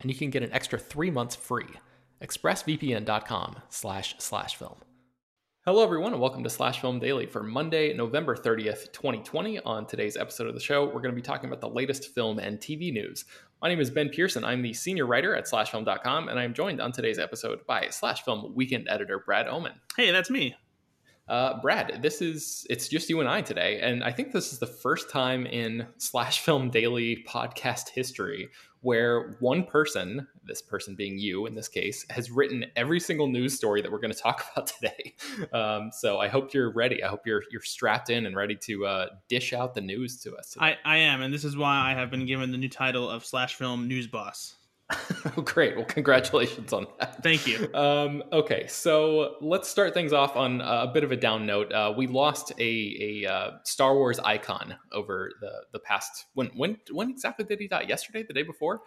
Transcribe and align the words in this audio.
and 0.00 0.10
you 0.10 0.16
can 0.16 0.30
get 0.30 0.42
an 0.42 0.52
extra 0.52 0.78
three 0.78 1.10
months 1.10 1.36
free. 1.36 1.68
ExpressVPN.com 2.22 3.56
slash 3.68 4.14
slash 4.18 4.56
film. 4.56 4.76
Hello, 5.66 5.82
everyone, 5.82 6.12
and 6.12 6.22
welcome 6.22 6.42
to 6.42 6.48
Slash 6.48 6.80
Film 6.80 6.98
Daily 6.98 7.26
for 7.26 7.42
Monday, 7.42 7.92
November 7.92 8.34
30th, 8.34 8.92
2020. 8.92 9.60
On 9.60 9.86
today's 9.86 10.16
episode 10.16 10.46
of 10.46 10.54
the 10.54 10.60
show, 10.60 10.86
we're 10.86 11.02
going 11.02 11.12
to 11.14 11.20
be 11.20 11.20
talking 11.20 11.50
about 11.50 11.60
the 11.60 11.68
latest 11.68 12.14
film 12.14 12.38
and 12.38 12.58
TV 12.58 12.90
news. 12.90 13.26
My 13.60 13.68
name 13.68 13.78
is 13.78 13.90
Ben 13.90 14.08
Pearson. 14.08 14.42
I'm 14.42 14.62
the 14.62 14.72
senior 14.72 15.04
writer 15.06 15.36
at 15.36 15.44
SlashFilm.com, 15.44 16.28
and 16.28 16.40
I'm 16.40 16.54
joined 16.54 16.80
on 16.80 16.92
today's 16.92 17.18
episode 17.18 17.66
by 17.66 17.88
Slash 17.90 18.22
Film 18.24 18.54
weekend 18.54 18.88
editor 18.88 19.18
Brad 19.18 19.48
Oman. 19.48 19.74
Hey, 19.98 20.10
that's 20.10 20.30
me. 20.30 20.56
Uh, 21.28 21.60
Brad, 21.60 22.00
this 22.02 22.22
is 22.22 22.66
it's 22.70 22.88
just 22.88 23.10
you 23.10 23.20
and 23.20 23.28
I 23.28 23.42
today, 23.42 23.80
and 23.82 24.02
I 24.02 24.12
think 24.12 24.32
this 24.32 24.52
is 24.52 24.58
the 24.58 24.66
first 24.66 25.10
time 25.10 25.44
in 25.46 25.86
Slash 25.98 26.40
Film 26.40 26.70
Daily 26.70 27.24
podcast 27.28 27.90
history 27.90 28.48
where 28.82 29.36
one 29.40 29.64
person, 29.64 30.26
this 30.44 30.62
person 30.62 30.94
being 30.94 31.18
you 31.18 31.46
in 31.46 31.54
this 31.54 31.68
case, 31.68 32.06
has 32.10 32.30
written 32.30 32.64
every 32.76 32.98
single 32.98 33.28
news 33.28 33.54
story 33.54 33.82
that 33.82 33.92
we're 33.92 34.00
going 34.00 34.12
to 34.12 34.18
talk 34.18 34.44
about 34.52 34.66
today. 34.66 35.14
Um, 35.52 35.90
so 35.92 36.18
I 36.18 36.28
hope 36.28 36.54
you're 36.54 36.72
ready. 36.72 37.02
I 37.02 37.08
hope 37.08 37.26
you're 37.26 37.42
you're 37.50 37.62
strapped 37.62 38.10
in 38.10 38.26
and 38.26 38.34
ready 38.34 38.56
to 38.56 38.86
uh, 38.86 39.06
dish 39.28 39.52
out 39.52 39.74
the 39.74 39.80
news 39.80 40.20
to 40.22 40.34
us. 40.36 40.56
I, 40.58 40.76
I 40.84 40.98
am, 40.98 41.22
and 41.22 41.32
this 41.32 41.44
is 41.44 41.56
why 41.56 41.90
I 41.90 41.94
have 41.94 42.10
been 42.10 42.26
given 42.26 42.52
the 42.52 42.58
new 42.58 42.68
title 42.68 43.08
of 43.08 43.24
Slash 43.24 43.54
Film 43.54 43.88
News 43.88 44.06
Boss. 44.06 44.56
Oh, 44.90 45.42
great. 45.44 45.76
Well, 45.76 45.84
congratulations 45.84 46.72
on 46.72 46.86
that. 46.98 47.22
Thank 47.22 47.46
you. 47.46 47.72
Um, 47.74 48.22
okay, 48.32 48.66
so 48.66 49.36
let's 49.40 49.68
start 49.68 49.94
things 49.94 50.12
off 50.12 50.36
on 50.36 50.60
a 50.60 50.90
bit 50.92 51.04
of 51.04 51.12
a 51.12 51.16
down 51.16 51.46
note. 51.46 51.72
Uh, 51.72 51.92
we 51.96 52.06
lost 52.06 52.52
a, 52.58 53.22
a 53.24 53.32
uh, 53.32 53.50
Star 53.64 53.94
Wars 53.94 54.18
icon 54.20 54.76
over 54.92 55.30
the, 55.40 55.52
the 55.72 55.78
past. 55.78 56.26
When 56.34 56.48
when 56.56 56.78
when 56.90 57.10
exactly 57.10 57.44
did 57.44 57.60
he 57.60 57.68
die? 57.68 57.84
Yesterday? 57.88 58.24
The 58.26 58.34
day 58.34 58.42
before? 58.42 58.82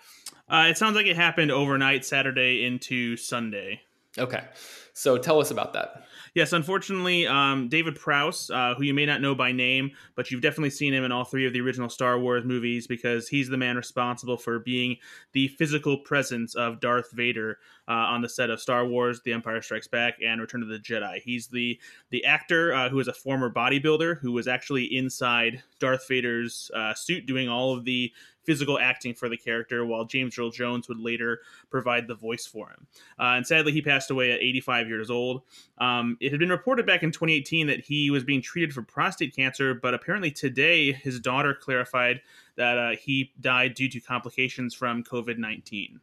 Uh, 0.47 0.67
it 0.69 0.78
sounds 0.78 0.95
like 0.95 1.05
it 1.05 1.16
happened 1.16 1.51
overnight, 1.51 2.05
Saturday 2.05 2.66
into 2.66 3.17
Sunday. 3.17 3.81
Okay, 4.17 4.44
so 4.93 5.17
tell 5.17 5.39
us 5.39 5.49
about 5.49 5.73
that. 5.73 6.03
Yes, 6.35 6.53
unfortunately, 6.53 7.27
um, 7.27 7.67
David 7.67 7.95
Prowse, 7.95 8.49
uh, 8.49 8.75
who 8.75 8.83
you 8.83 8.93
may 8.93 9.05
not 9.05 9.21
know 9.21 9.33
by 9.33 9.51
name, 9.51 9.91
but 10.15 10.29
you've 10.29 10.41
definitely 10.41 10.69
seen 10.69 10.93
him 10.93 11.03
in 11.03 11.11
all 11.11 11.23
three 11.23 11.45
of 11.45 11.53
the 11.53 11.61
original 11.61 11.89
Star 11.89 12.19
Wars 12.19 12.43
movies 12.43 12.85
because 12.87 13.27
he's 13.27 13.49
the 13.49 13.57
man 13.57 13.75
responsible 13.75 14.37
for 14.37 14.59
being 14.59 14.97
the 15.33 15.47
physical 15.49 15.97
presence 15.97 16.55
of 16.55 16.79
Darth 16.79 17.11
Vader 17.11 17.57
uh, 17.87 17.91
on 17.91 18.21
the 18.21 18.29
set 18.29 18.49
of 18.49 18.61
Star 18.61 18.85
Wars: 18.85 19.21
The 19.23 19.33
Empire 19.33 19.61
Strikes 19.61 19.87
Back 19.87 20.15
and 20.23 20.39
Return 20.39 20.61
of 20.61 20.69
the 20.69 20.79
Jedi. 20.79 21.21
He's 21.21 21.47
the 21.47 21.79
the 22.11 22.23
actor 22.25 22.73
uh, 22.73 22.89
who 22.89 22.99
is 22.99 23.07
a 23.07 23.13
former 23.13 23.51
bodybuilder 23.51 24.19
who 24.19 24.31
was 24.31 24.47
actually 24.47 24.85
inside 24.95 25.61
Darth 25.79 26.07
Vader's 26.07 26.71
uh, 26.75 26.93
suit 26.93 27.25
doing 27.25 27.49
all 27.49 27.75
of 27.75 27.83
the 27.83 28.11
physical 28.43 28.79
acting 28.79 29.13
for 29.13 29.29
the 29.29 29.37
character, 29.37 29.85
while 29.85 30.05
James 30.05 30.37
Earl 30.37 30.49
Jones 30.51 30.87
would 30.87 30.99
later 30.99 31.39
provide 31.69 32.07
the 32.07 32.15
voice 32.15 32.45
for 32.45 32.69
him. 32.69 32.87
Uh, 33.19 33.35
and 33.37 33.47
sadly, 33.47 33.71
he 33.71 33.81
passed 33.81 34.11
away 34.11 34.31
at 34.31 34.41
85 34.41 34.82
years 34.88 35.09
old. 35.09 35.41
Um, 35.77 36.17
it 36.19 36.31
had 36.31 36.39
been 36.39 36.49
reported 36.49 36.85
back 36.85 37.03
in 37.03 37.11
2018 37.11 37.67
that 37.67 37.81
he 37.81 38.09
was 38.09 38.23
being 38.23 38.41
treated 38.41 38.73
for 38.73 38.81
prostate 38.81 39.35
cancer, 39.35 39.73
but 39.73 39.94
apparently 39.94 40.31
today 40.31 40.91
his 40.91 41.19
daughter 41.19 41.53
clarified 41.53 42.21
that 42.55 42.77
uh, 42.77 42.91
he 42.95 43.31
died 43.41 43.73
due 43.73 43.89
to 43.89 43.99
complications 43.99 44.73
from 44.73 45.03
COVID 45.03 45.38
19. 45.38 45.99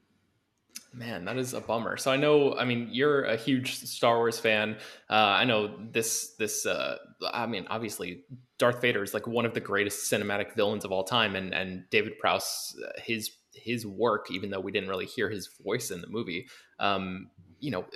Man, 0.92 1.24
that 1.26 1.36
is 1.36 1.54
a 1.54 1.60
bummer. 1.60 1.96
So 1.96 2.10
I 2.10 2.16
know, 2.16 2.56
I 2.56 2.64
mean, 2.64 2.88
you're 2.90 3.22
a 3.22 3.36
huge 3.36 3.76
Star 3.76 4.16
Wars 4.16 4.40
fan. 4.40 4.76
Uh, 5.08 5.14
I 5.14 5.44
know 5.44 5.72
this, 5.92 6.34
this, 6.36 6.66
uh, 6.66 6.96
I 7.32 7.46
mean, 7.46 7.64
obviously, 7.70 8.24
Darth 8.58 8.80
Vader 8.80 9.02
is 9.02 9.14
like 9.14 9.26
one 9.26 9.46
of 9.46 9.54
the 9.54 9.60
greatest 9.60 10.10
cinematic 10.10 10.54
villains 10.54 10.84
of 10.84 10.92
all 10.92 11.02
time, 11.02 11.34
and 11.34 11.54
and 11.54 11.84
David 11.90 12.18
Prowse, 12.18 12.76
uh, 12.84 13.00
his 13.00 13.30
his 13.54 13.86
work, 13.86 14.30
even 14.30 14.50
though 14.50 14.60
we 14.60 14.70
didn't 14.70 14.88
really 14.88 15.06
hear 15.06 15.30
his 15.30 15.48
voice 15.64 15.90
in 15.90 16.00
the 16.00 16.06
movie, 16.08 16.46
um, 16.78 17.30
you 17.58 17.70
know, 17.70 17.86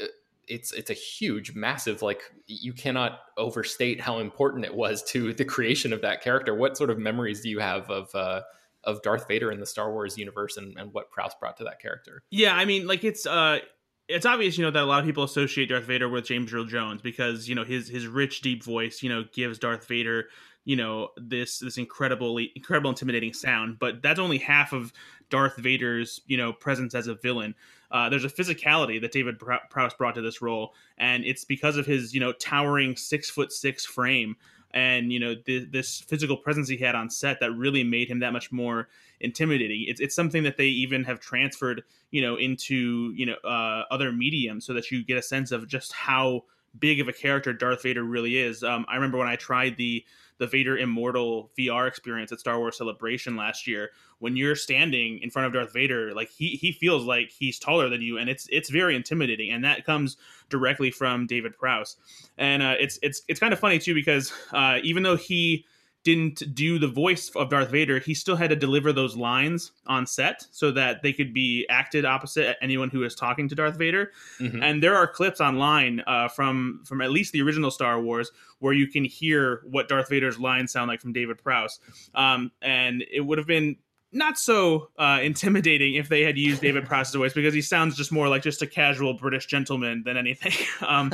it's 0.49 0.73
it's 0.73 0.91
a 0.91 0.95
huge, 0.95 1.55
massive, 1.55 2.03
like 2.03 2.23
you 2.47 2.73
cannot 2.73 3.21
overstate 3.37 4.01
how 4.01 4.19
important 4.19 4.65
it 4.65 4.75
was 4.75 5.03
to 5.05 5.33
the 5.33 5.45
creation 5.45 5.93
of 5.93 6.01
that 6.03 6.23
character. 6.23 6.55
What 6.55 6.77
sort 6.77 6.91
of 6.91 6.99
memories 6.99 7.41
do 7.41 7.49
you 7.49 7.59
have 7.61 7.91
of? 7.91 8.15
Uh, 8.15 8.43
of 8.87 9.01
Darth 9.01 9.27
Vader 9.27 9.51
in 9.51 9.61
the 9.61 9.65
Star 9.67 9.91
Wars 9.91 10.19
universe 10.19 10.59
and, 10.59 10.77
and 10.79 10.93
what 10.93 11.11
Prowse 11.11 11.35
brought 11.41 11.57
to 11.57 11.65
that 11.65 11.81
character. 11.81 12.23
Yeah, 12.31 12.55
I 12.55 12.67
mean, 12.67 12.87
like 12.87 13.03
it's 13.03 13.27
uh 13.27 13.61
it's 14.09 14.27
obvious, 14.27 14.59
you 14.59 14.65
know, 14.65 14.71
that 14.71 14.83
a 14.83 14.87
lot 14.87 15.01
of 15.01 15.07
people 15.07 15.25
associate 15.25 15.71
Darth 15.71 15.85
Vader 15.85 16.09
with 16.09 16.27
James 16.27 16.53
Earl 16.53 16.67
Jones 16.67 17.01
because, 17.01 17.49
you 17.49 17.55
know, 17.55 17.65
his 17.65 17.89
his 17.89 18.07
rich, 18.07 18.43
deep 18.43 18.63
voice, 18.63 19.03
you 19.03 19.09
know, 19.09 19.25
gives 19.33 19.59
Darth 19.59 19.87
Vader, 19.89 20.29
you 20.65 20.77
know, 20.77 21.09
this 21.17 21.59
this 21.59 21.79
incredibly 21.79 22.53
incredible 22.55 22.91
intimidating 22.91 23.33
sound. 23.33 23.79
But 23.79 24.03
that's 24.03 24.21
only 24.21 24.39
half 24.39 24.73
of 24.73 24.93
Darth 25.31 25.57
Vader's, 25.57 26.21
you 26.27 26.37
know, 26.37 26.53
presence 26.53 26.95
as 26.95 27.07
a 27.07 27.15
villain. 27.15 27.55
Uh, 27.95 28.09
there's 28.09 28.25
a 28.25 28.29
physicality 28.29 29.01
that 29.01 29.13
David 29.13 29.39
Prowse 29.71 29.95
brought 29.95 30.17
to 30.17 30.21
this 30.21 30.43
role, 30.43 30.75
and 30.99 31.25
it's 31.25 31.45
because 31.45 31.77
of 31.77 31.87
his, 31.87 32.13
you 32.13 32.19
know, 32.19 32.33
towering 32.33 32.97
six 32.97 33.31
foot 33.31 33.53
six 33.53 33.87
frame 33.87 34.37
and 34.75 35.13
you 35.13 35.21
know 35.21 35.37
th- 35.37 35.71
this 35.71 36.01
physical 36.01 36.37
presence 36.37 36.69
he 36.69 36.77
had 36.77 36.97
on 36.97 37.09
set 37.09 37.39
that 37.39 37.53
really 37.53 37.85
made 37.85 38.09
him 38.09 38.19
that 38.19 38.33
much 38.33 38.51
more 38.53 38.89
intimidating. 39.21 39.85
It's 39.87 40.01
it's 40.01 40.15
something 40.15 40.43
that 40.43 40.57
they 40.57 40.67
even 40.67 41.05
have 41.05 41.21
transferred 41.21 41.85
you 42.11 42.21
know 42.21 42.35
into 42.35 43.13
you 43.15 43.27
know 43.27 43.37
uh, 43.45 43.85
other 43.91 44.13
mediums 44.13 44.67
so 44.67 44.75
that 44.75 44.91
you 44.91 45.05
get 45.05 45.17
a 45.17 45.23
sense 45.23 45.53
of 45.53 45.69
just 45.69 45.93
how 45.93 46.43
big 46.81 47.01
of 47.01 47.07
a 47.07 47.13
character 47.13 47.53
Darth 47.53 47.85
Vader 47.85 48.03
really 48.03 48.37
is. 48.37 48.65
Um, 48.65 48.85
I 48.89 48.97
remember 48.97 49.19
when 49.19 49.29
I 49.29 49.37
tried 49.37 49.77
the 49.77 50.05
the 50.39 50.47
Vader 50.47 50.77
Immortal 50.77 51.51
VR 51.59 51.87
experience 51.87 52.33
at 52.33 52.41
Star 52.41 52.59
Wars 52.59 52.77
Celebration 52.77 53.37
last 53.37 53.67
year. 53.67 53.91
When 54.19 54.37
you're 54.37 54.57
standing 54.57 55.19
in 55.23 55.31
front 55.31 55.47
of 55.47 55.53
Darth 55.53 55.73
Vader, 55.73 56.15
like 56.15 56.31
he 56.31 56.51
he 56.51 56.73
feels 56.73 57.05
like 57.05 57.31
he's 57.31 57.59
taller 57.59 57.89
than 57.89 58.01
you, 58.03 58.19
and 58.19 58.29
it's 58.29 58.49
it's 58.51 58.71
very 58.71 58.97
intimidating. 58.97 59.53
And 59.53 59.65
that 59.65 59.85
comes 59.85 60.17
directly 60.49 60.91
from 60.91 61.27
David 61.27 61.57
Prowse. 61.57 61.97
And 62.39 62.63
uh, 62.63 62.75
it's 62.79 62.99
it's 63.03 63.23
it's 63.29 63.41
kind 63.41 63.53
of 63.53 63.59
funny 63.59 63.79
too 63.79 63.95
because 63.95 64.33
uh, 64.53 64.79
even 64.83 65.03
though 65.03 65.17
he 65.17 65.67
didn't 66.05 66.55
do 66.55 66.79
the 66.79 66.87
voice 66.87 67.31
of 67.35 67.49
Darth 67.49 67.71
Vader, 67.71 67.99
he 67.99 68.15
still 68.15 68.37
had 68.37 68.51
to 68.51 68.57
deliver 68.57 68.93
those 68.93 69.17
lines 69.17 69.73
on 69.87 70.07
set 70.07 70.47
so 70.51 70.71
that 70.71 71.03
they 71.03 71.13
could 71.13 71.33
be 71.33 71.67
acted 71.71 72.05
opposite 72.05 72.57
anyone 72.61 72.91
who 72.91 73.03
is 73.03 73.15
talking 73.15 73.49
to 73.49 73.55
Darth 73.55 73.77
Vader. 73.77 74.13
Mm-hmm. 74.39 74.63
And 74.63 74.83
there 74.83 74.95
are 74.95 75.07
clips 75.07 75.41
online 75.41 76.03
uh, 76.07 76.29
from 76.29 76.83
from 76.85 77.01
at 77.01 77.11
least 77.11 77.33
the 77.33 77.43
original 77.43 77.71
Star 77.71 78.01
Wars 78.01 78.31
where 78.59 78.75
you 78.75 78.87
can 78.87 79.05
hear 79.05 79.63
what 79.65 79.89
Darth 79.89 80.11
Vader's 80.11 80.39
lines 80.39 80.73
sound 80.73 80.89
like 80.89 81.01
from 81.01 81.13
David 81.13 81.39
Prowse. 81.39 81.81
Um, 82.15 82.53
and 82.63 83.05
it 83.11 83.21
would 83.21 83.39
have 83.39 83.47
been 83.47 83.77
not 84.13 84.39
so 84.39 84.91
uh, 84.97 85.19
intimidating 85.23 85.95
if 85.95 86.09
they 86.09 86.23
had 86.23 86.39
used 86.39 86.63
David 86.63 86.87
Prowse's 86.87 87.15
voice 87.15 87.33
because 87.33 87.53
he 87.53 87.61
sounds 87.61 87.97
just 87.97 88.13
more 88.13 88.29
like 88.29 88.43
just 88.43 88.63
a 88.63 88.67
casual 88.67 89.15
British 89.15 89.47
gentleman 89.47 90.03
than 90.05 90.17
anything. 90.17 90.53
um, 90.87 91.13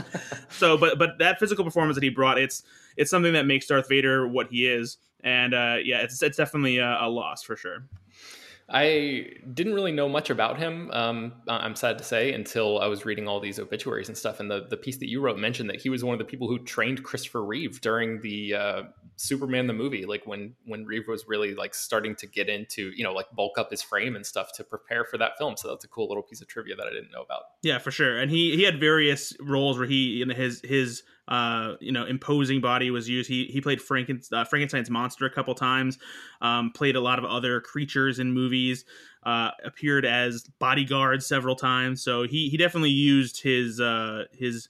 so, 0.51 0.77
but 0.77 0.99
but 0.99 1.19
that 1.19 1.39
physical 1.39 1.65
performance 1.65 1.95
that 1.95 2.03
he 2.03 2.11
brought, 2.11 2.39
it's 2.39 2.63
it's 2.97 3.11
something 3.11 3.33
that 3.35 3.47
makes 3.47 3.67
Darth 3.67 3.89
Vader 3.89 4.27
what 4.27 4.49
he 4.49 4.67
is, 4.67 4.99
and 5.23 5.55
uh, 5.55 5.77
yeah, 5.83 6.01
it's 6.01 6.23
it's 6.23 6.37
definitely 6.37 6.79
a, 6.79 6.99
a 7.03 7.09
loss 7.09 7.43
for 7.43 7.57
sure. 7.57 7.85
I 8.73 9.33
didn't 9.53 9.75
really 9.75 9.91
know 9.91 10.09
much 10.09 10.31
about 10.31 10.57
him. 10.57 10.91
Um, 10.93 11.33
I'm 11.49 11.75
sad 11.75 11.99
to 11.99 12.05
say 12.05 12.33
until 12.33 12.81
I 12.81 12.87
was 12.87 13.05
reading 13.05 13.27
all 13.27 13.41
these 13.41 13.59
obituaries 13.59 14.07
and 14.07 14.17
stuff. 14.17 14.39
And 14.39 14.49
the, 14.49 14.67
the 14.71 14.77
piece 14.77 14.99
that 14.99 15.09
you 15.09 15.21
wrote 15.21 15.39
mentioned 15.39 15.69
that 15.71 15.81
he 15.81 15.89
was 15.89 16.05
one 16.05 16.13
of 16.13 16.21
the 16.21 16.25
people 16.25 16.47
who 16.47 16.61
trained 16.61 17.03
Christopher 17.03 17.45
Reeve 17.45 17.81
during 17.81 18.21
the 18.21 18.55
uh, 18.55 18.83
Superman 19.17 19.67
the 19.67 19.73
movie, 19.73 20.07
like 20.07 20.25
when 20.25 20.55
when 20.67 20.85
Reeve 20.85 21.09
was 21.09 21.27
really 21.27 21.55
like 21.55 21.75
starting 21.75 22.15
to 22.17 22.29
get 22.29 22.49
into 22.49 22.93
you 22.95 23.03
know 23.03 23.13
like 23.13 23.27
bulk 23.33 23.59
up 23.59 23.73
his 23.73 23.83
frame 23.83 24.15
and 24.15 24.25
stuff 24.25 24.53
to 24.53 24.65
prepare 24.65 25.05
for 25.05 25.19
that 25.19 25.37
film. 25.37 25.57
So 25.57 25.69
that's 25.69 25.85
a 25.85 25.89
cool 25.89 26.07
little 26.07 26.23
piece 26.23 26.41
of 26.41 26.47
trivia 26.47 26.77
that 26.77 26.87
I 26.87 26.91
didn't 26.91 27.11
know 27.11 27.23
about. 27.23 27.43
Yeah, 27.63 27.79
for 27.79 27.91
sure. 27.91 28.21
And 28.21 28.31
he 28.31 28.55
he 28.55 28.63
had 28.63 28.79
various 28.79 29.35
roles 29.41 29.79
where 29.79 29.89
he 29.89 30.23
in 30.23 30.31
his 30.31 30.61
his 30.63 31.03
uh, 31.31 31.77
you 31.81 31.93
know, 31.93 32.05
imposing 32.05 32.61
body 32.61 32.91
was 32.91 33.09
used. 33.09 33.29
He 33.29 33.47
he 33.47 33.61
played 33.61 33.79
Franken, 33.79 34.21
uh, 34.32 34.44
Frankenstein's 34.44 34.91
monster 34.91 35.25
a 35.27 35.31
couple 35.31 35.55
times. 35.55 35.99
Um, 36.41 36.73
played 36.73 36.97
a 36.97 37.00
lot 37.00 37.19
of 37.19 37.25
other 37.25 37.61
creatures 37.61 38.19
in 38.19 38.32
movies. 38.32 38.85
Uh, 39.23 39.50
appeared 39.65 40.06
as 40.06 40.44
bodyguard 40.59 41.23
several 41.23 41.55
times. 41.55 42.03
So 42.03 42.23
he 42.23 42.49
he 42.49 42.56
definitely 42.56 42.91
used 42.91 43.43
his 43.43 43.81
uh, 43.81 44.25
his 44.32 44.69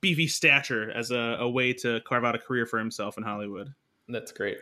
beefy 0.00 0.26
stature 0.26 0.90
as 0.90 1.10
a, 1.10 1.36
a 1.40 1.48
way 1.48 1.72
to 1.72 2.00
carve 2.00 2.24
out 2.24 2.34
a 2.34 2.38
career 2.38 2.66
for 2.66 2.78
himself 2.78 3.16
in 3.16 3.22
Hollywood. 3.22 3.72
That's 4.08 4.32
great. 4.32 4.58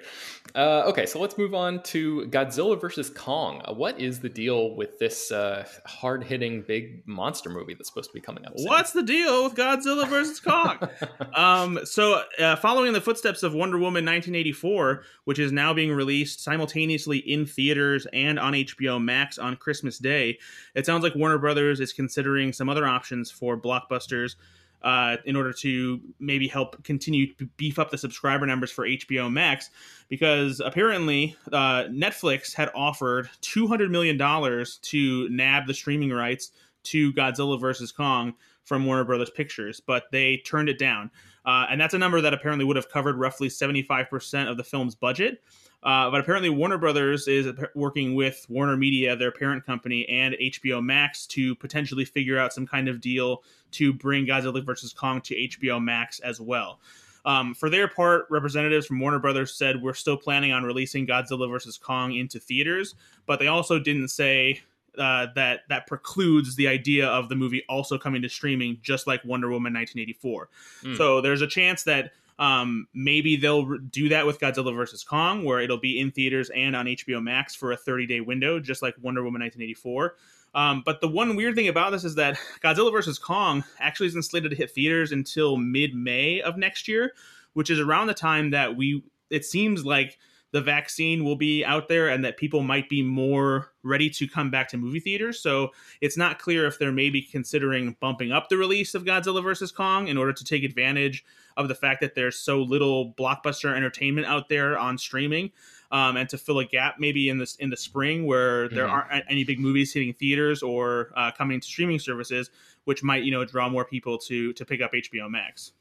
Uh, 0.54 0.84
okay, 0.88 1.06
so 1.06 1.18
let's 1.18 1.38
move 1.38 1.54
on 1.54 1.82
to 1.84 2.26
Godzilla 2.26 2.78
versus 2.78 3.08
Kong. 3.08 3.62
Uh, 3.64 3.72
what 3.72 3.98
is 3.98 4.20
the 4.20 4.28
deal 4.28 4.76
with 4.76 4.98
this 4.98 5.32
uh, 5.32 5.66
hard 5.86 6.22
hitting 6.22 6.62
big 6.62 7.02
monster 7.06 7.48
movie 7.48 7.72
that's 7.72 7.88
supposed 7.88 8.10
to 8.10 8.14
be 8.14 8.20
coming 8.20 8.44
up? 8.44 8.58
Soon? 8.58 8.68
What's 8.68 8.92
the 8.92 9.02
deal 9.02 9.44
with 9.44 9.54
Godzilla 9.54 10.06
versus 10.08 10.40
Kong? 10.40 10.78
um, 11.34 11.80
so, 11.84 12.22
uh, 12.38 12.56
following 12.56 12.92
the 12.92 13.00
footsteps 13.00 13.42
of 13.42 13.54
Wonder 13.54 13.78
Woman 13.78 14.04
1984, 14.04 15.04
which 15.24 15.38
is 15.38 15.52
now 15.52 15.72
being 15.72 15.90
released 15.90 16.44
simultaneously 16.44 17.18
in 17.18 17.46
theaters 17.46 18.06
and 18.12 18.38
on 18.38 18.52
HBO 18.52 19.02
Max 19.02 19.38
on 19.38 19.56
Christmas 19.56 19.98
Day, 19.98 20.38
it 20.74 20.84
sounds 20.84 21.02
like 21.02 21.14
Warner 21.14 21.38
Brothers 21.38 21.80
is 21.80 21.94
considering 21.94 22.52
some 22.52 22.68
other 22.68 22.86
options 22.86 23.30
for 23.30 23.58
blockbusters 23.58 24.36
uh, 24.82 25.16
in 25.24 25.36
order 25.36 25.52
to 25.52 26.00
maybe 26.18 26.48
help 26.48 26.82
continue 26.84 27.32
to 27.34 27.46
beef 27.56 27.78
up 27.78 27.90
the 27.90 27.98
subscriber 27.98 28.46
numbers 28.46 28.70
for 28.70 28.86
HBO 28.86 29.30
Max, 29.32 29.70
because 30.08 30.60
apparently 30.60 31.36
uh, 31.52 31.84
Netflix 31.84 32.54
had 32.54 32.70
offered 32.74 33.28
two 33.40 33.66
hundred 33.66 33.90
million 33.90 34.16
dollars 34.16 34.78
to 34.82 35.28
nab 35.28 35.66
the 35.66 35.74
streaming 35.74 36.10
rights 36.10 36.52
to 36.84 37.12
Godzilla 37.12 37.60
vs 37.60 37.92
Kong 37.92 38.34
from 38.64 38.86
Warner 38.86 39.04
Brothers 39.04 39.30
Pictures, 39.30 39.80
but 39.80 40.04
they 40.12 40.38
turned 40.38 40.68
it 40.68 40.78
down, 40.78 41.10
uh, 41.44 41.66
and 41.70 41.80
that's 41.80 41.94
a 41.94 41.98
number 41.98 42.20
that 42.20 42.32
apparently 42.32 42.64
would 42.64 42.76
have 42.76 42.88
covered 42.88 43.16
roughly 43.16 43.48
seventy 43.48 43.82
five 43.82 44.08
percent 44.08 44.48
of 44.48 44.56
the 44.56 44.64
film's 44.64 44.94
budget. 44.94 45.42
Uh, 45.82 46.10
but 46.10 46.20
apparently, 46.20 46.50
Warner 46.50 46.76
Brothers 46.76 47.26
is 47.26 47.46
working 47.74 48.14
with 48.14 48.44
Warner 48.48 48.76
Media, 48.76 49.16
their 49.16 49.32
parent 49.32 49.64
company, 49.64 50.06
and 50.08 50.34
HBO 50.34 50.82
Max 50.84 51.26
to 51.28 51.54
potentially 51.54 52.04
figure 52.04 52.38
out 52.38 52.52
some 52.52 52.66
kind 52.66 52.88
of 52.88 53.00
deal 53.00 53.42
to 53.72 53.92
bring 53.92 54.26
Godzilla 54.26 54.64
vs. 54.64 54.92
Kong 54.92 55.20
to 55.22 55.34
HBO 55.34 55.82
Max 55.82 56.20
as 56.20 56.40
well. 56.40 56.80
Um, 57.24 57.54
for 57.54 57.70
their 57.70 57.88
part, 57.88 58.26
representatives 58.30 58.86
from 58.86 59.00
Warner 59.00 59.18
Brothers 59.18 59.54
said 59.54 59.80
we're 59.80 59.94
still 59.94 60.16
planning 60.16 60.52
on 60.52 60.64
releasing 60.64 61.06
Godzilla 61.06 61.48
vs. 61.50 61.78
Kong 61.78 62.14
into 62.14 62.38
theaters, 62.38 62.94
but 63.26 63.38
they 63.38 63.46
also 63.46 63.78
didn't 63.78 64.08
say 64.08 64.60
uh, 64.98 65.28
that 65.34 65.60
that 65.68 65.86
precludes 65.86 66.56
the 66.56 66.66
idea 66.66 67.06
of 67.06 67.28
the 67.28 67.36
movie 67.36 67.62
also 67.68 67.98
coming 67.98 68.22
to 68.22 68.28
streaming, 68.28 68.78
just 68.82 69.06
like 69.06 69.24
Wonder 69.24 69.48
Woman 69.48 69.72
1984. 69.72 70.48
Mm. 70.82 70.96
So 70.96 71.20
there's 71.20 71.42
a 71.42 71.46
chance 71.46 71.84
that 71.84 72.12
um, 72.40 72.88
maybe 72.94 73.36
they'll 73.36 73.76
do 73.76 74.08
that 74.08 74.26
with 74.26 74.40
Godzilla 74.40 74.74
vs 74.74 75.04
Kong, 75.04 75.44
where 75.44 75.60
it'll 75.60 75.78
be 75.78 76.00
in 76.00 76.10
theaters 76.10 76.50
and 76.50 76.74
on 76.74 76.86
HBO 76.86 77.22
Max 77.22 77.54
for 77.54 77.70
a 77.70 77.76
30 77.76 78.06
day 78.06 78.20
window, 78.20 78.58
just 78.58 78.80
like 78.80 78.94
Wonder 79.00 79.22
Woman 79.22 79.42
1984. 79.42 80.16
Um, 80.54 80.82
but 80.84 81.02
the 81.02 81.06
one 81.06 81.36
weird 81.36 81.54
thing 81.54 81.68
about 81.68 81.92
this 81.92 82.02
is 82.02 82.14
that 82.14 82.38
Godzilla 82.64 82.90
vs 82.90 83.18
Kong 83.18 83.62
actually 83.78 84.08
isn't 84.08 84.22
slated 84.22 84.50
to 84.50 84.56
hit 84.56 84.70
theaters 84.70 85.12
until 85.12 85.58
mid 85.58 85.94
May 85.94 86.40
of 86.40 86.56
next 86.56 86.88
year, 86.88 87.12
which 87.52 87.68
is 87.68 87.78
around 87.78 88.06
the 88.06 88.14
time 88.14 88.50
that 88.50 88.74
we. 88.74 89.04
It 89.28 89.44
seems 89.44 89.84
like 89.84 90.18
the 90.52 90.60
vaccine 90.60 91.24
will 91.24 91.36
be 91.36 91.64
out 91.64 91.88
there 91.88 92.08
and 92.08 92.24
that 92.24 92.36
people 92.36 92.62
might 92.62 92.88
be 92.88 93.02
more 93.02 93.72
ready 93.82 94.10
to 94.10 94.26
come 94.26 94.50
back 94.50 94.68
to 94.68 94.76
movie 94.76 95.00
theaters. 95.00 95.40
So 95.40 95.70
it's 96.00 96.16
not 96.16 96.38
clear 96.38 96.66
if 96.66 96.78
they're 96.78 96.92
maybe 96.92 97.22
considering 97.22 97.96
bumping 98.00 98.32
up 98.32 98.48
the 98.48 98.56
release 98.56 98.94
of 98.94 99.04
Godzilla 99.04 99.42
vs. 99.42 99.70
Kong 99.70 100.08
in 100.08 100.16
order 100.16 100.32
to 100.32 100.44
take 100.44 100.64
advantage 100.64 101.24
of 101.56 101.68
the 101.68 101.74
fact 101.74 102.00
that 102.00 102.14
there's 102.14 102.38
so 102.38 102.62
little 102.62 103.12
blockbuster 103.14 103.74
entertainment 103.74 104.26
out 104.26 104.48
there 104.48 104.78
on 104.78 104.98
streaming. 104.98 105.50
Um, 105.92 106.16
and 106.16 106.28
to 106.28 106.38
fill 106.38 106.60
a 106.60 106.64
gap 106.64 107.00
maybe 107.00 107.28
in 107.28 107.38
this 107.38 107.56
in 107.56 107.68
the 107.68 107.76
spring 107.76 108.24
where 108.24 108.68
there 108.68 108.86
mm-hmm. 108.86 109.10
aren't 109.12 109.24
any 109.28 109.42
big 109.42 109.58
movies 109.58 109.92
hitting 109.92 110.14
theaters 110.14 110.62
or 110.62 111.10
uh, 111.16 111.32
coming 111.32 111.58
to 111.58 111.66
streaming 111.66 111.98
services, 111.98 112.48
which 112.84 113.02
might 113.02 113.24
you 113.24 113.32
know 113.32 113.44
draw 113.44 113.68
more 113.68 113.84
people 113.84 114.16
to 114.18 114.52
to 114.52 114.64
pick 114.64 114.80
up 114.80 114.92
HBO 114.92 115.28
Max. 115.28 115.72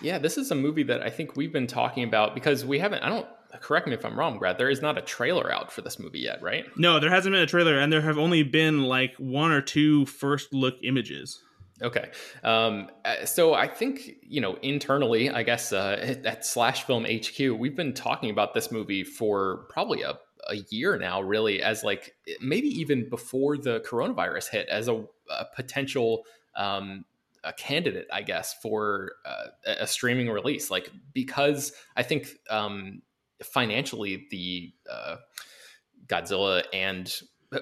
Yeah, 0.00 0.16
this 0.16 0.38
is 0.38 0.50
a 0.52 0.54
movie 0.54 0.84
that 0.84 1.02
I 1.02 1.10
think 1.10 1.36
we've 1.36 1.52
been 1.52 1.66
talking 1.66 2.04
about 2.04 2.34
because 2.34 2.64
we 2.64 2.78
haven't. 2.78 3.02
I 3.02 3.10
don't 3.10 3.26
correct 3.60 3.86
me 3.86 3.94
if 3.94 4.04
I'm 4.04 4.18
wrong, 4.18 4.38
Brad. 4.38 4.58
There 4.58 4.70
is 4.70 4.82
not 4.82 4.98
a 4.98 5.02
trailer 5.02 5.52
out 5.52 5.72
for 5.72 5.82
this 5.82 5.98
movie 5.98 6.20
yet, 6.20 6.42
right? 6.42 6.64
No, 6.76 7.00
there 7.00 7.10
hasn't 7.10 7.32
been 7.32 7.42
a 7.42 7.46
trailer, 7.46 7.78
and 7.78 7.92
there 7.92 8.00
have 8.00 8.18
only 8.18 8.42
been 8.42 8.84
like 8.84 9.14
one 9.16 9.50
or 9.50 9.60
two 9.60 10.06
first 10.06 10.52
look 10.52 10.76
images. 10.82 11.42
Okay. 11.82 12.10
Um, 12.42 12.88
uh, 13.04 13.26
so 13.26 13.54
I 13.54 13.68
think, 13.68 14.16
you 14.22 14.40
know, 14.40 14.54
internally, 14.62 15.30
I 15.30 15.42
guess 15.42 15.72
uh, 15.72 16.16
at 16.24 16.46
Slash 16.46 16.84
Film 16.84 17.04
HQ, 17.04 17.38
we've 17.58 17.76
been 17.76 17.92
talking 17.92 18.30
about 18.30 18.54
this 18.54 18.70
movie 18.72 19.04
for 19.04 19.66
probably 19.68 20.02
a, 20.02 20.18
a 20.48 20.56
year 20.70 20.96
now, 20.98 21.20
really, 21.20 21.62
as 21.62 21.84
like 21.84 22.14
maybe 22.40 22.68
even 22.68 23.08
before 23.08 23.58
the 23.58 23.80
coronavirus 23.80 24.48
hit, 24.50 24.68
as 24.68 24.88
a, 24.88 25.04
a 25.30 25.44
potential 25.54 26.24
um, 26.56 27.04
a 27.44 27.52
candidate, 27.52 28.06
I 28.12 28.22
guess, 28.22 28.54
for 28.60 29.12
uh, 29.24 29.46
a 29.66 29.86
streaming 29.86 30.28
release. 30.28 30.70
Like, 30.70 30.90
because 31.12 31.72
I 31.96 32.02
think 32.02 32.28
um, 32.50 33.02
financially, 33.42 34.26
the 34.30 34.72
uh, 34.90 35.16
Godzilla 36.06 36.62
and 36.72 37.12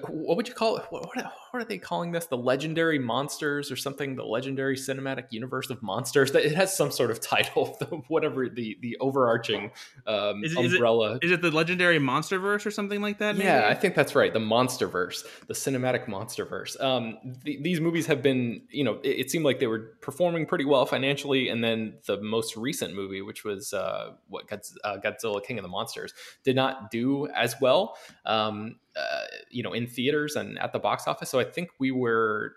what 0.09 0.37
would 0.37 0.47
you 0.47 0.53
call 0.53 0.77
it? 0.77 0.85
What, 0.89 1.05
what, 1.05 1.33
what, 1.55 1.61
are 1.61 1.65
they 1.65 1.77
calling 1.77 2.11
this? 2.11 2.25
The 2.25 2.37
legendary 2.37 2.99
monsters 2.99 3.71
or 3.71 3.75
something? 3.75 4.15
The 4.15 4.25
legendary 4.25 4.75
cinematic 4.75 5.31
universe 5.31 5.69
of 5.69 5.81
monsters? 5.81 6.31
That 6.33 6.45
it 6.45 6.53
has 6.55 6.75
some 6.75 6.91
sort 6.91 7.11
of 7.11 7.21
title, 7.21 7.77
whatever 8.09 8.49
the 8.49 8.77
the 8.81 8.97
overarching 8.99 9.71
um, 10.05 10.43
is 10.43 10.53
it, 10.53 10.57
umbrella. 10.57 11.13
Is 11.13 11.15
it, 11.15 11.25
is 11.25 11.31
it 11.31 11.41
the 11.41 11.51
legendary 11.51 11.99
monsterverse 11.99 12.65
or 12.65 12.71
something 12.71 13.01
like 13.01 13.19
that? 13.19 13.37
Maybe? 13.37 13.47
Yeah, 13.47 13.67
I 13.69 13.73
think 13.73 13.95
that's 13.95 14.15
right. 14.15 14.33
The 14.33 14.39
monsterverse, 14.39 15.23
the 15.47 15.53
cinematic 15.53 16.07
monsterverse. 16.07 16.79
Um, 16.81 17.17
the, 17.43 17.57
these 17.61 17.79
movies 17.79 18.05
have 18.07 18.21
been, 18.21 18.63
you 18.69 18.83
know, 18.83 18.99
it, 19.03 19.19
it, 19.19 19.31
seemed 19.31 19.45
like 19.45 19.59
they 19.59 19.67
were 19.67 19.95
performing 20.01 20.45
pretty 20.45 20.65
well 20.65 20.85
financially, 20.85 21.49
and 21.49 21.63
then 21.63 21.95
the 22.05 22.21
most 22.21 22.57
recent 22.57 22.93
movie, 22.93 23.21
which 23.21 23.43
was 23.43 23.73
uh, 23.73 24.11
what 24.27 24.51
uh, 24.83 24.97
Godzilla 24.97 25.43
King 25.43 25.57
of 25.57 25.63
the 25.63 25.69
Monsters, 25.69 26.13
did 26.43 26.55
not 26.55 26.91
do 26.91 27.27
as 27.27 27.55
well. 27.61 27.97
Um, 28.25 28.75
uh, 28.95 29.23
you 29.49 29.61
know, 29.61 29.73
in 29.73 29.87
theaters 29.87 30.35
and 30.37 30.57
at 30.59 30.71
the 30.71 30.79
box 30.79 31.05
office. 31.05 31.29
So 31.29 31.39
I 31.39 31.43
think 31.45 31.69
we 31.79 31.91
were 31.91 32.53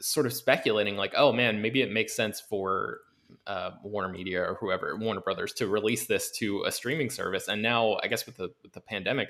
sort 0.00 0.26
of 0.26 0.32
speculating, 0.32 0.96
like, 0.96 1.14
oh 1.16 1.32
man, 1.32 1.62
maybe 1.62 1.82
it 1.82 1.92
makes 1.92 2.14
sense 2.14 2.40
for 2.40 3.00
uh, 3.46 3.72
Warner 3.82 4.08
Media 4.08 4.42
or 4.42 4.54
whoever, 4.54 4.96
Warner 4.96 5.20
Brothers, 5.20 5.52
to 5.54 5.66
release 5.66 6.06
this 6.06 6.30
to 6.32 6.64
a 6.64 6.72
streaming 6.72 7.10
service. 7.10 7.48
And 7.48 7.62
now, 7.62 7.98
I 8.02 8.08
guess 8.08 8.26
with 8.26 8.36
the 8.36 8.50
with 8.62 8.72
the 8.72 8.80
pandemic, 8.80 9.28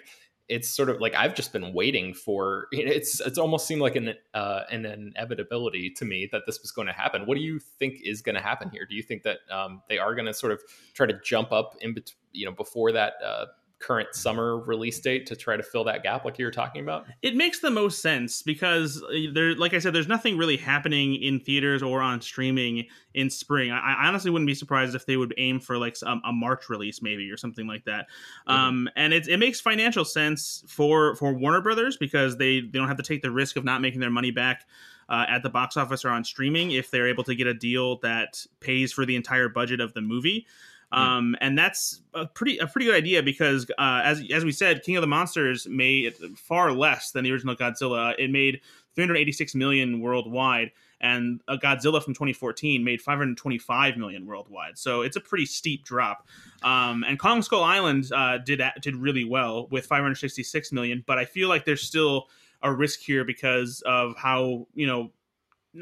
it's 0.49 0.69
sort 0.69 0.89
of 0.89 1.01
like 1.01 1.15
I've 1.15 1.35
just 1.35 1.53
been 1.53 1.73
waiting 1.73 2.15
for. 2.15 2.67
It's 2.73 3.21
it's 3.21 3.39
almost 3.39 3.67
seemed 3.67 3.81
like 3.81 3.97
an 3.97 4.15
uh, 4.35 4.63
an 4.71 4.85
inevitability 4.85 5.91
to 5.91 6.05
me 6.05 6.29
that 6.33 6.43
this 6.47 6.61
was 6.61 6.73
going 6.73 6.89
to 6.89 6.93
happen. 6.93 7.27
What 7.27 7.37
do 7.37 7.43
you 7.43 7.59
think 7.59 8.01
is 8.05 8.23
going 8.23 8.35
to 8.35 8.41
happen 8.41 8.71
here? 8.71 8.87
Do 8.89 8.95
you 8.97 9.03
think 9.03 9.23
that 9.23 9.39
um, 9.51 9.83
they 9.89 9.99
are 9.99 10.15
going 10.15 10.27
to 10.27 10.35
sort 10.35 10.53
of 10.53 10.61
try 10.95 11.07
to 11.07 11.19
jump 11.25 11.53
up 11.53 11.77
in 11.81 11.95
between, 11.95 12.17
you 12.33 12.47
know, 12.47 12.53
before 12.53 12.93
that 12.93 13.15
uh, 13.25 13.47
current 13.83 14.15
summer 14.15 14.59
release 14.59 14.99
date 15.01 15.27
to 15.27 15.37
try 15.37 15.57
to 15.57 15.63
fill 15.63 15.85
that 15.85 16.03
gap 16.03 16.25
like 16.25 16.39
you 16.39 16.45
were 16.45 16.51
talking 16.51 16.83
about? 16.83 17.07
It 17.23 17.37
makes 17.37 17.61
the 17.61 17.71
most 17.71 18.01
sense 18.01 18.43
because 18.43 19.03
uh, 19.03 19.33
there 19.33 19.55
like 19.55 19.75
I 19.75 19.79
said 19.79 19.95
there's 19.95 20.09
nothing 20.09 20.37
really 20.37 20.57
happening 20.57 21.15
in 21.17 21.41
theaters 21.41 21.83
or 21.83 22.01
on 22.01 22.21
streaming 22.21 22.87
in 23.15 23.29
spring. 23.29 23.71
I, 23.71 23.95
I 23.95 24.09
honestly 24.09 24.31
wouldn't 24.31 24.47
be 24.47 24.55
surprised 24.55 24.95
if 24.95 25.07
they 25.07 25.17
would 25.17 25.35
aim 25.37 25.61
for 25.61 25.79
like 25.79 25.97
a, 26.03 26.19
a 26.25 26.33
March 26.33 26.69
release 26.69 27.03
maybe 27.03 27.31
or 27.31 27.37
something 27.37 27.67
like 27.67 27.85
that. 27.85 28.07
Mm-hmm. 28.49 28.53
Um, 28.53 28.89
and 28.97 29.13
it, 29.13 29.29
it 29.29 29.39
makes 29.39 29.61
financial 29.61 30.05
sense 30.05 30.65
for 30.69 31.17
for 31.17 31.33
Warner 31.33 31.61
Brothers 31.61 31.97
because 31.97 32.37
they 32.37 32.61
they 32.61 32.79
don't 32.79 32.89
have 32.89 32.97
to 32.99 33.03
take 33.03 33.23
the 33.23 33.31
risk 33.31 33.57
of 33.57 33.65
not 33.65 33.81
making 33.81 34.01
their 34.01 34.11
money 34.11 34.31
back 34.31 34.65
uh, 35.09 35.27
at 35.29 35.43
the 35.43 35.51
box 35.51 35.77
office 35.77 36.05
or 36.05 36.11
on 36.11 36.25
streaming 36.25 36.73
if 36.73 36.91
they're 36.91 37.09
able 37.09 37.25
to 37.25 37.35
get 37.35 37.47
a 37.47 37.55
deal 37.55 37.99
that 37.99 38.45
pays 38.61 38.93
for 38.93 39.05
the 39.05 39.17
entire 39.17 39.49
budget 39.49 39.81
of 39.81 39.93
the 39.95 40.01
movie. 40.01 40.47
Um, 40.93 41.37
and 41.41 41.59
that's 41.59 42.03
a 42.13 42.27
pretty 42.27 42.59
a 42.59 42.67
pretty 42.67 42.87
good 42.87 42.95
idea 42.95 43.23
because 43.23 43.69
uh, 43.79 44.03
as 44.05 44.23
as 44.33 44.45
we 44.45 44.53
said, 44.53 44.83
King 44.83 44.97
of 44.97 45.01
the 45.01 45.07
Monsters 45.07 45.67
made 45.67 46.15
far 46.37 46.71
less 46.73 47.13
than 47.13 47.25
the 47.25 47.33
original 47.33 47.57
Godzilla. 47.57 48.15
It 48.19 48.31
made 48.31 48.61
386 48.95 49.55
million 49.55 50.01
worldwide, 50.01 50.71
and 51.01 51.41
a 51.49 51.57
Godzilla 51.57 52.03
from 52.03 52.13
2014 52.13 52.85
made 52.85 53.01
525 53.01 53.97
million 53.97 54.27
worldwide. 54.27 54.77
So 54.77 55.01
it's 55.01 55.17
a 55.17 55.21
pretty 55.21 55.47
steep 55.47 55.85
drop. 55.85 56.27
Um, 56.63 57.05
and 57.09 57.19
Kong 57.19 57.41
Skull 57.41 57.65
Island 57.65 58.11
uh, 58.15 58.39
did 58.39 58.61
did 58.83 58.97
really 58.97 59.25
well 59.25 59.69
with 59.71 59.87
566 59.87 60.73
million, 60.73 61.03
but 61.07 61.19
I 61.19 61.25
feel 61.25 61.49
like 61.49 61.65
there's 61.65 61.83
still 61.83 62.29
a 62.63 62.73
risk 62.73 63.01
here 63.01 63.25
because 63.25 63.83
of 63.87 64.15
how 64.17 64.67
you 64.75 64.87
know 64.87 65.11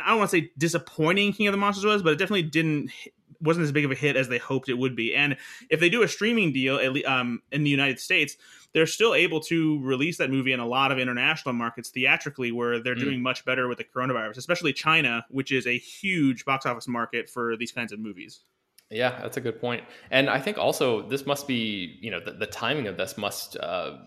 I 0.01 0.11
don't 0.11 0.19
want 0.19 0.31
to 0.31 0.37
say 0.37 0.51
disappointing 0.57 1.33
King 1.33 1.49
of 1.49 1.53
the 1.53 1.59
Monsters 1.59 1.85
was, 1.85 2.03
but 2.03 2.13
it 2.13 2.17
definitely 2.17 2.45
didn't 2.45 2.91
wasn't 3.41 3.65
as 3.65 3.73
big 3.73 3.85
of 3.85 3.91
a 3.91 3.95
hit 3.95 4.17
as 4.17 4.29
they 4.29 4.39
hoped 4.39 4.69
it 4.69 4.75
would 4.75 4.95
be. 4.95 5.15
And 5.15 5.37
if 5.69 5.81
they 5.81 5.89
do 5.89 6.03
a 6.03 6.09
streaming 6.09 6.53
deal 6.53 6.79
um, 7.07 7.43
in 7.53 7.65
the 7.65 7.71
United 7.71 8.01
States, 8.01 8.37
they're 8.73 8.87
still 8.87 9.15
able 9.15 9.41
to 9.41 9.81
release 9.83 10.19
that 10.19 10.31
movie 10.31 10.53
in 10.53 10.61
a 10.61 10.67
lot 10.67 10.93
of 10.93 10.99
international 10.99 11.55
markets 11.55 11.91
theatrically, 11.91 12.53
where 12.53 12.81
they're 12.81 12.95
mm. 12.95 13.01
doing 13.01 13.23
much 13.23 13.45
better 13.45 13.69
with 13.69 13.79
the 13.79 13.85
coronavirus, 13.85 14.37
especially 14.37 14.73
China, 14.73 15.25
which 15.31 15.51
is 15.51 15.67
a 15.67 15.77
huge 15.77 16.45
box 16.45 16.67
office 16.67 16.87
market 16.87 17.29
for 17.29 17.57
these 17.57 17.73
kinds 17.73 17.93
of 17.93 17.99
movies. 17.99 18.41
Yeah, 18.91 19.21
that's 19.23 19.37
a 19.37 19.41
good 19.41 19.61
point. 19.61 19.85
And 20.11 20.29
I 20.29 20.41
think 20.41 20.59
also 20.59 21.09
this 21.09 21.25
must 21.25 21.47
be, 21.47 21.97
you 22.01 22.11
know, 22.11 22.19
the, 22.19 22.33
the 22.33 22.47
timing 22.47 22.89
of 22.89 22.97
this 22.97 23.17
must 23.17 23.57
uh, 23.57 23.99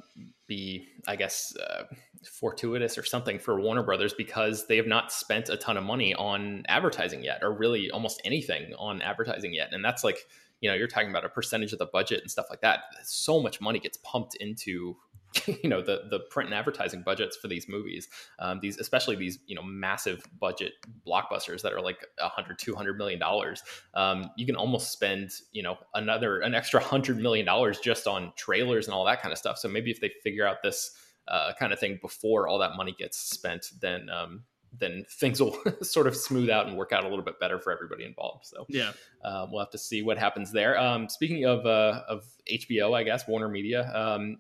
be, 0.47 0.87
I 1.07 1.15
guess, 1.15 1.55
uh, 1.55 1.83
fortuitous 2.29 2.97
or 2.97 3.03
something 3.03 3.39
for 3.39 3.59
Warner 3.59 3.83
Brothers 3.83 4.13
because 4.13 4.67
they 4.67 4.77
have 4.77 4.87
not 4.87 5.11
spent 5.11 5.49
a 5.49 5.57
ton 5.57 5.77
of 5.77 5.83
money 5.83 6.13
on 6.13 6.63
advertising 6.67 7.23
yet, 7.23 7.39
or 7.41 7.53
really 7.53 7.91
almost 7.91 8.21
anything 8.25 8.73
on 8.77 9.01
advertising 9.01 9.53
yet. 9.53 9.69
And 9.71 9.83
that's 9.83 10.03
like, 10.03 10.17
you 10.61 10.69
know, 10.69 10.75
you're 10.75 10.87
talking 10.87 11.09
about 11.09 11.25
a 11.25 11.29
percentage 11.29 11.73
of 11.73 11.79
the 11.79 11.85
budget 11.85 12.21
and 12.21 12.31
stuff 12.31 12.47
like 12.49 12.61
that. 12.61 12.81
So 13.03 13.41
much 13.41 13.61
money 13.61 13.79
gets 13.79 13.97
pumped 13.97 14.35
into 14.35 14.95
you 15.63 15.69
know 15.69 15.81
the 15.81 16.03
the 16.09 16.19
print 16.29 16.49
and 16.49 16.57
advertising 16.57 17.01
budgets 17.01 17.35
for 17.35 17.47
these 17.47 17.67
movies 17.67 18.07
um, 18.39 18.59
these 18.61 18.79
especially 18.79 19.15
these 19.15 19.39
you 19.45 19.55
know 19.55 19.63
massive 19.63 20.23
budget 20.39 20.73
blockbusters 21.07 21.61
that 21.61 21.73
are 21.73 21.81
like 21.81 22.05
100 22.19 22.57
200 22.57 22.97
million 22.97 23.19
dollars 23.19 23.63
um, 23.93 24.29
you 24.37 24.45
can 24.45 24.55
almost 24.55 24.91
spend 24.91 25.31
you 25.51 25.63
know 25.63 25.77
another 25.93 26.39
an 26.41 26.53
extra 26.53 26.79
100 26.79 27.17
million 27.17 27.45
dollars 27.45 27.79
just 27.79 28.07
on 28.07 28.31
trailers 28.35 28.87
and 28.87 28.93
all 28.93 29.05
that 29.05 29.21
kind 29.21 29.31
of 29.31 29.37
stuff 29.37 29.57
so 29.57 29.67
maybe 29.67 29.91
if 29.91 29.99
they 29.99 30.11
figure 30.23 30.45
out 30.45 30.61
this 30.61 30.95
uh, 31.27 31.53
kind 31.57 31.71
of 31.71 31.79
thing 31.79 31.97
before 32.01 32.47
all 32.47 32.59
that 32.59 32.75
money 32.75 32.93
gets 32.97 33.17
spent 33.17 33.71
then 33.81 34.09
um, 34.09 34.43
then 34.79 35.05
things 35.09 35.41
will 35.41 35.57
sort 35.81 36.07
of 36.07 36.15
smooth 36.15 36.49
out 36.49 36.67
and 36.67 36.77
work 36.77 36.91
out 36.91 37.03
a 37.03 37.07
little 37.07 37.23
bit 37.23 37.39
better 37.39 37.59
for 37.59 37.71
everybody 37.71 38.03
involved. 38.05 38.45
So 38.45 38.65
yeah, 38.69 38.91
uh, 39.23 39.47
we'll 39.49 39.59
have 39.59 39.71
to 39.71 39.77
see 39.77 40.01
what 40.01 40.17
happens 40.17 40.51
there. 40.51 40.79
Um, 40.79 41.09
speaking 41.09 41.45
of 41.45 41.65
uh, 41.65 42.01
of 42.07 42.25
HBO, 42.51 42.95
I 42.95 43.03
guess 43.03 43.27
Warner 43.27 43.49
Media, 43.49 43.91
um, 43.93 44.37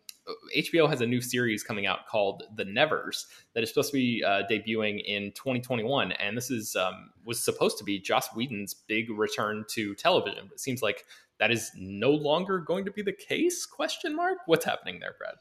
HBO 0.55 0.89
has 0.89 1.01
a 1.01 1.05
new 1.05 1.21
series 1.21 1.63
coming 1.63 1.85
out 1.85 2.07
called 2.07 2.43
The 2.55 2.65
Nevers 2.65 3.27
that 3.53 3.63
is 3.63 3.69
supposed 3.69 3.91
to 3.91 3.97
be 3.97 4.23
uh, 4.25 4.43
debuting 4.49 5.03
in 5.03 5.31
2021, 5.33 6.13
and 6.13 6.37
this 6.37 6.49
is 6.49 6.75
um, 6.75 7.11
was 7.25 7.39
supposed 7.39 7.77
to 7.79 7.83
be 7.83 7.99
Joss 7.99 8.33
Whedon's 8.35 8.73
big 8.73 9.09
return 9.09 9.65
to 9.71 9.95
television. 9.95 10.45
But 10.47 10.53
it 10.53 10.59
seems 10.59 10.81
like 10.81 11.05
that 11.39 11.51
is 11.51 11.71
no 11.75 12.11
longer 12.11 12.59
going 12.59 12.85
to 12.85 12.91
be 12.91 13.01
the 13.01 13.13
case? 13.13 13.65
Question 13.65 14.15
mark. 14.15 14.37
What's 14.45 14.65
happening 14.65 14.99
there, 14.99 15.15
Brad? 15.17 15.35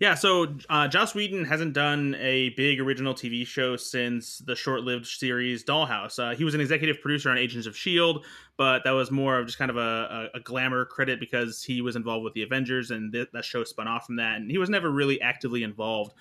Yeah, 0.00 0.14
so 0.14 0.56
uh, 0.68 0.88
Joss 0.88 1.14
Whedon 1.14 1.44
hasn't 1.44 1.72
done 1.72 2.16
a 2.18 2.50
big 2.50 2.80
original 2.80 3.14
TV 3.14 3.46
show 3.46 3.76
since 3.76 4.38
the 4.38 4.56
short-lived 4.56 5.06
series 5.06 5.64
Dollhouse. 5.64 6.18
Uh, 6.18 6.34
he 6.34 6.44
was 6.44 6.54
an 6.54 6.60
executive 6.60 7.00
producer 7.00 7.30
on 7.30 7.38
Agents 7.38 7.66
of 7.66 7.76
Shield, 7.76 8.24
but 8.56 8.82
that 8.84 8.90
was 8.90 9.10
more 9.10 9.38
of 9.38 9.46
just 9.46 9.58
kind 9.58 9.70
of 9.70 9.76
a, 9.76 10.30
a, 10.34 10.38
a 10.38 10.40
glamour 10.40 10.84
credit 10.84 11.20
because 11.20 11.62
he 11.62 11.80
was 11.80 11.96
involved 11.96 12.24
with 12.24 12.34
the 12.34 12.42
Avengers, 12.42 12.90
and 12.90 13.12
th- 13.12 13.28
that 13.32 13.44
show 13.44 13.62
spun 13.64 13.86
off 13.86 14.06
from 14.06 14.16
that. 14.16 14.36
And 14.36 14.50
he 14.50 14.58
was 14.58 14.68
never 14.68 14.90
really 14.90 15.20
actively 15.20 15.62
involved 15.62 16.12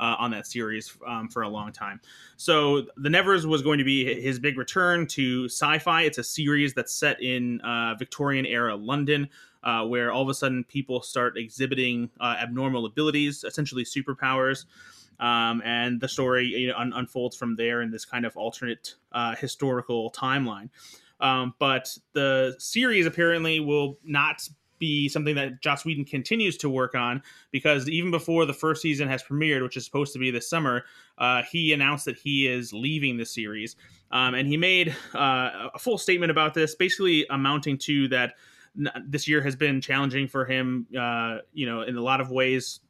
uh, 0.00 0.16
on 0.18 0.30
that 0.32 0.46
series 0.46 0.96
um, 1.06 1.28
for 1.28 1.42
a 1.42 1.48
long 1.48 1.72
time. 1.72 2.00
So 2.36 2.86
the 2.96 3.10
Nevers 3.10 3.46
was 3.46 3.62
going 3.62 3.78
to 3.78 3.84
be 3.84 4.20
his 4.20 4.38
big 4.38 4.56
return 4.56 5.06
to 5.08 5.44
sci-fi. 5.44 6.02
It's 6.02 6.18
a 6.18 6.24
series 6.24 6.72
that's 6.74 6.92
set 6.92 7.22
in 7.22 7.60
uh, 7.60 7.94
Victorian 7.98 8.46
era 8.46 8.74
London. 8.74 9.28
Uh, 9.62 9.84
where 9.84 10.10
all 10.10 10.22
of 10.22 10.28
a 10.28 10.34
sudden 10.34 10.64
people 10.64 11.02
start 11.02 11.36
exhibiting 11.36 12.08
uh, 12.18 12.36
abnormal 12.40 12.86
abilities, 12.86 13.44
essentially 13.44 13.84
superpowers. 13.84 14.64
Um, 15.18 15.60
and 15.66 16.00
the 16.00 16.08
story 16.08 16.46
you 16.46 16.68
know, 16.68 16.76
un- 16.78 16.94
unfolds 16.94 17.36
from 17.36 17.56
there 17.56 17.82
in 17.82 17.90
this 17.90 18.06
kind 18.06 18.24
of 18.24 18.34
alternate 18.38 18.94
uh, 19.12 19.36
historical 19.36 20.10
timeline. 20.12 20.70
Um, 21.20 21.54
but 21.58 21.94
the 22.14 22.56
series 22.58 23.04
apparently 23.04 23.60
will 23.60 23.98
not 24.02 24.48
be 24.80 25.08
something 25.08 25.36
that 25.36 25.60
Joss 25.60 25.84
Whedon 25.84 26.06
continues 26.06 26.56
to 26.56 26.70
work 26.70 26.94
on 26.96 27.22
because 27.52 27.88
even 27.88 28.10
before 28.10 28.46
the 28.46 28.54
first 28.54 28.82
season 28.82 29.06
has 29.08 29.22
premiered, 29.22 29.62
which 29.62 29.76
is 29.76 29.84
supposed 29.84 30.12
to 30.14 30.18
be 30.18 30.30
this 30.32 30.48
summer, 30.48 30.84
uh, 31.18 31.42
he 31.52 31.72
announced 31.72 32.06
that 32.06 32.16
he 32.16 32.48
is 32.48 32.72
leaving 32.72 33.18
the 33.18 33.26
series. 33.26 33.76
Um, 34.10 34.34
and 34.34 34.48
he 34.48 34.56
made 34.56 34.96
uh, 35.14 35.68
a 35.74 35.78
full 35.78 35.98
statement 35.98 36.30
about 36.30 36.54
this, 36.54 36.74
basically 36.74 37.26
amounting 37.30 37.78
to 37.78 38.08
that 38.08 38.34
this 39.06 39.26
year 39.28 39.42
has 39.42 39.56
been 39.56 39.80
challenging 39.80 40.28
for 40.28 40.44
him, 40.44 40.86
uh, 40.98 41.38
you 41.52 41.66
know, 41.66 41.82
in 41.82 41.96
a 41.96 42.02
lot 42.02 42.20
of 42.20 42.30
ways. 42.30 42.80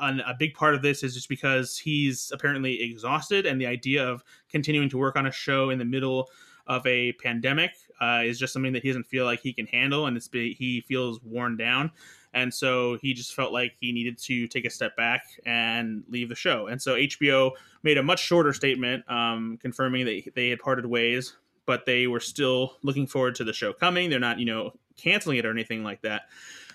And 0.00 0.20
a 0.20 0.34
big 0.38 0.54
part 0.54 0.74
of 0.74 0.82
this 0.82 1.02
is 1.02 1.14
just 1.14 1.28
because 1.28 1.78
he's 1.78 2.30
apparently 2.32 2.82
exhausted, 2.82 3.46
and 3.46 3.60
the 3.60 3.66
idea 3.66 4.06
of 4.06 4.22
continuing 4.50 4.88
to 4.90 4.98
work 4.98 5.16
on 5.16 5.26
a 5.26 5.32
show 5.32 5.70
in 5.70 5.78
the 5.78 5.84
middle 5.84 6.28
of 6.66 6.86
a 6.86 7.12
pandemic 7.14 7.70
uh, 8.00 8.22
is 8.24 8.38
just 8.38 8.52
something 8.52 8.72
that 8.72 8.82
he 8.82 8.88
doesn't 8.88 9.06
feel 9.06 9.24
like 9.24 9.40
he 9.40 9.52
can 9.52 9.66
handle, 9.66 10.06
and 10.06 10.16
it's 10.16 10.28
he 10.32 10.84
feels 10.86 11.20
worn 11.22 11.56
down, 11.56 11.90
and 12.34 12.52
so 12.52 12.98
he 13.00 13.14
just 13.14 13.34
felt 13.34 13.52
like 13.52 13.74
he 13.80 13.92
needed 13.92 14.18
to 14.18 14.46
take 14.48 14.66
a 14.66 14.70
step 14.70 14.94
back 14.96 15.22
and 15.46 16.04
leave 16.08 16.28
the 16.28 16.34
show. 16.34 16.66
And 16.66 16.80
so 16.80 16.94
HBO 16.94 17.52
made 17.82 17.96
a 17.96 18.02
much 18.02 18.20
shorter 18.20 18.52
statement 18.52 19.10
um, 19.10 19.58
confirming 19.62 20.04
that 20.04 20.34
they 20.34 20.50
had 20.50 20.58
parted 20.58 20.84
ways, 20.84 21.36
but 21.66 21.86
they 21.86 22.06
were 22.06 22.20
still 22.20 22.76
looking 22.82 23.06
forward 23.06 23.34
to 23.36 23.44
the 23.44 23.52
show 23.52 23.72
coming. 23.72 24.10
They're 24.10 24.20
not, 24.20 24.38
you 24.38 24.46
know, 24.46 24.72
canceling 24.96 25.38
it 25.38 25.46
or 25.46 25.50
anything 25.50 25.84
like 25.84 26.02
that. 26.02 26.22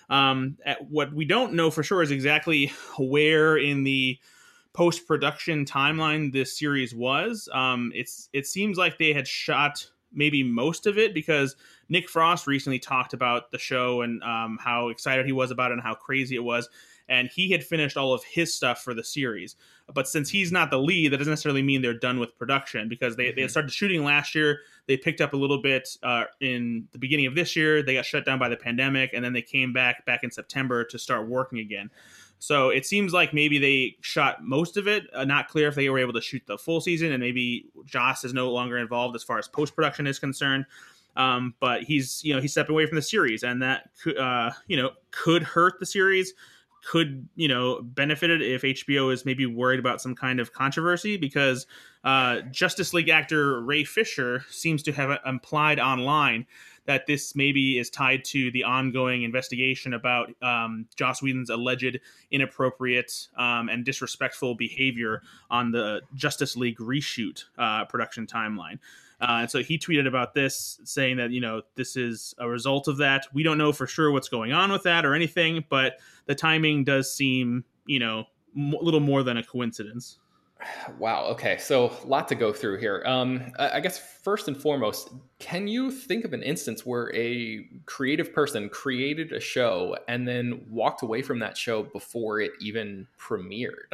Um, 0.10 0.58
what 0.90 1.14
we 1.14 1.26
don't 1.26 1.54
know 1.54 1.72
for 1.72 1.84
sure 1.84 2.04
is 2.04 2.12
exactly 2.12 2.72
where 3.00 3.58
in 3.58 3.84
the 3.84 4.20
post 4.74 5.08
production 5.08 5.66
timeline 5.66 6.32
this 6.32 6.58
series 6.58 6.94
was. 6.94 7.50
Um, 7.54 7.92
it's 7.96 8.30
it 8.34 8.46
seems 8.46 8.78
like 8.78 8.98
they 8.98 9.14
had 9.14 9.28
shot 9.28 9.88
maybe 10.14 10.44
most 10.44 10.88
of 10.88 10.98
it 10.98 11.14
because 11.14 11.56
Nick 11.90 12.10
Frost 12.10 12.48
recently 12.48 12.80
talked 12.80 13.14
about 13.14 13.52
the 13.52 13.58
show 13.58 14.02
and 14.02 14.22
um, 14.24 14.58
how 14.62 14.90
excited 14.90 15.26
he 15.26 15.32
was 15.32 15.52
about 15.52 15.72
it 15.72 15.76
and 15.76 15.84
how 15.84 15.94
crazy 15.94 16.36
it 16.36 16.44
was. 16.44 16.70
And 17.08 17.30
he 17.30 17.50
had 17.50 17.64
finished 17.64 17.98
all 17.98 18.14
of 18.14 18.24
his 18.24 18.54
stuff 18.54 18.82
for 18.82 18.94
the 18.94 19.04
series. 19.04 19.56
But 19.94 20.08
since 20.08 20.30
he's 20.30 20.52
not 20.52 20.70
the 20.70 20.78
lead, 20.78 21.12
that 21.12 21.18
doesn't 21.18 21.32
necessarily 21.32 21.62
mean 21.62 21.82
they're 21.82 21.94
done 21.94 22.20
with 22.20 22.38
production 22.38 22.88
because 22.88 23.16
they, 23.16 23.26
mm-hmm. 23.28 23.42
they 23.42 23.48
started 23.48 23.72
shooting 23.72 24.04
last 24.04 24.36
year. 24.36 24.60
They 24.88 24.98
picked 24.98 25.22
up 25.22 25.34
a 25.34 25.38
little 25.38 25.62
bit 25.62 25.90
uh, 26.04 26.26
in 26.40 26.88
the 26.92 26.98
beginning 26.98 27.28
of 27.28 27.36
this 27.36 27.56
year. 27.56 27.84
They 27.84 27.94
got 27.94 28.06
shut 28.06 28.26
down 28.26 28.40
by 28.40 28.50
the 28.50 28.58
pandemic, 28.58 29.12
and 29.14 29.24
then 29.24 29.34
they 29.34 29.42
came 29.42 29.74
back 29.74 30.06
back 30.06 30.24
in 30.24 30.32
September 30.32 30.84
to 30.86 31.00
start 31.00 31.28
working 31.28 31.60
again. 31.60 31.90
So 32.42 32.70
it 32.70 32.88
seems 32.88 33.14
like 33.14 33.36
maybe 33.36 33.60
they 33.60 33.98
shot 34.02 34.44
most 34.44 34.76
of 34.76 34.88
it. 34.88 35.04
Uh, 35.14 35.26
not 35.26 35.48
clear 35.48 35.68
if 35.68 35.76
they 35.76 35.88
were 35.90 36.00
able 36.00 36.14
to 36.14 36.22
shoot 36.22 36.42
the 36.48 36.58
full 36.58 36.82
season, 36.82 37.12
and 37.12 37.22
maybe 37.22 37.68
Joss 37.86 38.24
is 38.24 38.34
no 38.34 38.52
longer 38.52 38.80
involved 38.80 39.16
as 39.16 39.24
far 39.24 39.38
as 39.38 39.48
post 39.48 39.76
production 39.76 40.08
is 40.08 40.18
concerned. 40.18 40.66
Um, 41.16 41.54
but 41.60 41.84
he's 41.84 42.24
you 42.24 42.34
know 42.34 42.42
he's 42.42 42.52
stepping 42.52 42.74
away 42.74 42.88
from 42.88 42.96
the 42.96 43.02
series, 43.04 43.44
and 43.44 43.62
that 43.62 43.90
uh, 44.20 44.52
you 44.68 44.76
know 44.76 44.92
could 45.12 45.44
hurt 45.44 45.80
the 45.80 45.86
series. 45.86 46.34
Could 46.90 47.30
you 47.36 47.48
know 47.48 47.84
benefit 47.84 48.32
it 48.32 48.42
if 48.42 48.64
HBO 48.64 49.14
is 49.14 49.24
maybe 49.24 49.46
worried 49.46 49.80
about 49.80 50.02
some 50.02 50.16
kind 50.16 50.40
of 50.40 50.52
controversy 50.52 51.18
because 51.18 51.68
uh, 52.04 52.42
Justice 52.52 52.94
League 52.94 53.10
actor 53.10 53.62
Ray 53.62 53.84
Fisher 53.84 54.44
seems 54.50 54.84
to 54.84 54.92
have 54.92 55.20
implied 55.26 55.80
online 55.80 56.48
that 56.86 57.06
this 57.06 57.36
maybe 57.36 57.78
is 57.78 57.90
tied 57.90 58.26
to 58.26 58.50
the 58.52 58.64
ongoing 58.64 59.24
investigation 59.24 59.94
about 59.94 60.32
um, 60.42 60.88
Joss 60.96 61.22
Whedon's 61.22 61.50
alleged 61.50 62.00
inappropriate 62.32 63.28
um, 63.38 63.70
and 63.70 63.86
disrespectful 63.86 64.56
behavior 64.56 65.22
on 65.50 65.72
the 65.72 66.02
Justice 66.16 66.56
League 66.56 66.80
reshoot 66.80 67.44
uh, 67.58 67.86
production 67.86 68.26
timeline. 68.26 68.80
Uh, 69.22 69.42
and 69.42 69.52
so 69.52 69.62
he 69.62 69.78
tweeted 69.78 70.08
about 70.08 70.34
this, 70.34 70.80
saying 70.84 71.18
that, 71.18 71.30
you 71.30 71.40
know, 71.40 71.62
this 71.76 71.96
is 71.96 72.34
a 72.40 72.50
result 72.50 72.88
of 72.88 72.98
that. 72.98 73.28
We 73.32 73.44
don't 73.44 73.60
know 73.60 73.72
for 73.72 73.86
sure 73.86 74.12
what's 74.12 74.30
going 74.30 74.52
on 74.52 74.72
with 74.72 74.82
that 74.84 75.06
or 75.06 75.14
anything, 75.14 75.64
but 75.70 76.00
the 76.26 76.34
timing 76.34 76.84
does 76.84 77.14
seem, 77.14 77.64
you 77.86 78.00
know, 78.00 78.26
a 78.58 78.84
little 78.84 79.00
more 79.00 79.22
than 79.22 79.38
a 79.38 79.44
coincidence. 79.44 80.18
Wow. 81.00 81.26
Okay. 81.26 81.58
So 81.58 81.92
a 82.04 82.06
lot 82.06 82.28
to 82.30 82.36
go 82.36 82.54
through 82.54 82.78
here. 82.78 83.04
Um, 83.06 83.52
I 83.58 83.80
guess 83.80 83.98
first 83.98 84.48
and 84.48 84.56
foremost, 84.56 85.10
can 85.40 85.68
you 85.68 85.92
think 85.92 86.26
of 86.26 86.34
an 86.34 86.44
instance 86.44 86.86
where 86.86 87.14
a 87.16 87.66
creative 87.86 88.34
person 88.34 88.70
created 88.70 89.32
a 89.32 89.40
show 89.40 89.98
and 90.08 90.28
then 90.28 90.66
walked 90.70 91.02
away 91.02 91.22
from 91.22 91.40
that 91.40 91.58
show 91.58 91.84
before 91.84 92.40
it 92.40 92.52
even 92.60 93.08
premiered? 93.20 93.92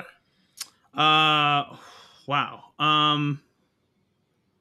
Uh, 0.94 1.78
wow. 2.26 2.64
Um, 2.80 3.42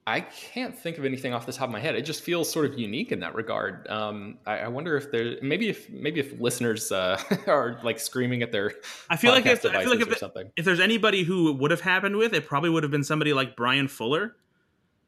I 0.08 0.20
can't 0.20 0.78
think 0.78 0.98
of 0.98 1.04
anything 1.04 1.34
off 1.34 1.46
the 1.46 1.52
top 1.52 1.64
of 1.64 1.72
my 1.72 1.80
head. 1.80 1.96
It 1.96 2.02
just 2.02 2.22
feels 2.22 2.48
sort 2.48 2.66
of 2.66 2.78
unique 2.78 3.10
in 3.10 3.20
that 3.20 3.34
regard. 3.34 3.88
Um, 3.88 4.38
I, 4.46 4.58
I, 4.58 4.68
wonder 4.68 4.96
if 4.96 5.10
there 5.10 5.36
maybe 5.42 5.68
if 5.68 5.90
maybe 5.90 6.20
if 6.20 6.38
listeners 6.40 6.92
uh, 6.92 7.20
are 7.48 7.80
like 7.82 7.98
screaming 7.98 8.42
at 8.42 8.52
their 8.52 8.74
I 9.10 9.16
feel 9.16 9.32
like 9.32 9.46
if, 9.46 9.64
I 9.64 9.82
feel 9.82 9.90
like 9.90 10.00
if, 10.00 10.22
it, 10.22 10.52
if 10.56 10.64
there's 10.64 10.78
anybody 10.78 11.24
who 11.24 11.52
would 11.54 11.72
have 11.72 11.80
happened 11.80 12.16
with 12.16 12.34
it, 12.34 12.46
probably 12.46 12.70
would 12.70 12.84
have 12.84 12.92
been 12.92 13.02
somebody 13.02 13.32
like 13.32 13.56
Bryan 13.56 13.88
Fuller. 13.88 14.36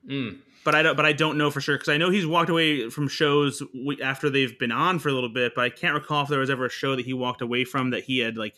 Mm. 0.08 0.38
But 0.64 0.74
I 0.74 0.82
don't. 0.82 0.96
But 0.96 1.06
I 1.06 1.12
don't 1.12 1.38
know 1.38 1.52
for 1.52 1.60
sure 1.60 1.76
because 1.76 1.88
I 1.88 1.96
know 1.96 2.10
he's 2.10 2.26
walked 2.26 2.50
away 2.50 2.90
from 2.90 3.06
shows 3.06 3.62
after 4.02 4.28
they've 4.28 4.58
been 4.58 4.72
on 4.72 4.98
for 4.98 5.10
a 5.10 5.12
little 5.12 5.28
bit. 5.28 5.54
But 5.54 5.64
I 5.64 5.70
can't 5.70 5.94
recall 5.94 6.24
if 6.24 6.28
there 6.28 6.40
was 6.40 6.50
ever 6.50 6.66
a 6.66 6.70
show 6.70 6.96
that 6.96 7.06
he 7.06 7.12
walked 7.12 7.40
away 7.40 7.64
from 7.64 7.90
that 7.90 8.02
he 8.02 8.18
had 8.18 8.36
like 8.36 8.54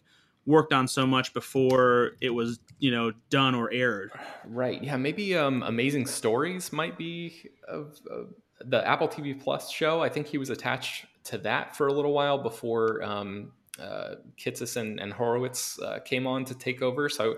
worked 0.46 0.72
on 0.72 0.88
so 0.88 1.06
much 1.06 1.32
before 1.34 2.12
it 2.20 2.30
was 2.30 2.58
you 2.78 2.90
know 2.90 3.12
done 3.28 3.54
or 3.54 3.70
aired 3.72 4.10
right 4.46 4.82
yeah 4.82 4.96
maybe 4.96 5.36
um 5.36 5.62
amazing 5.62 6.06
stories 6.06 6.72
might 6.72 6.96
be 6.96 7.48
of, 7.68 7.98
of 8.10 8.34
the 8.64 8.86
apple 8.86 9.08
tv 9.08 9.38
plus 9.38 9.70
show 9.70 10.02
i 10.02 10.08
think 10.08 10.26
he 10.26 10.38
was 10.38 10.50
attached 10.50 11.06
to 11.22 11.36
that 11.38 11.76
for 11.76 11.88
a 11.88 11.92
little 11.92 12.12
while 12.12 12.38
before 12.38 13.02
um 13.02 13.52
uh, 13.80 14.16
Kitsis 14.38 14.76
and, 14.76 15.00
and 15.00 15.12
Horowitz 15.12 15.80
uh, 15.80 16.00
came 16.00 16.26
on 16.26 16.44
to 16.46 16.54
take 16.54 16.82
over. 16.82 17.08
So 17.08 17.36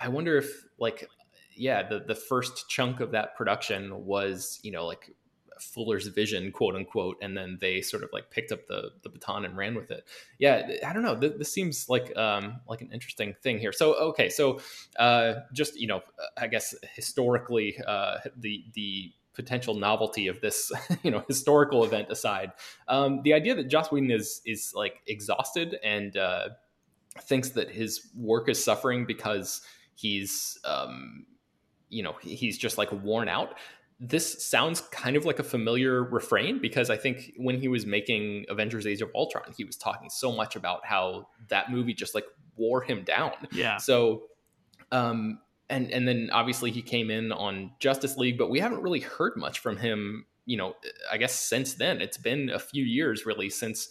I 0.00 0.08
wonder 0.08 0.36
if 0.36 0.64
like 0.78 1.08
yeah, 1.54 1.86
the 1.86 2.00
the 2.00 2.14
first 2.14 2.68
chunk 2.68 3.00
of 3.00 3.10
that 3.12 3.36
production 3.36 4.04
was 4.06 4.58
you 4.62 4.72
know 4.72 4.86
like 4.86 5.14
Fuller's 5.62 6.06
vision, 6.08 6.52
quote 6.52 6.74
unquote, 6.74 7.16
and 7.22 7.36
then 7.36 7.58
they 7.60 7.80
sort 7.80 8.02
of 8.02 8.10
like 8.12 8.30
picked 8.30 8.52
up 8.52 8.66
the 8.66 8.90
the 9.02 9.08
baton 9.08 9.44
and 9.44 9.56
ran 9.56 9.74
with 9.74 9.90
it. 9.90 10.04
Yeah, 10.38 10.70
I 10.86 10.92
don't 10.92 11.02
know. 11.02 11.14
This, 11.14 11.32
this 11.38 11.52
seems 11.52 11.88
like 11.88 12.16
um, 12.16 12.60
like 12.68 12.80
an 12.80 12.90
interesting 12.92 13.34
thing 13.42 13.58
here. 13.58 13.72
So 13.72 13.94
okay, 13.94 14.28
so 14.28 14.60
uh, 14.98 15.34
just 15.52 15.78
you 15.78 15.86
know, 15.86 16.02
I 16.36 16.46
guess 16.46 16.74
historically, 16.94 17.76
uh, 17.86 18.18
the 18.36 18.64
the 18.74 19.12
potential 19.34 19.74
novelty 19.74 20.28
of 20.28 20.40
this 20.40 20.70
you 21.02 21.10
know 21.10 21.24
historical 21.28 21.84
event 21.84 22.10
aside, 22.10 22.52
um, 22.88 23.22
the 23.22 23.32
idea 23.32 23.54
that 23.54 23.68
Joss 23.68 23.90
Whedon 23.90 24.10
is 24.10 24.42
is 24.44 24.72
like 24.74 25.00
exhausted 25.06 25.78
and 25.82 26.16
uh, 26.16 26.48
thinks 27.20 27.50
that 27.50 27.70
his 27.70 28.08
work 28.16 28.48
is 28.48 28.62
suffering 28.62 29.06
because 29.06 29.62
he's 29.94 30.58
um, 30.64 31.26
you 31.88 32.02
know 32.02 32.16
he's 32.22 32.58
just 32.58 32.78
like 32.78 32.90
worn 32.90 33.28
out 33.28 33.54
this 34.04 34.44
sounds 34.44 34.80
kind 34.80 35.14
of 35.14 35.24
like 35.24 35.38
a 35.38 35.44
familiar 35.44 36.02
refrain 36.02 36.58
because 36.58 36.90
I 36.90 36.96
think 36.96 37.34
when 37.36 37.60
he 37.60 37.68
was 37.68 37.86
making 37.86 38.46
Avengers 38.48 38.84
Age 38.84 39.00
of 39.00 39.10
Ultron, 39.14 39.52
he 39.56 39.62
was 39.62 39.76
talking 39.76 40.10
so 40.10 40.32
much 40.32 40.56
about 40.56 40.84
how 40.84 41.28
that 41.50 41.70
movie 41.70 41.94
just 41.94 42.12
like 42.12 42.24
wore 42.56 42.82
him 42.82 43.04
down. 43.04 43.30
Yeah. 43.52 43.76
So, 43.76 44.24
um, 44.90 45.38
and 45.70 45.88
and 45.92 46.06
then 46.08 46.30
obviously 46.32 46.72
he 46.72 46.82
came 46.82 47.12
in 47.12 47.30
on 47.30 47.70
Justice 47.78 48.16
League, 48.16 48.38
but 48.38 48.50
we 48.50 48.58
haven't 48.58 48.82
really 48.82 48.98
heard 48.98 49.36
much 49.36 49.60
from 49.60 49.76
him. 49.76 50.26
You 50.46 50.56
know, 50.56 50.74
I 51.10 51.16
guess 51.16 51.38
since 51.38 51.74
then 51.74 52.00
it's 52.00 52.18
been 52.18 52.50
a 52.50 52.58
few 52.58 52.84
years 52.84 53.24
really 53.24 53.50
since 53.50 53.88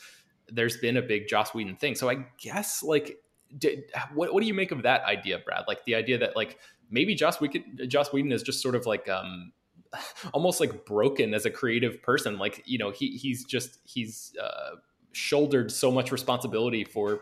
there's 0.49 0.75
been 0.75 0.97
a 0.97 1.01
big 1.01 1.29
Joss 1.29 1.53
Whedon 1.53 1.77
thing. 1.77 1.95
So 1.95 2.09
I 2.09 2.25
guess 2.37 2.83
like, 2.83 3.23
did, 3.57 3.83
what 4.13 4.33
what 4.33 4.41
do 4.41 4.47
you 4.47 4.53
make 4.53 4.73
of 4.73 4.83
that 4.83 5.05
idea, 5.05 5.39
Brad? 5.39 5.63
Like 5.69 5.85
the 5.85 5.95
idea 5.95 6.17
that 6.17 6.35
like 6.35 6.59
maybe 6.89 7.15
Joss 7.15 7.39
Whedon, 7.39 7.87
Joss 7.87 8.11
Whedon 8.11 8.33
is 8.33 8.43
just 8.43 8.61
sort 8.61 8.75
of 8.75 8.85
like 8.85 9.07
um 9.07 9.53
almost 10.33 10.59
like 10.59 10.85
broken 10.85 11.33
as 11.33 11.45
a 11.45 11.49
creative 11.49 12.01
person. 12.01 12.37
Like, 12.37 12.63
you 12.65 12.77
know, 12.77 12.91
he 12.91 13.17
he's 13.17 13.43
just 13.45 13.79
he's 13.83 14.33
uh, 14.41 14.75
shouldered 15.11 15.71
so 15.71 15.91
much 15.91 16.11
responsibility 16.11 16.83
for 16.83 17.21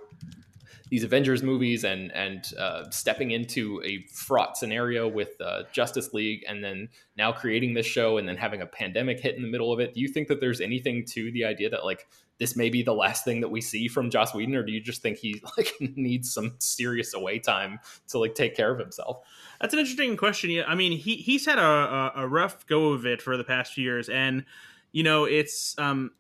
these 0.90 1.04
Avengers 1.04 1.44
movies 1.44 1.84
and 1.84 2.12
and 2.14 2.52
uh, 2.58 2.90
stepping 2.90 3.32
into 3.32 3.82
a 3.86 4.06
fraught 4.12 4.58
scenario 4.58 5.08
with 5.08 5.40
uh, 5.42 5.64
Justice 5.72 6.14
League, 6.14 6.44
and 6.48 6.64
then 6.64 6.90
now 7.18 7.32
creating 7.32 7.74
this 7.74 7.86
show, 7.86 8.18
and 8.18 8.28
then 8.28 8.38
having 8.38 8.62
a 8.62 8.66
pandemic 8.66 9.20
hit 9.20 9.36
in 9.36 9.42
the 9.42 9.48
middle 9.48 9.72
of 9.72 9.80
it. 9.80 9.94
Do 9.94 10.02
you 10.02 10.08
think 10.08 10.28
that 10.28 10.40
there's 10.40 10.62
anything 10.62 11.06
to 11.10 11.32
the 11.32 11.46
idea 11.46 11.70
that 11.70 11.86
like 11.86 12.08
this 12.40 12.56
may 12.56 12.70
be 12.70 12.82
the 12.82 12.94
last 12.94 13.26
thing 13.26 13.42
that 13.42 13.50
we 13.50 13.60
see 13.60 13.88
from 13.88 14.10
Joss 14.10 14.34
Whedon, 14.34 14.56
or 14.56 14.64
do 14.64 14.72
you 14.72 14.80
just 14.80 15.02
think 15.02 15.18
he 15.18 15.42
like 15.58 15.74
needs 15.80 16.34
some 16.34 16.56
serious 16.60 17.14
away 17.14 17.40
time 17.40 17.80
to 18.08 18.18
like 18.18 18.34
take 18.34 18.56
care 18.56 18.72
of 18.72 18.80
himself? 18.80 19.20
That's 19.62 19.74
an 19.74 19.80
interesting 19.80 20.16
question. 20.18 20.50
Yeah, 20.50 20.64
I 20.68 20.76
mean, 20.76 20.98
he 20.98 21.18
he's 21.18 21.46
had 21.46 21.60
a, 21.60 22.12
a, 22.16 22.28
rough 22.28 22.66
go 22.66 22.94
of 22.94 23.06
it 23.06 23.22
for 23.22 23.36
the 23.36 23.44
past 23.44 23.74
few 23.74 23.84
years, 23.84 24.08
and 24.08 24.46
you 24.94 25.04
know, 25.04 25.26
it's 25.26 25.78
um, 25.78 26.12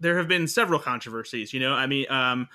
there 0.00 0.18
have 0.18 0.26
been 0.26 0.48
several 0.48 0.80
controversies. 0.80 1.52
You 1.52 1.60
know, 1.60 1.74
I 1.74 1.86
mean, 1.86 2.10
um, 2.10 2.48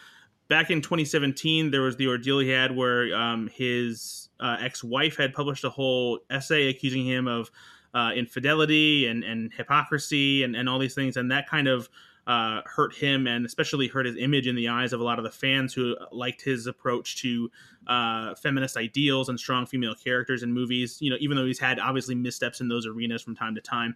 back 0.50 0.70
in 0.70 0.82
2017, 0.82 1.72
there 1.72 1.82
was 1.82 1.96
the 1.96 2.08
ordeal 2.08 2.40
he 2.40 2.50
had 2.50 2.76
where 2.76 3.16
um, 3.16 3.50
his 3.54 4.30
uh, 4.42 4.58
ex-wife 4.60 5.16
had 5.16 5.34
published 5.34 5.64
a 5.64 5.70
whole 5.70 6.20
essay 6.30 6.70
accusing 6.70 7.06
him 7.06 7.28
of 7.28 7.50
uh, 7.94 8.12
infidelity 8.14 9.08
and 9.08 9.24
and 9.24 9.54
hypocrisy 9.54 10.44
and 10.44 10.58
and 10.58 10.68
all 10.68 10.78
these 10.78 10.94
things, 10.94 11.16
and 11.16 11.32
that 11.32 11.48
kind 11.48 11.70
of 11.70 11.90
uh, 12.28 12.62
hurt 12.66 12.96
him 12.96 13.28
and 13.28 13.46
especially 13.46 13.88
hurt 13.88 14.06
his 14.06 14.18
image 14.18 14.48
in 14.48 14.56
the 14.56 14.68
eyes 14.68 14.94
of 14.94 15.00
a 15.00 15.04
lot 15.04 15.20
of 15.20 15.24
the 15.24 15.32
fans 15.32 15.74
who 15.74 15.96
liked 16.12 16.42
his 16.42 16.68
approach 16.68 17.18
to 17.18 17.52
uh, 17.88 18.34
feminist 18.36 18.78
ideals 18.78 19.30
and 19.30 19.40
strong 19.40 19.66
female 19.66 19.94
characters 19.96 20.42
in 20.42 20.52
movies. 20.52 20.98
You 21.02 21.12
know, 21.12 21.18
even 21.20 21.38
though 21.38 21.46
he's 21.46 21.60
had 21.60 21.80
obviously 21.80 22.16
missteps 22.16 22.62
in 22.62 22.68
those 22.68 22.88
arenas 22.88 23.22
from 23.22 23.36
time 23.36 23.56
to 23.56 23.62
time. 23.62 23.96